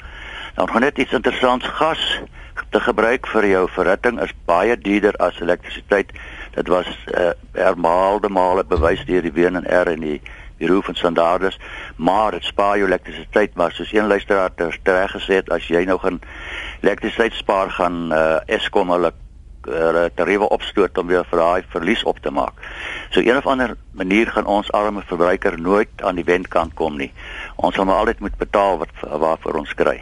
Nou 0.56 0.70
gaan 0.70 0.82
net 0.82 0.98
iets 0.98 1.14
interessants 1.14 1.66
gas 1.66 2.22
te 2.70 2.80
gebruik 2.80 3.28
vir 3.28 3.48
jou 3.48 3.68
verhitting 3.70 4.22
is 4.22 4.34
baie 4.46 4.78
duurder 4.78 5.16
as 5.18 5.40
elektrisiteit. 5.42 6.12
Dit 6.54 6.68
was 6.68 6.88
uh, 7.18 7.32
herhaalde 7.52 8.30
male 8.30 8.64
bewys 8.64 9.06
deur 9.06 9.22
die 9.22 9.34
WNR 9.34 9.88
en 9.88 10.00
die 10.00 10.22
Bureau 10.58 10.84
van 10.84 10.96
Standaarde, 10.96 11.52
maar 11.96 12.32
dit 12.32 12.44
spaar 12.44 12.78
jou 12.78 12.88
elektrisiteit, 12.88 13.56
maar 13.56 13.72
soos 13.72 13.94
een 13.94 14.08
luisteraar 14.08 14.52
reg 14.84 15.12
gesê 15.12 15.42
het, 15.42 15.50
as 15.50 15.68
jy 15.68 15.84
nou 15.90 15.98
gaan 16.00 16.22
elektrisiteit 16.84 17.34
spaar 17.40 17.72
gaan 17.72 18.12
uh, 18.12 18.40
Eskom 18.52 18.92
hulle 18.92 19.14
uh, 19.68 20.06
tariewe 20.16 20.50
opstoot 20.52 20.98
om 20.98 21.08
weer 21.08 21.26
vir 21.30 21.40
daai 21.40 21.64
verlies 21.72 22.04
op 22.04 22.20
te 22.20 22.32
maak. 22.32 22.60
So 23.16 23.24
een 23.24 23.38
of 23.38 23.48
ander 23.48 23.76
manier 23.92 24.32
gaan 24.32 24.46
ons 24.46 24.72
arme 24.72 25.04
verbruiker 25.08 25.60
nooit 25.60 26.04
aan 26.04 26.20
die 26.20 26.28
wendkant 26.28 26.76
kom 26.80 26.98
nie. 27.00 27.12
Ons 27.56 27.76
sal 27.76 27.88
maar 27.88 28.04
altyd 28.04 28.20
moet 28.20 28.38
betaal 28.38 28.78
wat 28.84 28.94
waarvoor 29.02 29.64
ons 29.64 29.74
kry. 29.80 29.98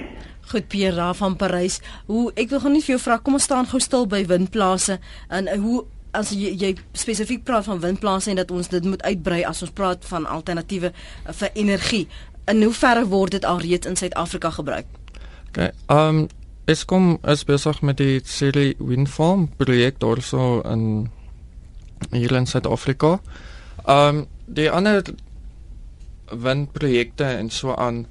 Goed 0.51 0.67
Pierre 0.67 0.95
Ra 0.97 1.13
van 1.13 1.35
Parys. 1.35 1.79
Hoe 2.09 2.31
ek 2.35 2.49
wil 2.49 2.63
gou 2.63 2.73
net 2.73 2.85
vir 2.87 2.95
jou 2.97 3.03
vra, 3.05 3.19
kom 3.21 3.37
ons 3.37 3.45
staan 3.47 3.69
gou 3.69 3.79
stil 3.79 4.07
by 4.09 4.25
windplase 4.27 4.97
en 5.29 5.47
uh, 5.47 5.59
hoe 5.61 5.83
as 6.17 6.33
jy, 6.35 6.51
jy 6.59 6.73
spesifiek 6.97 7.45
praat 7.47 7.69
van 7.69 7.79
windplase 7.79 8.33
en 8.33 8.41
dat 8.41 8.51
ons 8.51 8.67
dit 8.67 8.83
moet 8.83 9.03
uitbrei 9.05 9.45
as 9.47 9.61
ons 9.63 9.71
praat 9.71 10.03
van 10.09 10.27
alternatiewe 10.27 10.91
uh, 10.91 11.31
vir 11.31 11.53
energie. 11.53 12.03
In 12.51 12.65
hoeverre 12.65 13.05
word 13.07 13.37
dit 13.37 13.45
alreeds 13.47 13.87
in 13.87 13.95
Suid-Afrika 13.95 14.49
gebruik? 14.57 14.89
Okay. 15.51 15.71
Ehm 15.87 16.23
um, 16.23 16.27
Eskom 16.69 17.17
is 17.27 17.43
besig 17.43 17.81
met 17.81 17.97
die 17.97 18.21
City 18.25 18.75
Wind 18.77 19.09
Farm 19.09 19.47
projek 19.57 19.99
daarso 19.99 20.61
in 20.61 21.09
hier 22.11 22.31
in 22.31 22.45
Suid-Afrika. 22.45 23.19
Ehm 23.85 24.21
um, 24.21 24.27
die 24.51 24.69
ander 24.71 25.03
windprojekte 26.31 27.23
en 27.23 27.49
so 27.49 27.75
aan 27.75 28.05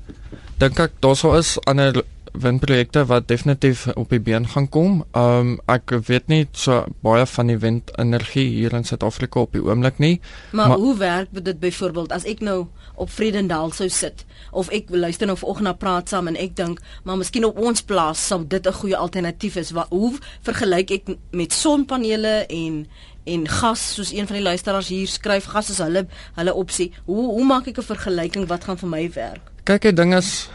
dink 0.58 0.78
ek 0.80 0.96
daarso 1.04 1.34
is 1.36 1.58
ander 1.68 2.02
windprojekte 2.32 3.04
wat 3.06 3.28
definitief 3.28 3.86
op 3.94 4.10
die 4.10 4.20
been 4.20 4.48
gaan 4.48 4.68
kom. 4.68 5.04
Um 5.16 5.58
ek 5.70 5.94
weet 6.06 6.28
nie 6.28 6.46
so 6.52 6.84
baie 7.04 7.26
van 7.26 7.46
die 7.46 7.58
windenergie 7.58 8.46
hier 8.48 8.74
in 8.76 8.84
Suid-Afrika 8.84 9.40
op 9.40 9.52
die 9.52 9.62
oomblik 9.64 9.98
nie. 9.98 10.20
Maar, 10.50 10.68
maar 10.68 10.78
hoe 10.78 10.96
werk 10.96 11.28
dit 11.44 11.60
byvoorbeeld 11.60 12.12
as 12.12 12.24
ek 12.24 12.40
nou 12.40 12.66
op 12.94 13.10
Vredendal 13.10 13.72
sou 13.72 13.88
sit 13.88 14.24
of 14.50 14.68
ek 14.74 14.90
luister 14.90 15.26
nou 15.26 15.38
vanoggend 15.38 15.68
na 15.68 15.72
praat 15.72 16.08
saam 16.08 16.28
en 16.30 16.36
ek 16.36 16.56
dink 16.56 16.80
maar 17.04 17.16
miskien 17.20 17.44
op 17.48 17.58
ons 17.58 17.82
plaas 17.82 18.26
sou 18.26 18.42
dit 18.46 18.66
'n 18.66 18.72
goeie 18.72 18.96
alternatief 18.96 19.56
is. 19.56 19.70
Wat 19.70 19.88
hoe 19.88 20.18
vergelyk 20.42 20.90
ek 20.90 21.16
met 21.30 21.52
sonpanele 21.52 22.46
en 22.46 22.86
en 23.24 23.48
gas 23.48 23.94
soos 23.94 24.12
een 24.12 24.26
van 24.26 24.36
die 24.36 24.44
luisteraars 24.44 24.88
hier 24.88 25.08
skryf 25.08 25.44
gas 25.44 25.70
is 25.70 25.78
hulle 25.78 26.06
hulle 26.34 26.54
opsie. 26.54 26.92
Hoe 27.04 27.26
hoe 27.30 27.44
maak 27.44 27.66
ek 27.66 27.78
'n 27.78 27.82
vergelyking 27.82 28.46
wat 28.46 28.64
gaan 28.64 28.78
vir 28.78 28.88
my 28.88 29.10
werk? 29.12 29.44
Kyk, 29.64 29.82
die 29.82 29.92
ding 29.92 30.14
is 30.14 30.48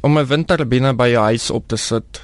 om 0.00 0.18
'n 0.18 0.26
windturbine 0.26 0.94
by 0.94 1.08
jou 1.08 1.24
huis 1.24 1.50
op 1.50 1.68
te 1.68 1.76
sit, 1.76 2.20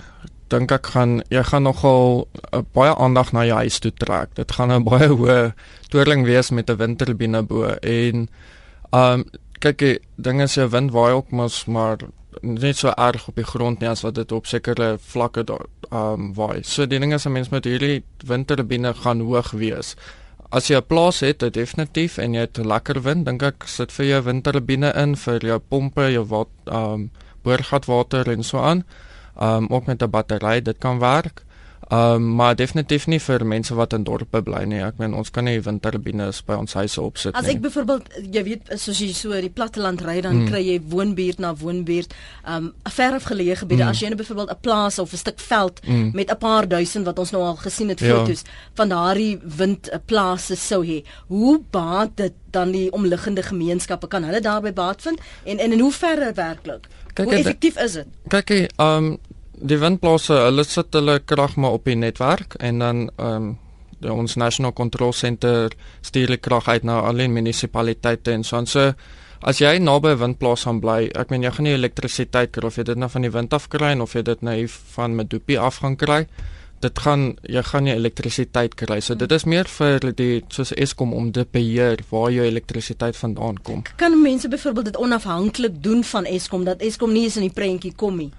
dink 0.48 0.72
ek 0.72 0.86
gaan 0.94 1.22
jy 1.30 1.42
gaan 1.42 1.62
nogal 1.62 2.28
uh, 2.52 2.60
baie 2.72 2.94
aandag 2.94 3.32
na 3.32 3.44
jou 3.44 3.56
huis 3.56 3.78
toe 3.78 3.92
trek. 3.92 4.34
Dit 4.34 4.52
gaan 4.52 4.72
'n 4.72 4.84
baie 4.90 5.08
hoë 5.08 5.54
toerling 5.90 6.24
wees 6.24 6.50
met 6.50 6.70
'n 6.70 6.76
windturbine 6.76 7.42
bo 7.42 7.64
en 7.64 8.28
ehm 8.92 9.12
um, 9.12 9.24
kyk, 9.60 9.78
die 9.78 9.98
ding 10.16 10.42
is 10.42 10.54
jou 10.54 10.68
wind 10.68 10.92
waai 10.92 11.12
ook 11.12 11.30
mos 11.30 11.64
maar 11.64 11.98
net 12.42 12.76
so 12.76 12.88
erg 12.88 13.28
op 13.28 13.36
die 13.36 13.46
grond 13.46 13.80
nie 13.80 13.88
as 13.88 14.02
wat 14.04 14.14
dit 14.14 14.32
op 14.32 14.46
sekere 14.46 14.98
vlakke 14.98 15.44
daar 15.44 15.66
ehm 15.90 16.12
um, 16.12 16.34
waai. 16.34 16.62
So 16.62 16.86
die 16.86 16.98
ding 16.98 17.14
is 17.14 17.26
'n 17.26 17.32
mens 17.32 17.48
met 17.48 17.64
hierdie 17.64 18.04
windturbine 18.26 18.94
gaan 18.94 19.20
hoog 19.20 19.50
wees. 19.50 19.96
As 20.50 20.68
jy 20.68 20.76
'n 20.76 20.86
plaas 20.86 21.20
het, 21.20 21.38
dit 21.38 21.54
definitief 21.54 22.18
en 22.18 22.34
jy 22.34 22.40
het 22.40 22.56
lekker 22.56 23.02
wind, 23.02 23.26
dink 23.26 23.42
ek 23.42 23.64
sit 23.66 23.92
vir 23.92 24.06
jou 24.06 24.22
windturbine 24.22 24.92
in 24.94 25.16
vir 25.16 25.40
jou 25.40 25.58
pompe, 25.58 26.12
jou 26.12 26.24
wat 26.24 26.48
ehm 26.66 26.92
um, 26.92 27.10
boorgatwater 27.44 28.30
en 28.32 28.44
so 28.44 28.58
aan. 28.58 28.84
Um, 29.40 29.66
ook 29.68 29.86
met 29.86 30.02
'n 30.02 30.10
battery, 30.10 30.62
dit 30.62 30.78
kan 30.78 30.98
werk. 30.98 31.44
Um, 31.92 32.34
maar 32.34 32.56
definitief 32.56 33.04
nie 33.06 33.18
vir 33.20 33.42
mense 33.46 33.74
wat 33.76 33.92
in 33.92 34.04
dorpe 34.06 34.40
bly 34.42 34.62
nie. 34.68 34.80
Ek 34.82 34.96
meen 34.98 35.14
ons 35.16 35.28
kan 35.34 35.44
nie 35.44 35.58
windturbines 35.60 36.40
by 36.46 36.56
ons 36.56 36.72
huise 36.78 37.00
opsit 37.02 37.34
nie. 37.34 37.40
As 37.42 37.50
ek 37.52 37.60
byvoorbeeld 37.64 38.08
jy 38.32 38.42
weet 38.46 38.70
soos 38.80 39.02
jy 39.02 39.10
so 39.16 39.36
die 39.36 39.52
platteland 39.52 40.00
ry 40.06 40.16
dan 40.24 40.40
mm. 40.40 40.46
kry 40.48 40.62
jy 40.64 40.78
woonbuurt 40.94 41.42
na 41.44 41.52
woonbuurt, 41.60 42.14
um, 42.48 42.70
ver 42.96 43.18
afgeleë 43.18 43.58
gebiede. 43.60 43.84
Mm. 43.84 43.92
As 43.92 44.00
jy 44.00 44.12
nou 44.12 44.20
byvoorbeeld 44.22 44.54
'n 44.54 44.62
plaas 44.64 44.98
of 44.98 45.12
'n 45.12 45.22
stuk 45.24 45.40
veld 45.40 45.84
mm. 45.84 46.10
met 46.14 46.30
'n 46.30 46.38
paar 46.38 46.68
duisend 46.68 47.04
wat 47.04 47.18
ons 47.18 47.30
nou 47.36 47.42
al 47.42 47.56
gesien 47.56 47.88
het 47.88 48.00
ja. 48.00 48.16
fotos 48.16 48.42
ja. 48.42 48.50
van 48.74 48.88
daardie 48.88 49.38
windplase 49.42 50.56
sou 50.56 50.84
hê. 50.86 51.04
Hoe 51.28 51.60
baat 51.70 52.16
dit 52.16 52.32
dan 52.50 52.70
die 52.70 52.90
omliggende 52.92 53.42
gemeenskappe 53.42 54.08
kan 54.08 54.24
hulle 54.24 54.40
daarby 54.40 54.72
baat 54.72 55.02
vind 55.02 55.20
en 55.44 55.58
en 55.58 55.72
in 55.72 55.80
hoe 55.80 55.92
ver 55.92 56.32
werklik? 56.34 56.88
Kyk, 57.14 57.24
hoe 57.24 57.34
effektief 57.38 57.76
is 57.78 57.98
dit? 58.00 58.06
Kyk, 58.28 58.50
ehm 58.50 59.10
um, 59.12 59.18
die 59.54 59.78
windplase, 59.78 60.34
hulle 60.48 60.64
sit 60.66 60.96
hulle 60.98 61.20
krag 61.22 61.54
maar 61.56 61.76
op 61.78 61.84
die 61.86 61.96
netwerk 61.96 62.56
en 62.58 62.78
dan 62.82 63.04
ehm 63.16 63.50
um, 63.50 63.52
ons 64.04 64.34
National 64.36 64.74
Control 64.76 65.12
Center 65.16 65.72
stuur 66.04 66.34
die 66.34 66.40
krag 66.42 66.66
uit 66.68 66.82
na 66.84 66.98
al 67.08 67.22
die 67.22 67.28
munisipaliteite 67.28 68.34
en 68.34 68.42
so 68.44 68.58
en 68.58 68.66
so 68.68 68.90
as 69.44 69.60
jy 69.60 69.78
naby 69.78 70.08
'n 70.12 70.18
windplaas 70.18 70.64
gaan 70.64 70.80
bly, 70.80 71.10
ek 71.14 71.30
meen 71.30 71.42
jy 71.42 71.50
gaan 71.50 71.64
nie 71.64 71.76
elektrisiteit 71.76 72.52
kry 72.52 72.66
of 72.66 72.76
jy 72.76 72.84
dit 72.84 72.96
nou 72.96 73.08
van 73.08 73.22
die 73.22 73.30
wind 73.30 73.52
af 73.52 73.68
kry 73.68 73.92
of 74.00 74.14
jy 74.14 74.22
dit 74.22 74.42
nou 74.42 74.66
van 74.96 75.16
Medupi 75.16 75.56
af 75.56 75.76
gaan 75.76 75.96
kry. 75.96 76.26
Dit 76.84 77.00
gaan 77.00 77.34
jy 77.48 77.62
gaan 77.64 77.86
nie 77.86 77.94
elektrisiteit 77.94 78.76
kry. 78.76 79.00
So 79.00 79.16
dit 79.16 79.32
is 79.32 79.46
meer 79.48 79.68
vir 79.78 80.04
die 80.18 80.42
soos 80.52 80.74
Eskom 80.76 81.14
om 81.16 81.30
te 81.32 81.46
beheer 81.50 82.02
waar 82.10 82.30
jou 82.34 82.44
elektrisiteit 82.44 83.16
vandaan 83.16 83.60
kom. 83.64 83.82
Kan 83.96 84.20
mense 84.22 84.48
byvoorbeeld 84.48 84.92
dit 84.92 84.96
onafhanklik 85.00 85.82
doen 85.82 86.04
van 86.04 86.28
Eskom 86.28 86.64
dat 86.68 86.82
Eskom 86.84 87.12
nie 87.12 87.24
eens 87.24 87.38
in 87.40 87.48
die 87.48 87.54
prentjie 87.54 87.94
kom 87.96 88.18
nie? 88.20 88.32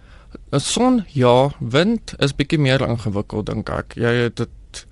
'n 0.51 0.60
son 0.60 1.05
ja, 1.08 1.49
wind 1.60 2.13
is 2.19 2.36
bietjie 2.36 2.60
meer 2.60 2.81
ingewikkeld 2.81 3.45
dink 3.45 3.69
ek. 3.69 3.95
Jy 3.95 4.13
het 4.25 4.36
dit 4.36 4.86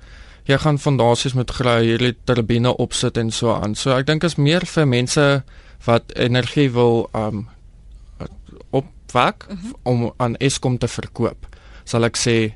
jy 0.50 0.58
gaan 0.60 0.80
fondasies 0.80 1.36
met 1.38 1.52
gry 1.52 1.80
hierdie 1.86 2.16
turbine 2.28 2.74
opsit 2.78 3.18
en 3.18 3.32
so 3.32 3.54
aan. 3.54 3.76
So 3.76 3.96
ek 3.96 4.08
dink 4.08 4.24
is 4.24 4.36
meer 4.36 4.66
vir 4.66 4.88
mense 4.88 5.44
wat 5.86 6.16
energie 6.16 6.70
wil 6.72 7.10
um 7.14 7.48
opwek 8.72 9.46
uh 9.48 9.56
mhm. 9.56 9.66
-huh. 9.66 9.74
om 9.84 10.14
aan 10.18 10.36
Eskom 10.36 10.78
te 10.78 10.88
verkoop. 10.88 11.48
Sal 11.84 12.04
ek 12.04 12.18
sê 12.18 12.54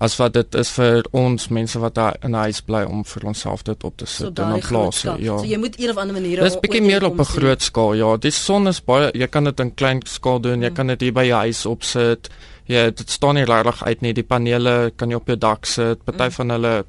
as 0.00 0.16
wat 0.18 0.34
dit 0.34 0.54
is 0.58 0.70
vir 0.74 1.06
ons 1.12 1.48
mense 1.54 1.78
wat 1.78 1.94
daar 1.94 2.16
in 2.22 2.30
'n 2.30 2.44
huis 2.48 2.60
bly 2.60 2.82
om 2.82 3.04
vir 3.04 3.26
onsself 3.26 3.62
dit 3.62 3.84
op 3.84 3.96
te 3.96 4.06
sit 4.06 4.36
so 4.36 4.42
en 4.42 4.52
op 4.52 4.60
plaas 4.60 5.02
ja. 5.02 5.38
So 5.38 5.44
jy 5.44 5.58
moet 5.58 5.78
een 5.78 5.90
of 5.90 5.96
ander 5.96 6.14
manier 6.14 6.40
Dis 6.40 6.60
bietjie 6.60 6.82
meer 6.82 7.04
op 7.04 7.18
'n 7.18 7.24
groot 7.24 7.62
skaal. 7.62 7.94
Ja, 7.94 8.16
die 8.16 8.30
son 8.30 8.68
is 8.68 8.80
baie 8.80 9.10
jy 9.14 9.26
kan 9.26 9.44
dit 9.44 9.60
in 9.60 9.74
klein 9.74 10.00
skaal 10.04 10.40
doen. 10.40 10.60
Jy 10.60 10.66
hmm. 10.66 10.74
kan 10.74 10.86
dit 10.86 11.00
hier 11.00 11.12
by 11.12 11.24
jou 11.24 11.38
huis 11.38 11.66
opsit. 11.66 12.28
Ja, 12.64 12.90
dit 12.90 13.10
staan 13.10 13.34
nie 13.34 13.44
regtig 13.44 13.84
uit 13.84 14.00
nie. 14.00 14.12
Die 14.12 14.22
panele 14.22 14.92
kan 14.96 15.10
jy 15.10 15.16
op 15.16 15.26
jou 15.26 15.36
dak 15.36 15.66
sit. 15.66 16.04
Party 16.04 16.22
hmm. 16.22 16.32
van 16.32 16.50
hulle 16.50 16.84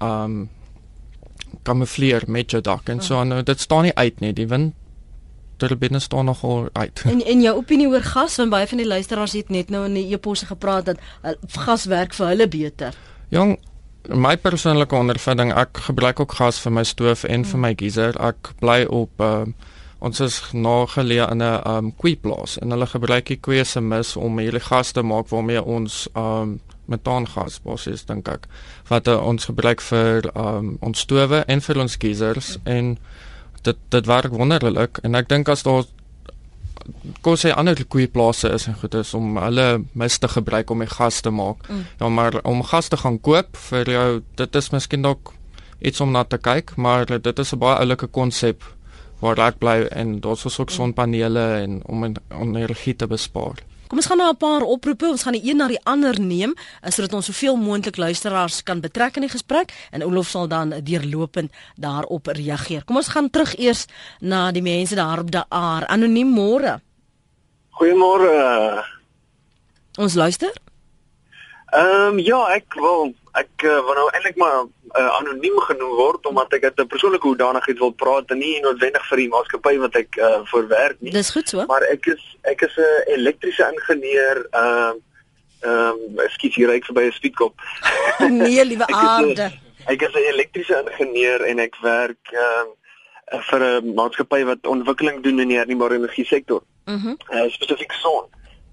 ehm 0.00 0.24
um, 0.24 0.48
kamufleer 1.62 2.22
met 2.26 2.50
jou 2.50 2.62
dak 2.62 2.88
en 2.88 2.98
hmm. 2.98 3.02
so 3.02 3.16
aan. 3.16 3.44
Dit 3.44 3.60
staan 3.60 3.82
nie 3.82 3.94
uit 3.94 4.20
nie. 4.20 4.32
Die 4.32 4.46
wind 4.46 4.74
ter 5.58 5.74
binne 5.78 6.00
staan 6.00 6.28
nogal 6.30 6.68
uit. 6.72 7.02
En 7.12 7.22
en 7.24 7.40
jou 7.44 7.54
opinie 7.56 7.88
oor 7.88 8.02
gas 8.02 8.36
want 8.40 8.50
baie 8.50 8.66
van 8.66 8.82
die 8.82 8.86
luisteraars 8.86 9.36
het 9.38 9.48
net 9.54 9.70
nou 9.74 9.84
in 9.86 9.94
die 9.98 10.06
e-posse 10.14 10.46
gepraat 10.46 10.92
dat 10.92 11.00
uh, 11.22 11.34
gas 11.66 11.84
werk 11.90 12.14
vir 12.14 12.26
hulle 12.32 12.48
beter. 12.48 12.94
Jong, 13.34 13.58
my 14.08 14.36
persoonlike 14.36 14.94
ondervinding, 14.96 15.52
ek 15.52 15.82
gebruik 15.88 16.20
ook 16.20 16.38
gas 16.40 16.60
vir 16.64 16.72
my 16.72 16.84
stoof 16.84 17.24
en 17.24 17.42
hmm. 17.42 17.50
vir 17.50 17.64
my 17.66 17.72
geyser. 17.76 18.16
Ek 18.22 18.54
bly 18.62 18.84
op 18.88 19.20
uh, 19.20 19.44
ons 19.98 20.20
is 20.22 20.38
nageleë 20.54 21.26
in 21.32 21.42
'n 21.42 21.60
um 21.66 21.92
kweeplaas 21.96 22.58
en 22.62 22.70
hulle 22.70 22.86
gebruik 22.86 23.26
die 23.26 23.36
kwee 23.36 23.64
se 23.64 23.80
mis 23.80 24.16
om 24.16 24.38
hierdie 24.38 24.62
gas 24.62 24.92
te 24.92 25.02
maak 25.02 25.28
waarmee 25.28 25.62
ons 25.62 26.08
um 26.14 26.60
metaangas 26.86 27.58
basies 27.64 28.04
dink 28.04 28.28
ek 28.28 28.46
wat 28.88 29.08
uh, 29.08 29.18
ons 29.26 29.44
gebruik 29.44 29.80
vir 29.80 30.30
um 30.34 30.76
ons 30.80 30.98
stowe 30.98 31.44
en 31.46 31.60
vir 31.60 31.78
ons 31.78 31.96
geysers 31.96 32.58
hmm. 32.64 32.96
En 33.58 33.64
dit 33.66 33.76
dit 33.88 34.06
werk 34.06 34.32
wonderlik 34.32 34.98
en 35.02 35.14
ek 35.14 35.28
dink 35.28 35.48
as 35.48 35.62
daar 35.66 35.84
kos 37.24 37.44
hy 37.44 37.52
ander 37.52 37.78
koeie 37.84 38.08
plase 38.08 38.48
is 38.54 38.66
en 38.68 38.76
goed 38.80 38.94
is 38.94 39.14
om 39.14 39.36
hulle 39.36 39.66
mis 39.98 40.18
te 40.18 40.28
gebruik 40.28 40.70
om 40.70 40.84
die 40.84 40.88
gas 40.88 41.20
te 41.20 41.30
maak. 41.30 41.66
Mm. 41.68 41.84
Ja, 42.00 42.08
maar 42.08 42.40
om 42.48 42.62
gas 42.64 42.88
te 42.88 42.96
gaan 42.96 43.18
koop 43.20 43.56
vir 43.68 43.90
jou, 43.92 44.08
dit 44.40 44.56
is 44.56 44.70
miskien 44.72 45.04
dalk 45.04 45.34
iets 45.78 46.00
om 46.00 46.12
na 46.12 46.24
te 46.24 46.38
kyk, 46.38 46.76
maar 46.76 47.06
dit 47.06 47.38
is 47.38 47.52
'n 47.52 47.58
baie 47.58 47.78
oulike 47.78 48.06
konsep 48.06 48.64
waar 49.20 49.38
ek 49.38 49.58
bly 49.58 49.88
en 49.90 50.20
daar's 50.20 50.60
ook 50.60 50.70
sonpanele 50.70 51.62
en 51.62 51.82
om, 51.84 52.14
om 52.30 52.56
energie 52.56 52.96
te 52.96 53.06
bespaar. 53.06 53.58
Kom 53.88 53.98
ons 53.98 54.06
gaan 54.06 54.18
nou 54.20 54.28
'n 54.28 54.36
paar 54.36 54.62
oproepe, 54.62 55.08
ons 55.08 55.22
gaan 55.22 55.32
die 55.32 55.48
een 55.50 55.56
na 55.56 55.66
die 55.66 55.80
ander 55.84 56.20
neem 56.20 56.54
sodat 56.82 57.12
ons 57.12 57.26
soveel 57.26 57.56
moontlik 57.56 57.96
luisteraars 57.96 58.62
kan 58.62 58.80
betrek 58.80 59.16
in 59.16 59.22
die 59.22 59.30
gesprek 59.30 59.72
en 59.90 60.04
Olof 60.04 60.28
sal 60.28 60.48
dan 60.48 60.74
deurlopend 60.82 61.50
daarop 61.76 62.26
reageer. 62.26 62.84
Kom 62.84 62.96
ons 62.96 63.08
gaan 63.08 63.30
terug 63.30 63.56
eers 63.58 63.86
na 64.20 64.52
die 64.52 64.62
mense 64.62 64.94
daar 64.94 65.18
op 65.18 65.30
daar. 65.30 65.86
Anoniem 65.86 66.28
môre. 66.28 66.80
Goeiemôre. 67.70 68.84
Ons 69.98 70.14
luister. 70.14 70.52
Ehm 71.72 72.12
um, 72.12 72.18
ja, 72.18 72.46
ek 72.54 72.74
wil 72.74 73.14
ek 73.32 73.64
uh, 73.64 73.80
wil 73.84 73.94
nou 73.94 74.06
eintlik 74.12 74.36
maar 74.36 74.64
uh, 74.64 75.10
anoniem 75.18 75.58
genoem 75.66 75.94
word 75.96 76.26
omdat 76.26 76.52
ek 76.52 76.62
dit 76.62 76.80
'n 76.80 76.86
persoonlike 76.86 77.26
hoedanigheid 77.26 77.78
wil 77.78 77.90
praat 77.90 78.30
en 78.30 78.38
nie 78.38 78.60
noodwendig 78.60 79.04
vir 79.08 79.16
die 79.22 79.28
maatskappy 79.28 79.74
wat 79.78 79.94
ek 79.96 80.16
uh, 80.16 80.40
voor 80.50 80.68
werk 80.68 80.96
nie. 81.00 81.12
Dis 81.12 81.30
goed 81.30 81.48
so. 81.48 81.66
Maar 81.66 81.82
ek 81.82 82.06
is 82.06 82.22
ek 82.42 82.62
is 82.62 82.76
'n 82.76 83.12
elektriese 83.18 83.68
ingenieur 83.72 84.46
ehm 84.50 84.64
uh, 84.64 84.94
ehm 85.60 85.98
um, 85.98 86.20
ekskuus 86.22 86.54
hier 86.54 86.68
ry 86.68 86.76
ek 86.78 86.86
verby 86.86 87.06
'n 87.08 87.12
speedkop. 87.12 87.54
nee, 88.42 88.64
liewe 88.64 88.86
aarde. 88.86 89.50
Ek 89.86 90.02
is 90.02 90.14
'n 90.14 90.28
elektriese 90.32 90.84
ingenieur 90.86 91.40
en 91.44 91.58
ek 91.58 91.76
werk 91.82 92.24
ehm 92.32 92.68
uh, 93.34 93.42
vir 93.50 93.60
'n 93.60 93.94
maatskappy 93.94 94.44
wat 94.44 94.66
ontwikkeling 94.66 95.22
doen 95.22 95.40
in 95.40 95.48
die 95.48 95.58
hernubare 95.58 95.94
energie 95.94 96.26
sektor. 96.26 96.62
Mhm. 96.84 97.06
Mm 97.08 97.16
uh, 97.30 97.50
spesifiek 97.50 97.92
son 97.92 98.24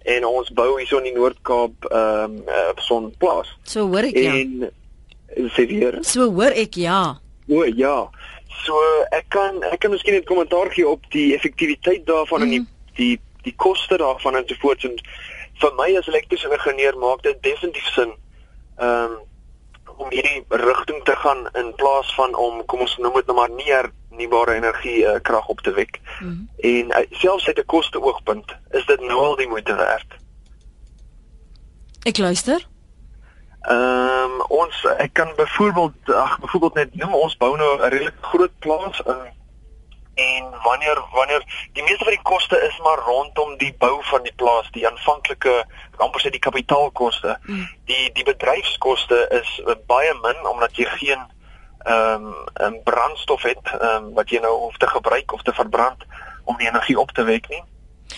en 0.06 0.26
ons 0.26 0.50
bou 0.54 0.68
hier 0.78 0.88
so 0.88 1.02
in 1.02 1.10
die 1.10 1.16
Noord-Kaap 1.18 1.88
ehm 1.90 2.24
um, 2.24 2.40
uh, 2.48 2.74
sonplaas. 2.88 3.52
So 3.64 3.88
hoor 3.90 4.08
ek 4.10 4.18
ja. 4.22 4.34
En 4.38 5.52
sê 5.56 5.66
weer. 5.70 6.00
So 6.06 6.30
hoor 6.38 6.54
ek 6.54 6.78
ja. 6.80 7.18
O 7.50 7.64
ja. 7.66 7.98
So 8.64 8.82
ek 9.16 9.30
kan 9.34 9.62
ek 9.72 9.80
kan 9.82 9.94
miskien 9.94 10.18
'n 10.20 10.28
kommentaar 10.30 10.72
gee 10.74 10.88
op 10.88 11.02
die 11.12 11.34
effektiwiteit 11.36 12.06
daarvan 12.06 12.40
mm. 12.40 12.46
en 12.46 12.52
die 12.52 12.60
mhm. 12.60 12.70
die 12.96 13.16
die 13.46 13.56
koste 13.56 13.98
daarvan 13.98 14.36
en 14.36 14.48
so 14.48 14.56
voort 14.62 14.84
en 14.84 14.98
vir 15.62 15.72
my 15.78 15.90
as 15.98 16.08
elektriese 16.08 16.50
ingenieur 16.52 16.98
maak 16.98 17.22
dit 17.24 17.42
definitief 17.44 17.88
sin 17.94 18.14
ehm 18.78 19.12
um, 19.12 19.24
om 19.96 20.10
hierdie 20.12 20.44
rigting 20.50 21.04
te 21.08 21.16
gaan 21.16 21.48
in 21.56 21.72
plaas 21.80 22.10
van 22.16 22.36
om 22.36 22.66
kom 22.66 22.82
ons 22.84 22.98
noem 22.98 23.14
dit 23.14 23.30
nou 23.30 23.36
maar 23.38 23.50
nie 23.50 23.72
hernubare 24.16 24.56
energie 24.56 25.04
uh, 25.04 25.20
krag 25.22 25.48
op 25.48 25.62
te 25.62 25.72
wek. 25.72 26.00
Mm 26.20 26.28
-hmm. 26.28 26.50
En 26.58 27.02
uh, 27.02 27.06
selfs 27.12 27.48
uit 27.48 27.58
'n 27.58 27.66
koste 27.66 28.02
oogpunt 28.02 28.56
is 28.70 28.86
dit 28.86 29.00
nou 29.00 29.20
al 29.20 29.36
die 29.36 29.48
moeite 29.48 29.76
werd. 29.76 30.06
Ek 32.04 32.18
luister. 32.18 32.68
Ehm 33.62 34.32
um, 34.32 34.42
ons 34.42 34.86
ek 34.98 35.14
kan 35.14 35.32
byvoorbeeld 35.36 36.14
ag 36.14 36.40
byvoorbeeld 36.40 36.74
net 36.74 36.96
noem 36.96 37.14
ons 37.14 37.38
bou 37.38 37.58
nou 37.58 37.78
'n 37.78 37.90
redelik 37.90 38.14
groot 38.22 38.60
plaas 38.60 39.02
in 39.06 39.34
en 40.16 40.44
wanneer 40.64 41.02
wanneer 41.12 41.70
die 41.74 41.84
meeste 41.84 42.04
van 42.04 42.14
die 42.14 42.22
koste 42.22 42.62
is 42.62 42.78
maar 42.80 42.98
rondom 42.98 43.58
die 43.58 43.76
bou 43.78 44.04
van 44.04 44.24
die 44.24 44.34
plaas, 44.36 44.72
die 44.72 44.88
aanvanklike 44.88 45.66
amper 45.98 46.22
sê 46.22 46.30
die 46.30 46.40
kapitaalkoste. 46.40 47.40
Mm. 47.44 47.68
Die 47.86 48.12
die 48.14 48.24
bedryfskoste 48.24 49.28
is 49.30 49.62
baie 49.88 50.14
min 50.22 50.48
omdat 50.48 50.76
jy 50.76 50.86
geen 50.86 51.20
ehm 51.86 52.26
um, 52.26 52.36
'n 52.70 52.82
brandstof 52.84 53.42
het 53.42 53.66
ehm 53.80 54.04
um, 54.04 54.14
wat 54.14 54.30
jy 54.30 54.40
nou 54.40 54.54
hoef 54.58 54.78
te 54.78 54.88
gebruik 54.88 55.34
of 55.34 55.42
te 55.42 55.54
verbrand 55.54 56.06
om 56.44 56.58
die 56.58 56.68
energie 56.68 57.00
op 57.00 57.12
te 57.12 57.24
wek 57.24 57.50
nie. 57.50 57.64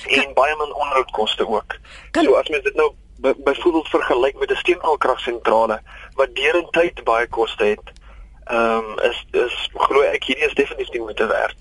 En 0.07 0.34
baie 0.34 0.55
min 0.55 0.74
onderhoudkoste 0.74 1.47
ook. 1.47 1.76
Kan, 2.11 2.24
so 2.24 2.36
as 2.36 2.49
mens 2.49 2.63
dit 2.63 2.76
nou 2.76 2.91
byvoorbeeld 3.38 3.89
vergelyk 3.89 4.39
met 4.39 4.51
'n 4.51 4.55
steenkoolkragsentrale 4.55 5.82
wat 6.13 6.36
deurentyd 6.36 7.03
baie 7.03 7.28
koste 7.28 7.63
het, 7.63 7.91
ehm 8.43 8.78
um, 8.78 8.99
is 8.99 9.26
is 9.32 9.70
glo 9.74 10.01
ek 10.01 10.24
hierdie 10.24 10.45
is 10.45 10.53
definitief 10.53 10.89
nie 10.89 11.01
moeite 11.01 11.28
werd. 11.28 11.57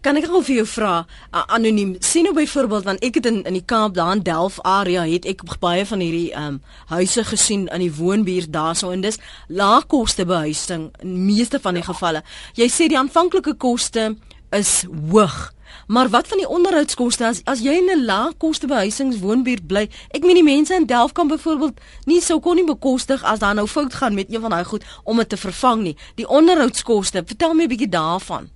Kan 0.00 0.16
ek 0.16 0.28
gou 0.30 0.42
vir 0.42 0.60
jou 0.60 0.66
vra 0.66 1.06
anoniem? 1.30 1.96
Sien 2.00 2.24
nou 2.28 2.34
byvoorbeeld 2.34 2.84
want 2.84 3.04
ek 3.04 3.14
het 3.14 3.26
in 3.26 3.42
in 3.44 3.52
die 3.58 3.64
Kaap 3.64 3.94
daar 3.94 4.12
in 4.16 4.22
Delf 4.22 4.60
area 4.62 5.02
het 5.08 5.26
ek 5.26 5.44
baie 5.60 5.86
van 5.86 6.00
hierdie 6.00 6.32
ehm 6.32 6.46
um, 6.46 6.62
huise 6.88 7.24
gesien 7.24 7.66
in 7.68 7.80
die 7.80 7.92
woonbuurt 7.94 8.52
daarso 8.52 8.90
en 8.90 9.00
dis 9.00 9.18
lae 9.48 9.82
koste 9.86 10.24
behuising 10.24 10.90
in 11.02 11.24
meeste 11.26 11.60
van 11.60 11.74
die 11.74 11.84
gevalle. 11.84 12.22
Jy 12.54 12.68
sê 12.68 12.88
die 12.88 12.98
aanvanklike 12.98 13.54
koste 13.54 14.16
is 14.50 14.84
hoog. 15.10 15.52
Maar 15.86 16.08
wat 16.08 16.28
van 16.28 16.38
die 16.38 16.48
onderhoudskoste 16.48 17.26
as 17.26 17.40
as 17.44 17.60
jy 17.60 17.72
in 17.80 17.90
'n 17.92 18.04
lae 18.04 18.32
koste 18.36 18.66
behuisingswoonbuurt 18.66 19.66
bly? 19.66 19.88
Ek 20.10 20.22
meen 20.22 20.34
die 20.34 20.42
mense 20.42 20.74
in 20.74 20.86
Delf 20.86 21.12
kan 21.12 21.28
byvoorbeeld 21.28 21.80
nie 22.04 22.20
sou 22.20 22.40
kon 22.40 22.56
nie 22.56 22.64
bekostig 22.64 23.24
as 23.24 23.38
daar 23.38 23.54
nou 23.54 23.66
fout 23.66 23.94
gaan 23.94 24.14
met 24.14 24.32
een 24.32 24.40
van 24.40 24.50
daai 24.50 24.64
goed 24.64 24.84
om 25.04 25.16
dit 25.16 25.28
te 25.28 25.36
vervang 25.36 25.82
nie. 25.82 25.96
Die 26.14 26.28
onderhoudskoste, 26.28 27.22
vertel 27.26 27.54
my 27.54 27.64
'n 27.64 27.68
bietjie 27.68 27.88
daarvan. 27.88 28.50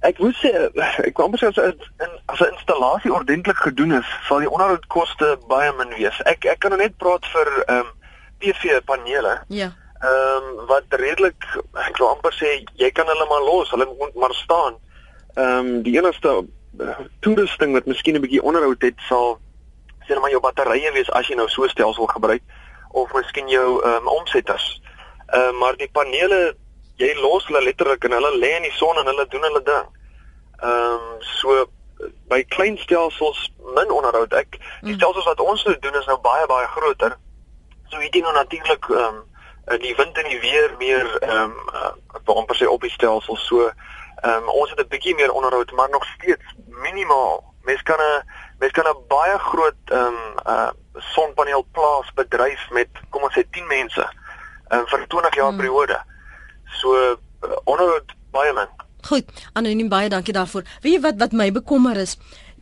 Ek 0.00 0.18
moet 0.18 0.36
sê 0.40 0.50
ek 1.04 1.12
kwam 1.14 1.34
presies 1.34 1.58
as 1.60 1.74
'n 2.00 2.12
as 2.32 2.40
'n 2.40 2.52
installasie 2.56 3.12
ordentlik 3.12 3.56
gedoen 3.56 3.92
is, 3.92 4.08
sal 4.28 4.40
die 4.40 4.50
onderhoudkoste 4.50 5.36
baie 5.48 5.72
min 5.76 5.92
wees. 5.98 6.20
Ek 6.24 6.44
ek 6.44 6.60
kan 6.60 6.72
nou 6.72 6.80
net 6.80 6.96
praat 6.96 7.26
vir 7.34 7.48
ehm 7.66 7.84
um, 7.84 7.90
PV 8.40 8.80
panele. 8.84 9.34
Ja. 9.48 9.72
Ehm 10.00 10.46
um, 10.60 10.66
wat 10.66 10.88
redelik 10.88 11.44
ek 11.88 11.98
wil 11.98 12.08
amper 12.08 12.32
sê 12.32 12.64
jy 12.80 12.90
kan 12.90 13.06
hulle 13.06 13.26
maar 13.28 13.44
los, 13.44 13.70
hulle 13.70 13.86
moet 13.98 14.14
maar 14.14 14.34
staan 14.34 14.80
ehm 15.36 15.58
um, 15.58 15.82
die 15.82 15.98
enigste 15.98 16.32
uh, 16.80 16.98
toerusting 17.20 17.76
wat 17.76 17.86
miskien 17.86 18.16
'n 18.16 18.24
bietjie 18.24 18.42
onderhoud 18.42 18.82
het 18.82 18.96
sal 19.08 19.38
sê 20.06 20.16
net 20.16 20.20
maar 20.20 20.32
jou 20.32 20.40
batterye 20.40 20.92
wees 20.92 21.10
as 21.12 21.28
jy 21.28 21.36
nou 21.36 21.48
so 21.48 21.68
stelsel 21.68 22.06
gebruik 22.06 22.42
of 22.90 23.12
miskien 23.12 23.48
jou 23.48 23.84
ehm 23.84 24.00
um, 24.00 24.08
omsetters. 24.08 24.80
Ehm 25.28 25.54
uh, 25.54 25.58
maar 25.60 25.76
die 25.76 25.90
panele 25.92 26.56
jy 27.00 27.10
los 27.20 27.46
hulle 27.48 27.62
letterlik 27.64 28.04
en 28.04 28.16
hulle 28.18 28.32
lê 28.38 28.54
in 28.56 28.68
die 28.68 28.76
son 28.76 28.98
en 29.00 29.10
hulle 29.10 29.26
doen 29.32 29.46
hulle 29.48 29.62
ding. 29.62 29.90
Ehm 30.60 30.94
um, 30.94 31.22
so 31.40 31.66
by 32.32 32.40
klein 32.54 32.78
stelsels 32.80 33.40
min 33.76 33.90
onderhoud 33.92 34.32
ek 34.32 34.56
die 34.56 34.92
mm. 34.92 34.96
stelsels 35.00 35.28
wat 35.28 35.40
ons 35.44 35.64
nou 35.64 35.76
doen 35.84 35.98
is 36.00 36.06
nou 36.08 36.18
baie 36.24 36.46
baie 36.46 36.68
groter. 36.76 37.16
So 37.90 38.10
dien 38.16 38.26
nou 38.28 38.34
natuurlik 38.36 38.90
ehm 38.90 39.20
um, 39.20 39.26
die 39.80 39.94
wind 39.96 40.16
en 40.18 40.28
die 40.28 40.40
weer 40.40 40.74
meer 40.78 41.06
ehm 41.20 41.56
um, 41.56 41.72
uh, 41.74 41.94
ek 42.16 42.22
wil 42.26 42.42
amper 42.42 42.56
sê 42.56 42.68
op 42.68 42.84
die 42.86 42.96
stelsel 42.96 43.36
so 43.36 43.70
Ehm 44.20 44.42
um, 44.42 44.48
ons 44.48 44.70
het 44.70 44.80
'n 44.80 44.88
bietjie 44.88 45.14
meer 45.14 45.32
onderhoud, 45.32 45.70
maar 45.72 45.90
nog 45.90 46.04
steeds 46.04 46.44
minimaal. 46.66 47.54
Mens 47.62 47.82
kan 47.82 47.98
'n 47.98 48.24
mens 48.58 48.72
kan 48.72 48.84
'n 48.84 49.04
baie 49.08 49.38
groot 49.38 49.80
ehm 49.84 50.04
um, 50.04 50.34
uh 50.46 50.70
sonpaneel 50.94 51.66
plaas 51.72 52.12
bedryf 52.14 52.70
met 52.70 52.88
kom 53.08 53.22
ons 53.22 53.38
sê 53.38 53.50
10 53.50 53.66
mense 53.66 54.12
um, 54.68 54.86
vir 54.86 55.00
'n 55.00 55.06
20 55.06 55.34
jaar 55.34 55.48
hmm. 55.48 55.56
periode. 55.56 56.02
So 56.78 56.94
uh, 56.94 57.16
onderhoud 57.64 58.14
baie 58.30 58.52
min. 58.52 58.68
Goed, 59.08 59.24
anoniem 59.52 59.88
baie 59.88 60.08
dankie 60.08 60.32
daarvoor. 60.32 60.62
Weet 60.82 60.92
jy 60.92 61.00
wat 61.00 61.18
wat 61.18 61.32
my 61.32 61.50
bekommer 61.52 61.96
is? 61.96 62.18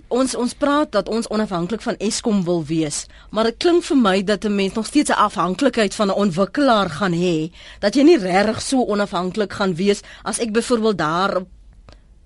ons 0.09 0.35
ons 0.41 0.55
praat 0.57 0.91
dat 0.93 1.09
ons 1.13 1.29
onafhanklik 1.29 1.83
van 1.85 1.97
Eskom 2.01 2.41
wil 2.45 2.63
wees, 2.65 3.05
maar 3.31 3.51
dit 3.51 3.59
klink 3.61 3.85
vir 3.85 3.97
my 3.97 4.17
dat 4.25 4.45
'n 4.45 4.55
mens 4.55 4.75
nog 4.75 4.87
steeds 4.87 5.11
'n 5.11 5.21
afhanklikheid 5.29 5.95
van 5.95 6.09
'n 6.09 6.21
ontwikkelaar 6.25 6.91
gaan 6.91 7.13
hê, 7.13 7.53
dat 7.81 7.95
jy 7.95 8.03
nie 8.03 8.19
regtig 8.19 8.63
so 8.63 8.85
onafhanklik 8.85 9.53
gaan 9.53 9.75
wees 9.75 10.01
as 10.23 10.39
ek 10.39 10.53
byvoorbeeld 10.53 10.99
daar 10.99 11.45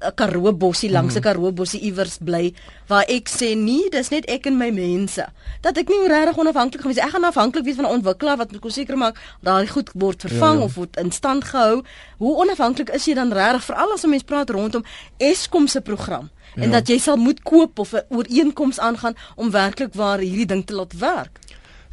'n 0.03 0.15
Karoo 0.15 0.53
bossie 0.53 0.91
langs 0.91 1.15
'n 1.15 1.23
hmm. 1.23 1.23
Karoo 1.23 1.53
bossie 1.53 1.81
iewers 1.81 2.19
bly 2.19 2.55
waar 2.89 3.05
ek 3.09 3.29
sê 3.29 3.57
nee, 3.57 3.89
dis 3.91 4.11
net 4.11 4.27
ek 4.27 4.47
en 4.47 4.57
my 4.57 4.71
mense. 4.71 5.27
Dat 5.61 5.77
ek 5.77 5.89
nie 5.89 6.09
regtig 6.09 6.37
onafhanklik 6.39 6.83
gaan 6.83 6.93
wees. 6.93 7.05
Ek 7.05 7.11
gaan 7.11 7.25
afhanklik 7.25 7.65
wees 7.65 7.77
van 7.77 7.87
'n 7.87 7.95
ontwikkelaar 7.99 8.37
wat 8.37 8.53
moet 8.53 8.73
seker 8.73 8.97
maak 8.97 9.17
daai 9.41 9.67
goed 9.67 9.91
word 9.95 10.21
vervang 10.21 10.55
ja, 10.55 10.59
ja. 10.59 10.65
of 10.65 10.75
word 10.75 10.97
in 10.97 11.11
stand 11.11 11.45
gehou. 11.45 11.83
Hoe 12.19 12.37
onafhanklik 12.37 12.91
is 12.91 13.05
jy 13.05 13.15
dan 13.15 13.33
regtig 13.33 13.65
veral 13.65 13.93
as 13.93 14.05
'n 14.05 14.11
mens 14.11 14.23
praat 14.23 14.51
rondom 14.51 14.85
Eskom 15.19 15.67
se 15.67 15.81
program? 15.81 16.31
en 16.55 16.69
ja. 16.69 16.81
dat 16.81 16.89
jy 16.89 16.99
sal 16.99 17.17
moet 17.17 17.43
koop 17.43 17.79
of 17.79 17.93
'n 17.93 18.05
ooreenkoms 18.09 18.79
aangaan 18.79 19.15
om 19.37 19.51
werklik 19.51 19.95
waar 19.95 20.19
hierdie 20.19 20.47
ding 20.47 20.67
te 20.67 20.75
laat 20.75 20.93
werk. 20.93 21.39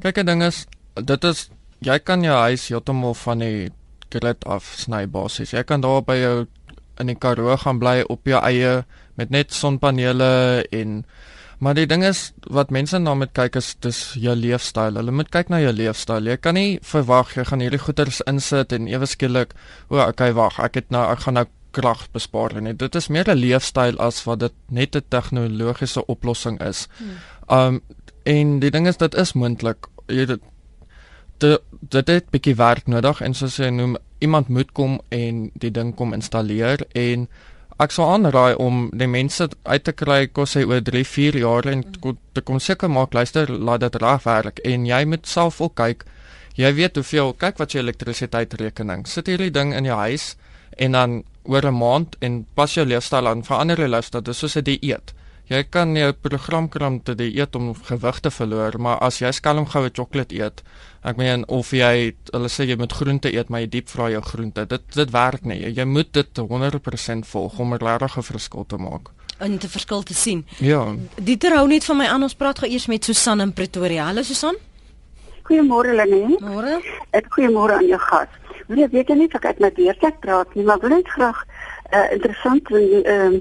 Kyk, 0.01 0.17
'n 0.17 0.25
ding 0.25 0.43
is 0.43 0.65
dit 0.93 1.23
is 1.23 1.49
jy 1.79 1.99
kan 1.99 2.23
jou 2.23 2.35
huis 2.35 2.67
heeltemal 2.67 3.13
van 3.13 3.39
die 3.39 3.71
grid 4.09 4.45
af 4.45 4.73
sny 4.77 5.07
basies. 5.07 5.51
Jy 5.51 5.63
kan 5.63 5.81
daar 5.81 6.03
by 6.03 6.15
jou 6.15 6.47
in 6.99 7.11
die 7.11 7.15
Karoo 7.15 7.57
gaan 7.57 7.79
bly 7.79 8.01
op 8.09 8.27
jou 8.27 8.39
eie 8.43 8.83
met 9.19 9.29
net 9.29 9.53
sonpanele 9.53 10.63
en 10.71 11.03
maar 11.59 11.75
die 11.75 11.87
ding 11.91 12.05
is 12.07 12.31
wat 12.47 12.71
mense 12.71 12.99
na 12.99 13.13
met 13.19 13.33
kyk 13.35 13.57
is 13.59 13.73
dis 13.83 13.97
jou 14.15 14.31
leefstyl. 14.35 14.95
Hulle 14.95 15.11
moet 15.11 15.27
kyk 15.27 15.49
na 15.51 15.59
jou 15.59 15.73
leefstyl. 15.75 16.29
Jy 16.31 16.37
kan 16.39 16.55
nie 16.55 16.79
verwag 16.87 17.33
jy 17.35 17.43
gaan 17.49 17.59
hierdie 17.59 17.81
goeders 17.83 18.21
insit 18.31 18.71
en 18.71 18.87
ewe 18.87 19.07
skielik, 19.09 19.51
o, 19.89 19.99
okay, 19.99 20.31
wag, 20.37 20.61
ek 20.63 20.79
het 20.79 20.93
nou 20.95 21.03
ek 21.11 21.25
gaan 21.25 21.35
nou 21.41 21.45
krag 21.75 22.05
bespaar 22.15 22.55
nie. 22.61 22.73
Dit 22.73 22.95
is 22.95 23.09
meer 23.09 23.27
'n 23.29 23.37
leefstyl 23.37 23.99
as 23.99 24.23
wat 24.25 24.39
dit 24.39 24.53
net 24.69 24.95
'n 24.95 25.03
tegnologiese 25.09 26.05
oplossing 26.07 26.61
is. 26.61 26.87
Hmm. 26.97 27.17
Um 27.49 27.81
en 28.23 28.59
die 28.59 28.71
ding 28.71 28.87
is 28.87 28.97
dit 28.97 29.15
is 29.15 29.33
moontlik. 29.33 29.87
Jy 30.07 30.25
dit 30.25 30.41
dit 31.37 31.61
dit 31.89 32.07
het 32.07 32.29
bietjie 32.31 32.55
werk 32.55 32.87
nodig 32.87 33.21
en 33.21 33.33
soos 33.33 33.57
jy 33.57 33.69
noem 33.69 33.97
iemand 34.19 34.49
moet 34.49 34.71
kom 34.71 34.99
en 35.09 35.49
die 35.53 35.71
ding 35.71 35.95
kom 35.95 36.13
installeer 36.13 36.83
en 36.95 37.27
ek 37.79 37.93
sou 37.95 38.05
aanraai 38.11 38.59
om 38.59 38.89
die 38.91 39.07
mense 39.07 39.47
uit 39.63 39.83
te 39.87 39.93
kry 39.95 40.27
kos 40.27 40.57
hy 40.59 40.65
oor 40.67 40.81
3 40.83 41.03
4 41.07 41.39
jaar 41.39 41.67
en 41.71 41.83
hmm. 41.85 42.17
te 42.35 42.43
kom 42.43 42.59
seker 42.59 42.91
maak 42.91 43.15
luister 43.15 43.49
laat 43.49 43.85
dit 43.85 43.99
reg 44.03 44.25
werk 44.27 44.59
en 44.67 44.87
jy 44.89 45.03
moet 45.05 45.27
self 45.27 45.61
ook 45.63 45.77
kyk 45.79 46.03
jy 46.59 46.73
weet 46.75 46.99
hoeveel 46.99 47.33
kyk 47.39 47.61
wat 47.61 47.73
jy 47.73 47.83
elektrisiteitsrekening 47.85 49.07
sit 49.07 49.31
hierdie 49.31 49.53
ding 49.55 49.71
in 49.77 49.87
jou 49.87 49.95
huis 49.95 50.33
en 50.77 50.97
dan 50.97 51.23
oor 51.43 51.65
'n 51.65 51.79
maand 51.79 52.15
en 52.21 52.45
pas 52.55 52.73
jou 52.73 52.85
leefstyl 52.85 53.27
aan 53.27 53.43
verander 53.43 53.79
jou 53.79 53.87
leefstyl 53.87 54.21
dis 54.21 54.37
soos 54.37 54.57
'n 54.57 54.63
dieet 54.63 55.13
jy 55.49 55.63
kan 55.69 55.95
jou 55.97 56.11
program 56.13 56.69
kram 56.69 56.99
te 57.01 57.15
dieet 57.15 57.55
om 57.55 57.73
gewig 57.73 58.19
te 58.19 58.31
verloor 58.31 58.77
maar 58.77 58.99
as 59.05 59.19
jy 59.21 59.31
skelm 59.33 59.65
goue 59.65 59.89
sjokolade 59.89 60.35
eet 60.37 60.63
ek 61.01 61.17
meen 61.17 61.45
of 61.47 61.71
jy 61.73 62.11
hulle 62.33 62.49
sê 62.51 62.67
jy 62.67 62.75
moet 62.79 62.93
groente 62.93 63.31
eet 63.31 63.49
maar 63.49 63.63
jy 63.63 63.69
diep 63.77 63.89
vra 63.89 64.09
jou 64.13 64.21
groente 64.31 64.65
dit 64.69 64.95
dit 64.95 65.13
werk 65.13 65.45
nie. 65.47 65.59
Jy 65.75 65.85
moet 65.87 66.11
dit 66.13 66.41
100% 66.51 67.27
volg 67.31 67.59
om 67.59 67.73
'n 67.73 67.79
regte 67.79 68.21
verskil 68.21 68.65
te 68.65 68.77
maak. 68.77 69.09
En 69.39 69.57
te 69.57 69.69
verskil 69.69 70.03
te 70.03 70.13
sien. 70.13 70.45
Ja. 70.59 70.95
Dieter 71.15 71.55
hou 71.55 71.67
net 71.67 71.85
van 71.85 71.97
my 71.97 72.05
aan 72.05 72.23
ons 72.23 72.35
praat 72.35 72.59
gou 72.59 72.69
eers 72.69 72.87
met 72.87 73.03
Susan 73.03 73.41
in 73.41 73.53
Pretoria. 73.53 74.05
Hallo 74.05 74.21
Susan. 74.21 74.55
Goeiemôre 75.43 75.95
Lene. 75.95 76.37
Môre. 76.39 76.81
Ek 77.11 77.25
goeiemôre 77.29 77.73
aan 77.73 77.87
jou 77.87 77.99
gas. 77.99 78.27
Nee, 78.67 78.87
weet 78.87 79.07
jy 79.07 79.15
nie 79.15 79.27
of 79.33 79.43
ek 79.43 79.59
met 79.59 79.75
Deertek 79.75 80.19
praat 80.19 80.55
nie, 80.55 80.63
maar 80.63 80.79
wil 80.79 80.89
net 80.89 81.07
graag 81.07 81.45
uh, 81.93 82.11
interessant 82.11 82.69
en 82.69 83.03
ehm 83.03 83.33
uh, 83.33 83.39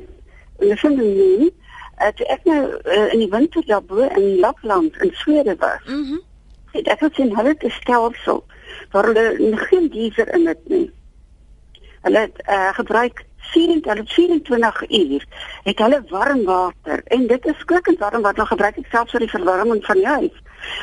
en 0.58 0.70
ek 0.70 0.78
vind 0.78 0.96
nie 0.98 1.52
uh, 2.00 2.08
toe 2.14 2.26
ek 2.26 2.44
nou 2.44 2.62
uh, 2.84 3.12
in 3.12 3.18
die 3.18 3.30
winter 3.30 3.66
daar 3.66 3.82
bo 3.82 4.06
in 4.06 4.38
Lapland 4.38 4.96
in 5.02 5.10
Swede 5.12 5.56
was. 5.58 5.84
Mhm. 5.86 5.96
Mm 5.96 6.26
het 6.72 6.88
ek 6.92 7.00
gesien 7.00 7.36
hulle 7.36 7.48
het 7.48 7.64
'n 7.64 7.70
stelsel 7.80 8.44
waar 8.90 9.04
hulle 9.04 9.56
geen 9.56 9.88
diesel 9.88 10.26
in 10.26 10.46
het 10.46 10.68
nie. 10.68 10.90
Hulle 12.02 12.18
het 12.18 12.42
uh, 12.48 12.74
gebruik 12.74 13.24
24 13.36 14.12
24 14.14 14.90
uur 14.90 15.24
het 15.62 15.78
hulle 15.78 16.02
warm 16.08 16.44
water 16.44 17.00
en 17.04 17.26
dit 17.26 17.46
is 17.46 17.64
klikkend 17.64 17.98
warm 17.98 18.22
wat 18.22 18.36
hulle 18.36 18.46
gebruik 18.46 18.76
selfs 18.90 19.10
vir 19.10 19.20
die 19.20 19.30
verwarming 19.30 19.84
van 19.84 19.96
die 19.96 20.06
huis. 20.06 20.36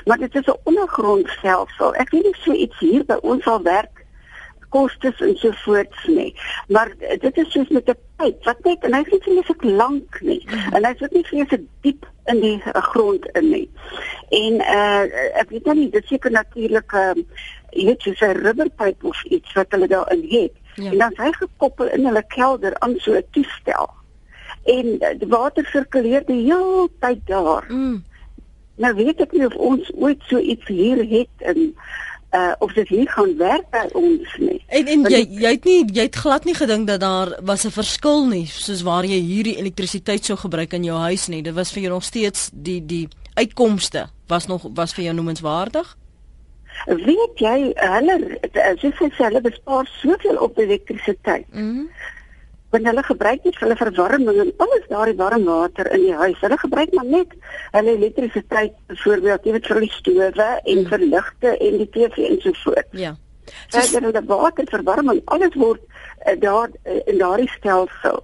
Maar 0.06 0.18
dit 0.18 0.36
is 0.36 0.46
'n 0.46 0.60
ondergrondstelsel. 0.64 1.96
Ek 1.96 2.10
weet 2.10 2.24
nie 2.24 2.36
so 2.40 2.52
iets 2.52 2.80
hier 2.80 3.06
by 3.06 3.18
ons 3.22 3.46
al 3.46 3.62
werk 3.62 3.95
kostes 4.76 5.22
en 5.24 5.36
so 5.40 5.52
voorts 5.64 6.08
nie. 6.12 6.32
Maar 6.68 6.92
dit 7.00 7.38
is 7.44 7.52
soos 7.52 7.72
met 7.78 7.90
'n 7.90 7.98
pyp 8.20 8.44
wat 8.44 8.60
net 8.64 8.84
en 8.84 8.94
hy 8.94 9.04
is 9.18 9.26
nie 9.26 9.44
so 9.48 9.56
lank 9.82 10.22
nie. 10.22 10.42
En 10.72 10.86
hy 10.86 10.94
sit 11.00 11.12
nie 11.12 11.26
vreeslik 11.32 11.66
diep 11.82 12.06
in 12.32 12.42
die 12.42 12.58
uh, 12.66 12.82
grond 12.92 13.26
in 13.40 13.50
nie. 13.50 13.70
En 14.30 14.54
uh 14.78 15.04
ek 15.42 15.50
weet 15.50 15.66
nou 15.66 15.78
nie 15.78 15.90
dit 15.90 16.08
seker 16.08 16.32
natuurlik 16.32 16.92
ehm 16.94 17.20
uh, 17.20 17.26
jy 17.76 17.86
weet 17.86 18.02
soos 18.02 18.22
'n 18.22 18.42
rubberpyp 18.44 19.04
of 19.04 19.24
iets 19.24 19.54
wat 19.54 19.72
hulle 19.76 19.88
daarin 19.88 20.26
het. 20.30 20.56
Ja. 20.76 20.92
En 20.92 20.98
dan 20.98 21.14
hy 21.16 21.32
gekoppel 21.32 21.92
in 21.92 22.06
hulle 22.06 22.24
kelder 22.28 22.80
aan 22.80 22.96
so 22.98 23.14
'n 23.14 23.24
toestel. 23.32 23.90
En 24.64 24.86
uh, 24.86 25.14
die 25.20 25.28
water 25.28 25.66
sirkuleer 25.66 26.26
die 26.26 26.44
hele 26.52 26.90
tyd 27.00 27.22
daar. 27.26 27.66
Mm. 27.68 28.04
Nou 28.76 28.94
weet 28.96 29.22
ek 29.24 29.32
nie 29.32 29.46
of 29.46 29.56
ons 29.56 29.92
ooit 29.96 30.22
so 30.28 30.38
iets 30.38 30.68
hier 30.68 31.00
het 31.10 31.48
in 31.54 31.76
uh 32.36 32.54
of 32.60 32.74
dit 32.74 32.88
hier 32.88 33.10
gaan 33.10 33.38
werk 33.38 33.70
by 33.72 33.84
ons 33.94 34.38
nie. 34.40 34.60
En 34.68 34.88
en 34.88 35.04
jy 35.12 35.22
jy 35.30 35.52
het 35.56 35.68
nie 35.68 35.82
jy 35.94 36.08
het 36.08 36.16
glad 36.16 36.46
nie 36.46 36.56
gedink 36.58 36.88
dat 36.88 37.00
daar 37.00 37.36
was 37.44 37.66
'n 37.66 37.72
verskil 37.72 38.28
nie 38.28 38.46
soos 38.46 38.82
waar 38.82 39.06
jy 39.06 39.20
hierdie 39.20 39.58
elektrisiteit 39.58 40.26
sou 40.26 40.38
gebruik 40.38 40.74
in 40.74 40.84
jou 40.84 40.98
huis 40.98 41.28
nie. 41.28 41.42
Dit 41.42 41.54
was 41.54 41.72
vir 41.72 41.82
jou 41.82 41.94
nog 41.94 42.04
steeds 42.04 42.50
die 42.54 42.86
die 42.86 43.08
uitkomste 43.34 44.10
was 44.28 44.48
nog 44.48 44.68
was 44.74 44.94
vir 44.94 45.04
jou 45.04 45.16
noemenswaardig. 45.16 45.98
Weet 46.86 47.40
jy 47.40 47.74
hulle 47.76 48.40
sê 48.82 49.24
hulle 49.24 49.42
bespaar 49.42 49.88
soveel 50.02 50.38
op 50.38 50.58
elektrisiteit. 50.58 51.46
Mhm. 51.52 51.64
Mm 51.64 51.90
want 52.76 52.90
hulle 52.92 53.04
gebruik 53.08 53.44
nie 53.48 53.56
hulle 53.60 53.78
verwarming 53.80 54.40
en 54.44 54.54
alles 54.66 54.88
daardie 54.92 55.18
warm 55.22 55.48
water 55.48 55.90
in 55.96 56.06
die 56.06 56.16
huis. 56.22 56.40
Hulle 56.44 56.58
gebruik 56.62 56.94
maar 56.98 57.10
net 57.10 57.36
hulle 57.72 57.96
elektrisiteit 57.96 58.76
byvoorbeeld 58.92 59.48
jy 59.48 59.56
weet 59.58 59.70
vir 59.72 59.84
die 59.86 59.94
stowe 59.96 60.50
en 60.52 60.82
mm. 60.82 60.90
vir 60.92 61.06
ligte 61.16 61.56
en 61.56 61.80
die 61.82 61.90
TV 61.96 62.30
en 62.30 62.40
so 62.44 62.56
voort. 62.64 62.94
Ja. 63.06 63.16
Verder 63.74 64.10
hulle 64.10 64.24
water 64.30 64.72
verwarming 64.72 65.22
alles 65.26 65.60
word 65.60 65.84
uh, 65.84 66.36
daar 66.42 66.72
uh, 66.84 67.02
in 67.06 67.22
daardie 67.22 67.52
stelsel 67.58 68.24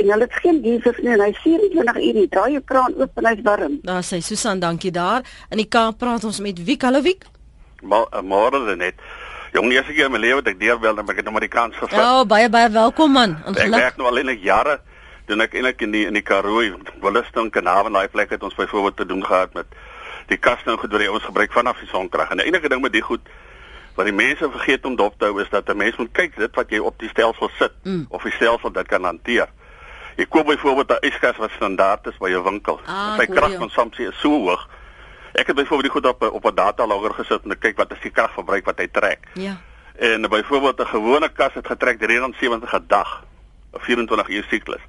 en 0.00 0.12
hulle 0.14 0.26
het 0.28 0.38
geen 0.42 0.60
diesel 0.64 0.94
nie 1.02 1.12
en 1.16 1.24
hy 1.24 1.32
24 1.42 2.00
uur 2.06 2.18
nie 2.20 2.28
draai 2.32 2.52
jou 2.54 2.62
kraan 2.72 2.94
oop 2.96 3.20
en 3.20 3.28
hy's 3.30 3.42
warm. 3.44 3.78
Daar 3.84 4.06
sê 4.06 4.20
Susan, 4.24 4.62
dankie 4.62 4.92
daar. 4.94 5.26
In 5.50 5.60
die 5.60 5.68
Kaap 5.68 5.98
praat 6.00 6.24
ons 6.24 6.40
met 6.40 6.62
Wiek. 6.64 6.86
Hallo 6.86 7.02
Wiek. 7.04 7.26
Maar 7.82 8.06
eh, 8.12 8.22
môre 8.22 8.76
net. 8.76 9.00
Jong, 9.52 9.68
nie 9.68 9.80
seker 9.82 10.06
in 10.06 10.12
my 10.14 10.18
lewe 10.18 10.42
dat 10.42 10.52
ek 10.54 10.60
deurbel 10.60 10.94
dan 10.94 11.08
ek 11.10 11.16
het 11.16 11.26
nou 11.26 11.34
maar 11.34 11.44
die 11.44 11.50
kans 11.50 11.74
gevat. 11.74 11.98
Ja, 11.98 12.20
oh, 12.20 12.26
baie 12.28 12.48
baie 12.48 12.70
welkom 12.70 13.12
man. 13.12 13.36
Ek 13.50 13.66
werk 13.72 13.96
nou 13.98 14.06
al 14.06 14.22
in 14.22 14.30
jare 14.38 14.78
doen 15.30 15.42
ek 15.44 15.54
eintlik 15.54 15.82
in 15.86 15.92
die 15.94 16.06
in 16.06 16.16
die 16.18 16.24
Karoo, 16.26 16.62
Williston, 17.02 17.50
Kanaal, 17.54 17.90
daai 17.90 18.08
plek 18.08 18.30
het 18.34 18.42
ons 18.42 18.54
byvoorbeeld 18.54 18.96
te 18.96 19.06
doen 19.06 19.22
gehad 19.26 19.54
met 19.54 19.66
die 20.30 20.38
kaste 20.38 20.70
en 20.70 20.78
goed 20.78 20.92
wat 20.94 21.06
ons 21.08 21.26
gebruik 21.26 21.52
vanaf 21.52 21.78
die 21.82 21.90
sonkrag. 21.90 22.30
En 22.30 22.42
die 22.42 22.46
enige 22.46 22.70
ding 22.70 22.82
met 22.82 22.94
die 22.94 23.02
goed 23.02 23.26
wat 23.98 24.06
die 24.06 24.14
mense 24.14 24.50
vergeet 24.50 24.86
om 24.86 24.96
dop 24.96 25.18
te 25.18 25.28
hou 25.28 25.40
is 25.42 25.50
dat 25.50 25.68
'n 25.68 25.76
mens 25.76 25.96
moet 25.96 26.12
kyk 26.12 26.36
dit 26.36 26.54
wat 26.54 26.70
jy 26.70 26.78
op 26.78 26.98
die 26.98 27.08
stelsel 27.08 27.50
sit 27.58 27.72
mm. 27.82 28.06
of 28.08 28.22
die 28.22 28.32
stelsel 28.32 28.72
dit 28.72 28.86
kan 28.86 29.04
hanteer. 29.04 29.48
Jy 30.16 30.26
koop 30.26 30.46
byvoorbeeld 30.46 30.90
'n 30.90 31.06
yskas 31.06 31.36
wat 31.36 31.50
standaard 31.50 32.06
is 32.06 32.18
by 32.18 32.30
jou 32.30 32.42
winkel. 32.42 32.80
Ah, 32.86 33.18
Sy 33.18 33.26
kragkonsumpsie 33.26 34.08
is 34.08 34.20
so 34.20 34.28
hoog. 34.30 34.68
Ek 35.32 35.46
het 35.46 35.56
byvoorbeeld 35.56 35.82
die 35.82 35.90
goed 35.90 36.06
op 36.06 36.22
op 36.32 36.44
'n 36.44 36.54
datalogger 36.54 37.14
gesit 37.14 37.42
en 37.44 37.58
kyk 37.58 37.76
wat 37.76 37.92
is 37.92 38.00
die 38.00 38.10
kragverbruik 38.10 38.64
wat 38.64 38.78
hy 38.78 38.88
trek. 38.92 39.18
Ja. 39.34 39.60
En 39.96 40.22
byvoorbeeld 40.22 40.80
'n 40.80 40.86
gewone 40.86 41.28
kas 41.28 41.54
het 41.54 41.66
getrek 41.66 41.98
370 41.98 42.72
'n 42.72 42.84
dag, 42.86 43.24
'n 43.72 43.78
24 43.78 44.28
uur 44.28 44.46
siklus. 44.48 44.80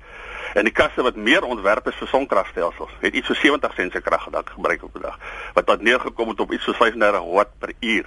En 0.53 0.63
die 0.63 0.73
kaste 0.73 1.01
wat 1.01 1.15
meer 1.15 1.43
ontwerp 1.43 1.87
is 1.87 1.95
vir 1.95 2.07
sonkragstelsels, 2.07 2.91
het 2.99 3.13
iets 3.13 3.27
so 3.27 3.33
70 3.33 3.73
sent 3.73 3.91
se 3.91 4.01
krag 4.01 4.23
gedak 4.23 4.49
gebruik 4.49 4.83
op 4.83 4.95
'n 4.95 5.01
dag. 5.01 5.17
Wat 5.53 5.65
tot 5.65 5.81
neergekom 5.81 6.27
het 6.29 6.39
op 6.39 6.51
iets 6.51 6.63
so 6.63 6.73
35 6.73 7.21
watt 7.21 7.49
per 7.59 7.73
uur. 7.79 8.05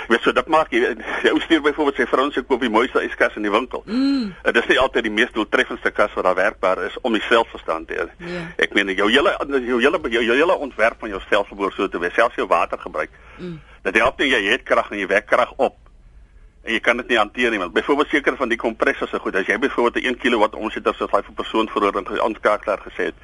Jy 0.00 0.14
weet 0.14 0.22
so 0.26 0.32
dit 0.32 0.48
maak 0.52 0.72
jy 0.74 0.80
jy 1.24 1.32
stuur 1.44 1.62
byvoorbeeld 1.62 1.96
sy 1.96 2.06
vrouens 2.10 2.34
se 2.34 2.42
koop 2.42 2.60
die 2.64 2.72
mooiste 2.72 3.02
yskas 3.04 3.36
in 3.36 3.46
die 3.46 3.52
winkel. 3.52 3.82
Mm. 3.86 4.30
Dit 4.44 4.62
is 4.62 4.70
nie 4.72 4.78
altyd 4.80 5.08
die 5.08 5.12
mees 5.12 5.32
doeltreffendste 5.36 5.90
kas 5.90 6.14
wat 6.18 6.24
daar 6.24 6.38
werkbaar 6.38 6.84
is 6.86 6.96
om 7.02 7.12
die 7.16 7.24
selfverstand 7.28 7.88
te 7.88 7.98
hê. 8.00 8.06
Ja. 8.30 8.46
Ek 8.66 8.74
meen 8.74 8.94
jou 8.94 9.10
hele 9.10 9.36
jou 9.66 9.80
hele 9.80 10.00
jou, 10.08 10.24
jou 10.24 10.36
hele 10.36 10.56
ontwerp 10.68 11.00
van 11.00 11.14
jou 11.14 11.20
stelsel 11.26 11.56
behoort 11.56 11.76
so 11.76 11.88
te 11.88 11.98
wees, 11.98 12.14
selfs 12.14 12.40
jou 12.40 12.48
watergebruik. 12.48 13.12
Mm. 13.38 13.60
Dat 13.82 13.96
help 13.96 14.18
nie 14.18 14.32
jy 14.32 14.42
het 14.50 14.66
krag 14.68 14.90
en 14.90 14.98
jy 14.98 15.08
wek 15.10 15.26
krag 15.26 15.52
op 15.56 15.78
en 16.62 16.74
jy 16.74 16.80
kan 16.84 16.98
dit 17.00 17.12
nie 17.12 17.18
hanteer 17.18 17.52
nie 17.52 17.60
want 17.60 17.72
byvoorbeeld 17.72 18.10
seker 18.12 18.36
van 18.36 18.50
die 18.52 18.58
kompressors 18.60 19.12
is 19.16 19.22
goed 19.24 19.36
as 19.40 19.48
jy 19.48 19.56
byvoorbeeld 19.58 20.04
'n 20.04 20.08
1 20.12 20.18
kW 20.20 20.56
omsetter 20.60 20.94
soos 20.94 21.10
hy 21.10 21.22
vir 21.22 21.34
persoon 21.34 21.68
verhoor 21.68 21.96
en 21.96 22.20
aanskakelaar 22.20 22.82
gesê 22.84 23.08
het 23.10 23.14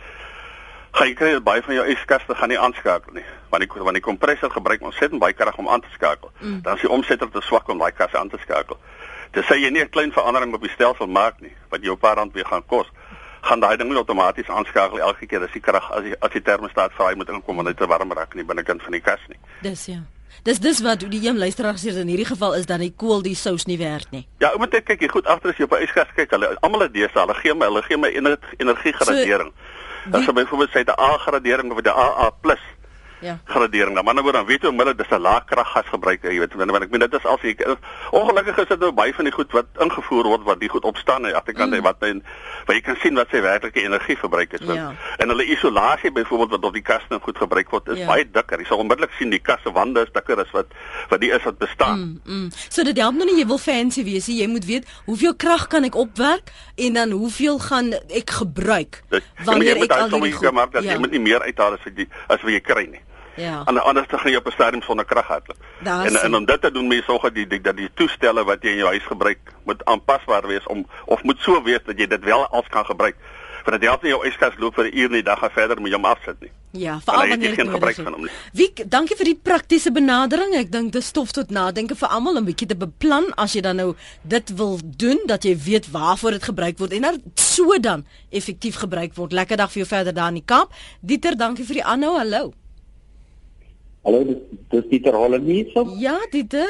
gaan 0.96 1.10
jy 1.10 1.14
kry 1.14 1.32
dat 1.36 1.44
baie 1.44 1.62
van 1.62 1.76
jou 1.76 1.86
yskaste 1.92 2.34
gaan 2.34 2.48
nie 2.52 2.58
aanskakel 2.58 3.12
nie 3.18 3.24
want 3.52 3.64
die 3.64 3.82
want 3.88 3.98
die 3.98 4.04
kompressor 4.04 4.50
gebruik 4.50 4.82
ontsettend 4.82 5.20
baie 5.20 5.36
krag 5.36 5.58
om 5.60 5.68
aan 5.68 5.84
te 5.84 5.92
skakel 5.94 6.30
mm. 6.40 6.62
dan 6.64 6.78
is 6.78 6.84
die 6.86 6.92
omsetter 6.98 7.30
te 7.30 7.42
swak 7.44 7.68
om 7.68 7.82
daai 7.82 7.92
kas 7.92 8.14
aan 8.14 8.32
te 8.32 8.40
skakel 8.44 8.78
dis 9.36 9.44
sê 9.50 9.58
jy 9.60 9.70
nie 9.70 9.84
'n 9.84 9.92
klein 9.92 10.12
verandering 10.12 10.54
op 10.54 10.64
die 10.64 10.72
stelsel 10.72 11.06
maak 11.06 11.40
nie 11.40 11.52
wat 11.68 11.82
jou 11.82 11.92
'n 11.92 12.00
paar 12.00 12.16
rand 12.16 12.32
weer 12.32 12.48
gaan 12.48 12.66
kos 12.66 12.88
gaan 13.42 13.60
daai 13.60 13.76
ding 13.76 13.94
outomaties 13.96 14.48
aanskakel 14.48 14.98
elke 14.98 15.26
keer 15.26 15.42
as 15.42 15.52
die 15.52 15.60
krag 15.60 15.90
as 15.92 16.02
die 16.02 16.14
as 16.20 16.32
die 16.32 16.42
termostaat 16.42 16.92
vry 16.92 17.14
moet 17.14 17.28
inkom 17.28 17.56
want 17.56 17.68
dit 17.68 17.76
te 17.76 17.86
warm 17.86 18.12
raak 18.12 18.32
in 18.32 18.44
die 18.44 18.48
binnekant 18.52 18.82
van 18.82 18.92
die 18.92 19.00
kas 19.00 19.20
nie 19.28 19.38
dis 19.62 19.86
ja 19.86 20.02
Dis 20.42 20.60
dis 20.60 20.80
wat 20.84 21.00
die 21.00 21.26
een 21.26 21.38
luisteraar 21.38 21.78
sê 21.80 21.94
in 21.96 22.06
hierdie 22.06 22.26
geval 22.26 22.54
is 22.54 22.66
dat 22.66 22.78
die 22.78 22.92
kool 22.92 23.22
die 23.22 23.34
sous 23.34 23.64
nie 23.66 23.78
werd 23.78 24.10
nie. 24.10 24.26
Ja, 24.38 24.52
moet 24.58 24.72
net 24.72 24.84
kyk, 24.84 25.00
jy 25.00 25.08
goed 25.08 25.26
agter 25.26 25.50
as 25.50 25.56
jy 25.56 25.64
op 25.64 25.72
'n 25.72 25.82
yskas 25.82 26.12
kyk, 26.14 26.30
hulle 26.30 26.56
almal 26.60 26.80
het 26.80 26.92
dese, 26.92 27.18
hulle 27.18 27.34
gee 27.34 27.54
my, 27.54 27.66
hulle 27.66 27.82
gee 27.82 27.96
my 27.96 28.10
energie 28.58 28.92
gradering. 28.92 29.50
So, 29.50 29.75
as 30.14 30.26
jy 30.26 30.32
byvoorbeeld 30.32 30.70
sê 30.70 30.82
'n 30.84 30.94
A 30.94 31.10
gradering 31.24 31.70
of 31.72 31.78
'n 31.82 31.88
AA+ 31.90 32.30
Ja. 33.20 33.38
Gradering. 33.44 34.02
Maar 34.02 34.14
nou 34.14 34.32
dan 34.32 34.46
weet 34.46 34.62
jy 34.62 34.68
onmiddellik 34.68 34.98
dis 34.98 35.10
'n 35.10 35.20
lae 35.20 35.40
kraggas 35.44 35.88
gebruik, 35.88 36.22
jy 36.22 36.38
weet, 36.38 36.54
want 36.54 36.82
ek 36.82 36.90
meen 36.90 37.00
dit 37.00 37.14
is 37.14 37.24
al 37.24 37.38
se 37.38 37.76
ongelukkig 38.10 38.58
is 38.58 38.68
dit 38.68 38.78
nou 38.78 38.92
baie 38.92 39.14
van 39.14 39.24
die 39.24 39.32
goed 39.32 39.52
wat 39.52 39.66
ingevoer 39.80 40.24
word 40.24 40.44
wat 40.44 40.60
die 40.60 40.68
goed 40.68 40.84
opstaan 40.84 41.26
en 41.26 41.34
agterkant 41.34 41.72
mm. 41.72 41.82
wat 41.82 42.02
en 42.06 42.22
waar 42.66 42.76
jy 42.76 42.82
kan 42.82 42.98
sien 43.02 43.14
wat 43.14 43.30
sy 43.30 43.40
werklike 43.40 43.82
energieverbruik 43.82 44.52
is. 44.52 44.66
Ja. 44.66 44.92
En 45.22 45.28
hulle 45.32 45.44
isolasie 45.44 46.12
byvoorbeeld 46.12 46.50
wat 46.50 46.64
op 46.64 46.72
die 46.72 46.82
kaste 46.82 47.06
nou 47.14 47.20
goed 47.22 47.38
gebruik 47.38 47.70
word, 47.70 47.88
is 47.88 47.98
ja. 47.98 48.06
baie 48.06 48.26
dikker. 48.30 48.58
Jy 48.58 48.68
sal 48.70 48.82
onmiddellik 48.82 49.14
sien 49.18 49.30
die 49.30 49.42
kaste 49.42 49.72
wande 49.72 50.04
is 50.06 50.12
dikker 50.12 50.40
as 50.42 50.52
wat 50.56 50.74
wat 51.10 51.20
die 51.20 51.30
is 51.30 51.44
wat 51.46 51.58
bestaan. 51.58 52.20
Mm, 52.24 52.34
mm. 52.34 52.50
So 52.68 52.84
dit 52.84 52.98
help 52.98 53.14
nou 53.18 53.28
nie 53.28 53.38
jy 53.40 53.46
wil 53.46 53.62
fancy 53.62 54.04
wees 54.04 54.28
nie. 54.30 54.40
Jy 54.42 54.50
moet 54.50 54.68
weet 54.68 54.88
hoeveel 55.06 55.34
krag 55.34 55.66
kan 55.72 55.86
ek 55.88 55.94
opwerk 55.94 56.52
en 56.76 57.00
dan 57.00 57.10
hoeveel 57.10 57.58
gaan 57.58 57.92
ek 57.94 58.30
gebruik 58.40 59.02
dus, 59.08 59.24
wanneer 59.44 59.76
jy 59.80 59.88
ek 59.88 59.96
al 59.96 60.20
die 60.20 60.32
goed 60.32 60.52
maak 60.52 60.72
dat 60.72 60.84
ja. 60.84 60.94
jy 60.94 60.98
moet 61.02 61.14
nie 61.14 61.22
meer 61.22 61.42
uithaal 61.46 61.78
as 61.78 61.84
wat 61.86 61.96
jy 61.96 62.08
as 62.26 62.42
wat 62.42 62.52
jy 62.52 62.62
kry 62.64 62.86
nie. 62.90 63.05
Ja. 63.36 63.62
En 63.64 63.82
anders 63.82 64.08
dan 64.08 64.18
gaan 64.18 64.30
jy 64.30 64.36
op 64.36 64.46
'n 64.46 64.50
stadium 64.50 64.82
sonder 64.82 65.04
krag 65.04 65.26
hardloop. 65.26 65.58
En 65.84 66.22
en 66.22 66.34
om 66.34 66.44
dit 66.44 66.60
te 66.60 66.70
doen, 66.70 66.84
moet 66.84 66.94
jy 66.94 67.02
sorg 67.02 67.22
dat 67.22 67.34
die 67.34 67.60
dat 67.60 67.76
die 67.76 67.90
toestelle 67.94 68.44
wat 68.44 68.62
jy 68.62 68.68
in 68.68 68.76
jou 68.76 68.88
huis 68.88 69.06
gebruik 69.06 69.38
moet 69.64 69.84
aanpasbaar 69.84 70.46
wees 70.46 70.66
om 70.66 70.86
of 71.04 71.22
moet 71.22 71.38
so 71.38 71.62
wees 71.62 71.80
dat 71.84 71.98
jy 71.98 72.06
dit 72.06 72.24
wel 72.24 72.46
als 72.46 72.68
kan 72.68 72.84
gebruik. 72.84 73.16
Want 73.64 73.80
dit 73.80 73.88
help 73.88 74.02
nie 74.02 74.10
jou 74.10 74.26
yskas 74.26 74.56
loop 74.58 74.74
vir 74.74 74.84
'n 74.84 74.98
uur 74.98 75.10
nie, 75.10 75.22
dan 75.22 75.36
gaan 75.36 75.50
verder 75.50 75.80
met 75.80 75.90
jou 75.90 76.02
afsit 76.02 76.40
nie. 76.40 76.50
Ja, 76.70 77.00
veral 77.00 77.28
wanneer 77.28 77.48
jy 77.48 77.54
geen 77.54 77.70
gebruik 77.70 77.94
van 77.94 78.12
hom 78.12 78.22
nie. 78.22 78.30
Wie 78.52 78.72
dankie 78.86 79.16
vir 79.16 79.24
die 79.24 79.40
praktiese 79.42 79.92
benadering. 79.92 80.54
Ek 80.54 80.72
dink 80.72 80.92
dit 80.92 81.04
stof 81.04 81.32
tot 81.32 81.50
nadenke 81.50 81.96
vir 81.96 82.08
almal 82.08 82.36
'n 82.36 82.44
bietjie 82.44 82.68
te 82.68 82.76
beplan 82.76 83.32
as 83.36 83.52
jy 83.52 83.60
dan 83.60 83.76
nou 83.76 83.94
dit 84.22 84.56
wil 84.56 84.78
doen 84.82 85.18
dat 85.26 85.42
jy 85.44 85.56
weet 85.56 85.90
waarvoor 85.90 86.30
dit 86.30 86.42
gebruik 86.42 86.78
word 86.78 86.92
en 86.92 87.02
dat 87.02 87.20
so 87.34 87.78
dan 87.78 88.04
effektief 88.30 88.76
gebruik 88.76 89.14
word. 89.14 89.32
Lekker 89.32 89.56
dag 89.56 89.72
vir 89.72 89.84
jou 89.84 89.88
verder 89.88 90.14
daar 90.14 90.28
in 90.28 90.34
die 90.34 90.44
Kaap. 90.46 90.72
Dieter, 91.00 91.36
dankie 91.36 91.64
vir 91.64 91.74
die 91.74 91.84
aanhou. 91.84 92.18
Hallo. 92.18 92.65
Hallo, 94.06 94.22
dis 94.22 94.38
dis 94.70 94.84
Dieter 94.86 95.16
Holland 95.18 95.48
hier 95.50 95.66
so. 95.74 95.82
Ja, 95.98 96.14
Dieter. 96.30 96.68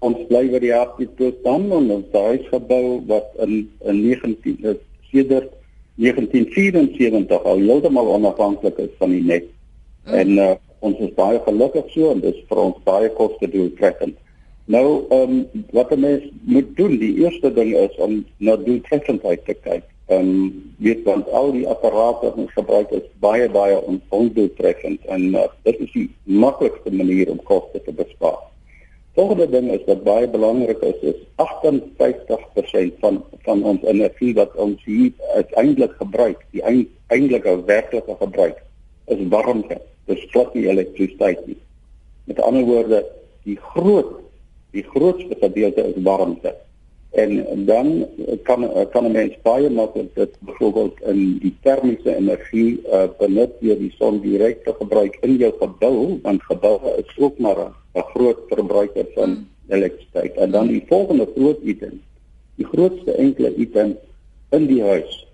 Ons 0.00 0.22
bly 0.30 0.46
by 0.54 0.60
die 0.62 0.70
Hartbeespoort 0.72 1.42
staan 1.42 1.66
en 1.68 1.90
ons 1.98 2.14
huis 2.16 2.46
gebou 2.48 3.02
wat 3.10 3.34
in 3.44 3.52
in 3.92 3.98
19 4.00 4.64
is 4.70 4.78
sedert 5.10 5.50
1974 6.00 7.44
al 7.50 7.60
heeltemal 7.60 8.08
onafhanklik 8.14 8.80
is 8.86 8.94
van 9.02 9.12
die 9.12 9.20
net. 9.20 9.50
Mm. 10.06 10.16
En 10.22 10.32
uh, 10.46 10.48
ons 10.80 11.04
is 11.04 11.12
baie 11.20 11.44
gelukkig 11.44 11.92
so 11.92 12.14
en 12.14 12.24
dis 12.24 12.40
vir 12.48 12.64
ons 12.64 12.80
baie 12.88 13.12
koste 13.20 13.52
doeltreffend. 13.52 14.16
Nou, 14.72 14.86
ehm 15.12 15.36
um, 15.36 15.64
wat 15.76 15.92
'n 15.92 16.00
mens 16.00 16.24
moet 16.56 16.72
doen, 16.80 16.96
die 17.04 17.14
eerste 17.20 17.52
ding 17.52 17.76
is 17.76 18.00
om 18.00 18.22
na 18.38 18.56
doeltreffendheid 18.56 19.44
te 19.44 19.60
kyk. 19.60 19.91
Ehm 20.12 20.28
um, 20.28 20.72
weet 20.78 21.02
want 21.04 21.28
al 21.30 21.52
die 21.54 21.68
apparate 21.68 22.26
wat 22.26 22.38
ons 22.42 22.52
gebruik 22.52 22.90
is 22.96 23.04
baie 23.24 23.48
baie 23.50 23.76
ondoeltreffend 24.08 25.04
en 25.14 25.22
uh, 25.34 25.44
dit 25.68 25.78
is 25.84 25.92
die 25.94 26.08
maklikste 26.42 26.90
manier 26.92 27.30
om 27.30 27.38
koste 27.48 27.80
te 27.84 27.94
bespaar. 28.00 28.40
Volgende 29.16 29.46
ding 29.52 29.70
is 29.76 29.84
wat 29.86 30.02
baie 30.08 30.28
belangrik 30.34 30.82
is 30.88 31.04
is 31.12 31.20
58% 31.44 32.98
van 33.04 33.22
van 33.46 33.62
ons 33.72 33.86
energie 33.94 34.32
wat 34.40 34.56
ons 34.66 34.84
hier 34.88 35.12
uiteindelik 35.38 35.94
gebruik, 36.00 36.42
die 36.50 36.64
eintlike 36.66 37.54
werklike 37.70 38.16
gebruik 38.24 38.58
is 39.14 39.22
warmte. 39.36 39.78
Dis 40.10 40.26
glad 40.34 40.52
nie 40.58 40.66
elektrisiteit 40.74 41.46
nie. 41.46 41.60
Met 42.24 42.42
ander 42.42 42.66
woorde, 42.68 43.04
die 43.48 43.58
groot 43.72 44.18
die 44.76 44.84
grootste 44.92 45.36
gedeelte 45.40 45.88
is 45.92 46.04
warmte 46.04 46.56
en 47.12 47.64
dan 47.66 48.06
kan 48.42 48.64
kan 48.90 49.04
'n 49.04 49.12
mens 49.12 49.34
baie 49.42 49.70
maklik 49.70 50.14
dit 50.14 50.36
byvoorbeeld 50.40 51.00
in 51.12 51.38
die 51.38 51.54
termiese 51.62 52.16
energie 52.16 52.80
uh, 52.86 53.04
benut 53.18 53.52
deur 53.60 53.78
die 53.78 53.94
son 53.98 54.20
direk 54.20 54.64
te 54.64 54.72
gebruik 54.78 55.18
in 55.20 55.36
jou 55.36 55.52
gebou 55.60 56.18
want 56.22 56.42
geboue 56.42 56.96
is 56.96 57.18
ook 57.18 57.38
maar 57.38 57.58
'n 57.94 58.08
groot 58.14 58.38
verbruiker 58.48 59.06
van 59.14 59.46
elektrisiteit. 59.68 60.34
En 60.34 60.50
dan 60.50 60.66
die 60.66 60.84
volgende 60.88 61.28
groot 61.36 61.58
item 61.62 62.00
die 62.54 62.66
grootste 62.66 63.12
enkele 63.12 63.54
item 63.54 63.96
in 64.50 64.66
die 64.66 64.82
huis 64.82 65.26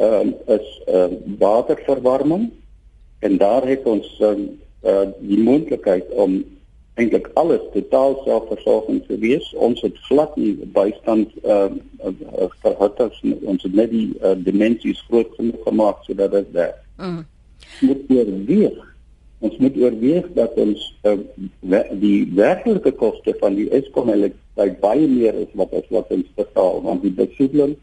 uh, 0.00 0.24
is 0.46 0.82
uh, 0.88 1.04
waterverwarming. 1.38 2.50
En 3.18 3.36
daar 3.36 3.66
het 3.68 3.84
ons 3.84 4.18
uh, 4.20 4.32
uh, 4.84 5.08
die 5.20 5.38
moontlikheid 5.38 6.08
om 6.10 6.42
eintlik 7.00 7.30
alles 7.40 7.62
totaal 7.72 8.20
selfversorgend 8.24 9.06
te 9.08 9.18
wees. 9.18 9.52
Ons 9.54 9.80
het 9.80 9.98
glad 10.08 10.36
nie 10.36 10.54
bystand 10.76 11.32
ehm 11.42 11.78
uh, 12.04 12.48
gehad 12.64 13.00
as 13.00 13.20
ons 13.24 13.62
het 13.62 13.74
net 13.74 13.90
die 13.90 14.08
uh, 14.20 14.34
dimensies 14.36 15.00
groot 15.08 15.30
genoeg 15.38 15.62
gemaak 15.64 16.02
sodat 16.04 16.34
dit 16.36 16.50
werk. 16.58 16.80
Mm. 16.96 17.22
Moet 17.80 18.02
oorweeg. 18.08 18.80
Ons 19.42 19.56
moet 19.58 19.76
oorweeg 19.76 20.26
dat 20.36 20.58
ons 20.60 20.82
uh, 21.08 21.16
die 22.02 22.18
werklike 22.34 22.92
koste 23.00 23.34
van 23.40 23.56
die 23.58 23.70
Eskom 23.70 24.12
elektrisiteit 24.12 24.78
baie 24.84 25.08
meer 25.08 25.34
is 25.40 25.56
wat 25.58 25.72
as 25.72 25.88
wat 25.88 26.12
ons 26.12 26.28
betaal 26.36 26.82
want 26.84 27.02
die 27.02 27.14
besoedeling 27.16 27.74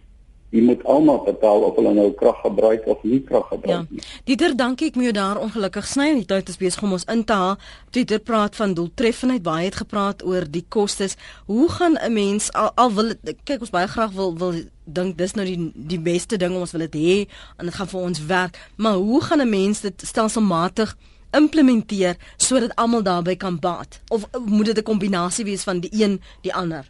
Jy 0.49 0.63
moet 0.65 0.83
almal 0.83 1.19
betaal 1.25 1.61
of 1.67 1.75
hulle 1.77 1.91
nou 1.93 2.07
krag 2.17 2.39
gebruik 2.41 2.87
of 2.89 3.03
nie 3.05 3.19
krag 3.21 3.45
gebruik 3.51 3.85
ja. 3.85 3.85
nie. 3.89 4.01
Dieter, 4.25 4.55
dankie. 4.57 4.87
Ek 4.89 4.95
moet 4.97 5.09
jou 5.11 5.13
daar 5.19 5.37
ongelukkig 5.37 5.85
sny. 5.85 6.07
Die 6.17 6.25
tyd 6.25 6.49
is 6.49 6.57
besig 6.57 6.83
om 6.87 6.95
ons 6.97 7.05
in 7.13 7.21
te 7.23 7.37
haal. 7.37 7.59
Dieter 7.93 8.19
praat 8.19 8.57
van 8.57 8.73
doeltreffendheid. 8.73 9.43
Baie 9.45 9.67
het 9.67 9.77
gepraat 9.83 10.25
oor 10.25 10.47
die 10.49 10.65
kostes. 10.65 11.17
Hoe 11.45 11.69
gaan 11.69 11.97
'n 12.01 12.13
mens 12.13 12.49
al, 12.53 12.71
al 12.75 12.93
wil 12.93 13.13
kyk 13.43 13.61
ons 13.61 13.69
baie 13.69 13.87
graag 13.87 14.11
wil 14.11 14.37
wil 14.37 14.53
dink 14.85 15.17
dis 15.17 15.33
nou 15.37 15.45
die 15.45 15.71
die 15.75 16.01
beste 16.01 16.37
ding 16.37 16.55
ons 16.57 16.71
wil 16.71 16.87
dit 16.89 16.95
hê 16.95 17.27
en 17.57 17.65
dit 17.65 17.75
gaan 17.75 17.87
vir 17.87 18.01
ons 18.01 18.25
werk. 18.25 18.57
Maar 18.77 18.97
hoe 18.97 19.21
gaan 19.21 19.41
'n 19.41 19.49
mens 19.49 19.81
dit 19.81 20.01
stelselmatig 20.01 20.97
implementeer 21.31 22.17
sodat 22.37 22.75
almal 22.75 23.03
daarbey 23.03 23.35
kan 23.35 23.59
baat? 23.59 24.01
Of 24.09 24.25
moet 24.45 24.65
dit 24.65 24.77
'n 24.77 24.83
kombinasie 24.83 25.45
wees 25.45 25.63
van 25.63 25.79
die 25.79 25.93
een 25.93 26.21
die 26.41 26.53
ander? 26.53 26.89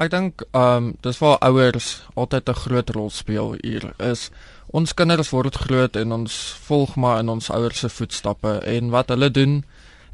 Ek 0.00 0.08
dink 0.08 0.46
ehm 0.56 0.76
um, 0.76 0.92
dis 1.04 1.18
waar 1.20 1.38
ouers 1.44 1.88
altyd 2.14 2.48
'n 2.48 2.60
groot 2.64 2.90
rol 2.96 3.10
speel 3.10 3.54
hier 3.60 3.92
is 3.98 4.30
ons 4.72 4.94
kinders 4.94 5.30
word 5.30 5.56
groot 5.56 5.96
en 5.96 6.12
ons 6.12 6.34
volg 6.68 6.94
maar 6.96 7.18
in 7.20 7.28
ons 7.28 7.50
ouers 7.50 7.78
se 7.78 7.88
voetstappe 7.88 8.52
en 8.64 8.90
wat 8.90 9.08
hulle 9.12 9.30
doen 9.30 9.64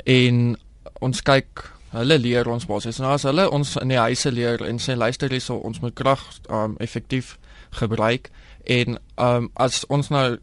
en 0.05 0.57
ons 1.01 1.23
kyk 1.23 1.71
hulle 1.93 2.19
leer 2.19 2.49
ons 2.49 2.67
basies. 2.67 2.99
Nou 2.99 3.13
as 3.13 3.23
hulle 3.29 3.47
ons 3.51 3.77
in 3.77 3.89
die 3.95 4.01
huise 4.01 4.33
leer 4.33 4.65
en 4.67 4.79
sê 4.83 4.97
luister 4.97 5.31
hierso 5.31 5.55
ons 5.57 5.81
moet 5.81 5.95
krag 5.95 6.25
ehm 6.49 6.57
um, 6.73 6.77
effektief 6.83 7.39
gebruik. 7.71 8.31
En 8.65 8.99
ehm 8.99 9.37
um, 9.37 9.51
as 9.55 9.85
ons 9.89 10.11
nou 10.11 10.39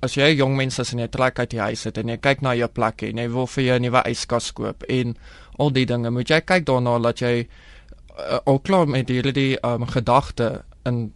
as 0.00 0.16
jy 0.16 0.32
jong 0.38 0.56
mense 0.56 0.82
en 0.92 1.04
jy 1.04 1.08
trek 1.08 1.38
uit 1.38 1.50
die 1.50 1.60
huis 1.60 1.86
uit 1.86 1.98
en 1.98 2.08
jy 2.08 2.16
kyk 2.16 2.42
na 2.42 2.54
jou 2.54 2.68
plek 2.68 3.02
en 3.02 3.18
jy 3.18 3.28
wil 3.28 3.46
vir 3.46 3.64
jou 3.64 3.76
'n 3.78 3.82
nuwe 3.82 4.02
yskas 4.10 4.52
koop 4.52 4.82
en 4.88 5.16
al 5.58 5.70
die 5.70 5.86
dinge 5.86 6.10
moet 6.10 6.30
jy 6.30 6.40
kyk 6.40 6.64
daarna 6.64 6.98
dat 6.98 7.20
jy 7.20 7.48
uh, 8.18 8.38
al 8.44 8.60
klaar 8.60 8.88
met 8.88 9.08
hierdie 9.08 9.56
um, 9.66 9.86
gedagte 9.86 10.64
in 10.84 11.12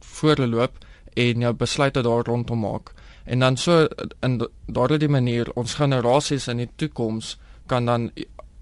voorloop 0.00 0.78
en 1.14 1.46
jou 1.46 1.52
besluite 1.54 2.02
daar 2.02 2.24
rondom 2.24 2.60
maak. 2.60 2.92
En 3.24 3.38
dan 3.38 3.56
so 3.56 3.86
in 4.20 4.40
daardie 4.66 5.08
manier 5.08 5.52
ons 5.54 5.74
generasies 5.74 6.48
in 6.48 6.56
die 6.56 6.70
toekoms 6.76 7.38
kan 7.66 7.86
dan 7.86 8.10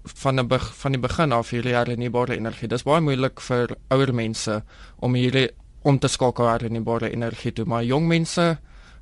van 0.03 0.35
die 0.35 0.59
van 0.59 0.91
die 0.91 1.01
begin 1.01 1.31
af 1.31 1.49
hierdie 1.49 1.75
hernubare 1.75 2.35
energie 2.37 2.67
dis 2.67 2.83
baie 2.83 3.01
moeilik 3.01 3.41
vir 3.41 3.75
ouer 3.89 4.13
mense 4.13 4.61
om 4.99 5.15
hierdie 5.15 5.49
om 5.81 5.99
te 5.99 6.07
skakel 6.07 6.45
na 6.45 6.57
hernubare 6.57 7.11
energie 7.11 7.51
toe. 7.51 7.65
Maar 7.65 7.83
jong 7.83 8.07
mense 8.07 8.57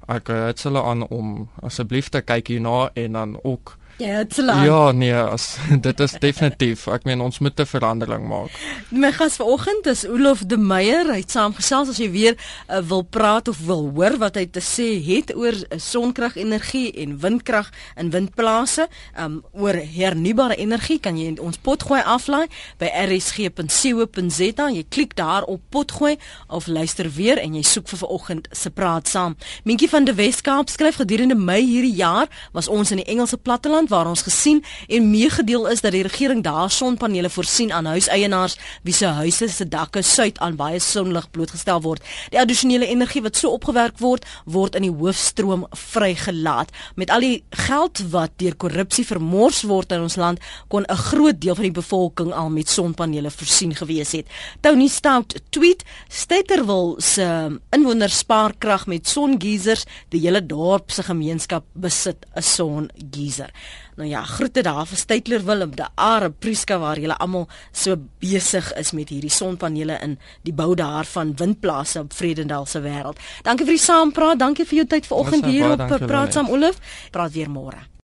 ek 0.07 0.29
het 0.31 0.63
hulle 0.63 0.83
aan 0.83 1.03
om 1.07 1.49
asseblief 1.61 2.09
te 2.09 2.21
kyk 2.21 2.47
hierna 2.47 2.89
en 2.95 3.17
dan 3.17 3.37
ook 3.43 3.77
Ja, 3.97 4.17
dit 4.17 4.31
is 4.31 4.45
lank. 4.45 4.65
Ja, 4.65 4.91
nee, 4.91 5.13
as, 5.13 5.55
dit 5.87 5.99
is 5.99 6.11
definitief. 6.21 6.83
Ek 6.93 7.05
meen 7.09 7.21
ons 7.21 7.39
moet 7.41 7.57
'n 7.57 7.65
verandering 7.65 8.27
maak. 8.29 8.53
My 8.93 9.09
gas 9.11 9.35
vanoggend 9.41 9.85
is 9.89 10.05
Olof 10.05 10.45
de 10.45 10.57
Meyer. 10.57 11.09
Hy 11.09 11.23
het 11.23 11.31
saamgesels 11.31 11.89
as 11.89 11.97
jy 11.97 12.11
weer 12.11 12.35
uh, 12.69 12.77
wil 12.85 13.01
praat 13.01 13.47
of 13.47 13.57
wil 13.65 13.89
hoor 13.95 14.17
wat 14.21 14.35
hy 14.37 14.45
te 14.45 14.61
sê 14.61 15.01
het 15.01 15.33
oor 15.33 15.57
uh, 15.57 15.79
sonkrag-energie 15.81 16.93
en 16.93 17.17
windkrag 17.19 17.71
in 17.97 18.13
windplase. 18.13 18.85
Um 19.17 19.41
oor 19.57 19.73
hernubare 19.73 20.55
energie 20.61 20.99
kan 20.99 21.17
jy 21.17 21.33
ons 21.41 21.57
potgooi 21.57 22.01
aflaai 22.05 22.45
by 22.77 22.93
rsg.co.za. 22.93 24.69
Jy 24.77 24.85
klik 24.89 25.17
daar 25.17 25.43
op 25.49 25.61
potgooi 25.73 26.17
of 26.47 26.67
luister 26.67 27.09
weer 27.09 27.41
en 27.41 27.57
jy 27.57 27.65
soek 27.65 27.89
vir 27.89 28.03
vanoggend 28.05 28.47
se 28.51 28.69
praat 28.69 29.09
saam. 29.09 29.33
Mientjie 29.65 29.89
van 29.89 30.05
die 30.05 30.13
Weskaap 30.13 30.69
skryf 30.69 31.01
gedurende 31.01 31.35
Mei 31.35 31.65
hierdie 31.65 31.97
jaar 31.97 32.29
was 32.53 32.69
ons 32.69 32.93
in 32.93 33.01
die 33.01 33.09
Engelse 33.09 33.41
platteland 33.41 33.86
land 33.87 33.89
waar 33.89 34.07
ons 34.07 34.21
gesien 34.21 34.63
en 34.87 35.09
meegedeel 35.09 35.67
is 35.71 35.81
dat 35.81 35.91
die 35.91 36.03
regering 36.03 36.43
daar 36.43 36.69
sonpanele 36.71 37.29
voorsien 37.29 37.71
aan 37.71 37.85
huiseienaars 37.85 38.57
wie 38.83 38.93
se 38.93 39.05
huise 39.05 39.47
se 39.49 39.67
dakke 39.67 40.01
suid 40.01 40.39
aan 40.39 40.55
baie 40.55 40.79
sonlig 40.79 41.29
blootgestel 41.31 41.81
word. 41.81 42.03
Die 42.31 42.39
addisionele 42.39 42.87
energie 42.87 43.21
wat 43.21 43.37
so 43.37 43.51
opgewerk 43.51 43.99
word, 43.99 44.25
word 44.45 44.75
in 44.75 44.87
die 44.87 44.91
hoofstroom 44.91 45.65
vrygelaat. 45.71 46.71
Met 46.95 47.09
al 47.09 47.23
die 47.23 47.43
geld 47.67 48.01
wat 48.11 48.31
deur 48.37 48.55
korrupsie 48.55 49.05
vermors 49.05 49.63
word 49.63 49.91
in 49.91 50.01
ons 50.01 50.15
land, 50.15 50.39
kon 50.67 50.83
'n 50.87 50.95
groot 50.95 51.39
deel 51.39 51.55
van 51.55 51.63
die 51.63 51.79
bevolking 51.81 52.33
al 52.33 52.49
met 52.49 52.69
sonpanele 52.69 53.31
voorsien 53.31 53.75
gewees 53.75 54.11
het. 54.11 54.27
Tony 54.61 54.87
Stout 54.87 55.35
tweet: 55.49 55.83
"Steterwil 56.09 56.95
se 56.99 57.59
inwoners 57.71 58.17
spaar 58.17 58.53
krag 58.57 58.87
met 58.87 59.07
songeisers, 59.07 59.85
die 60.09 60.19
hele 60.19 60.45
dorp 60.45 60.91
se 60.91 61.03
gemeenskap 61.03 61.63
besit 61.73 62.25
'n 62.35 62.41
songeiser." 62.41 63.51
Nou 63.97 64.09
ja, 64.09 64.21
groete 64.27 64.61
daar 64.61 64.85
vir 64.85 64.99
Stytler 65.01 65.45
Willem, 65.45 65.73
die 65.75 65.87
Are 65.95 66.29
Priska 66.29 66.77
waar 66.79 66.99
julle 67.01 67.17
almal 67.17 67.47
so 67.71 67.97
besig 68.21 68.69
is 68.77 68.93
met 68.93 69.09
hierdie 69.09 69.33
sonpanele 69.33 69.97
in 70.05 70.17
die 70.45 70.53
bou 70.53 70.75
daar 70.75 71.05
van 71.09 71.33
windplase 71.39 72.05
op 72.05 72.13
Vredendal 72.13 72.65
se 72.65 72.83
wêreld. 72.85 73.21
Dankie 73.43 73.65
vir 73.65 73.79
die 73.79 73.85
saampraat, 73.87 74.39
dankie 74.39 74.65
vir 74.69 74.83
jou 74.83 74.87
tyd 74.95 75.09
vanoggend 75.09 75.45
hier 75.49 75.77
op 75.77 76.07
Praat 76.07 76.33
saam 76.33 76.49
Olif. 76.53 76.81
Praat 77.11 77.33
weer 77.33 77.49
môre. 77.49 77.87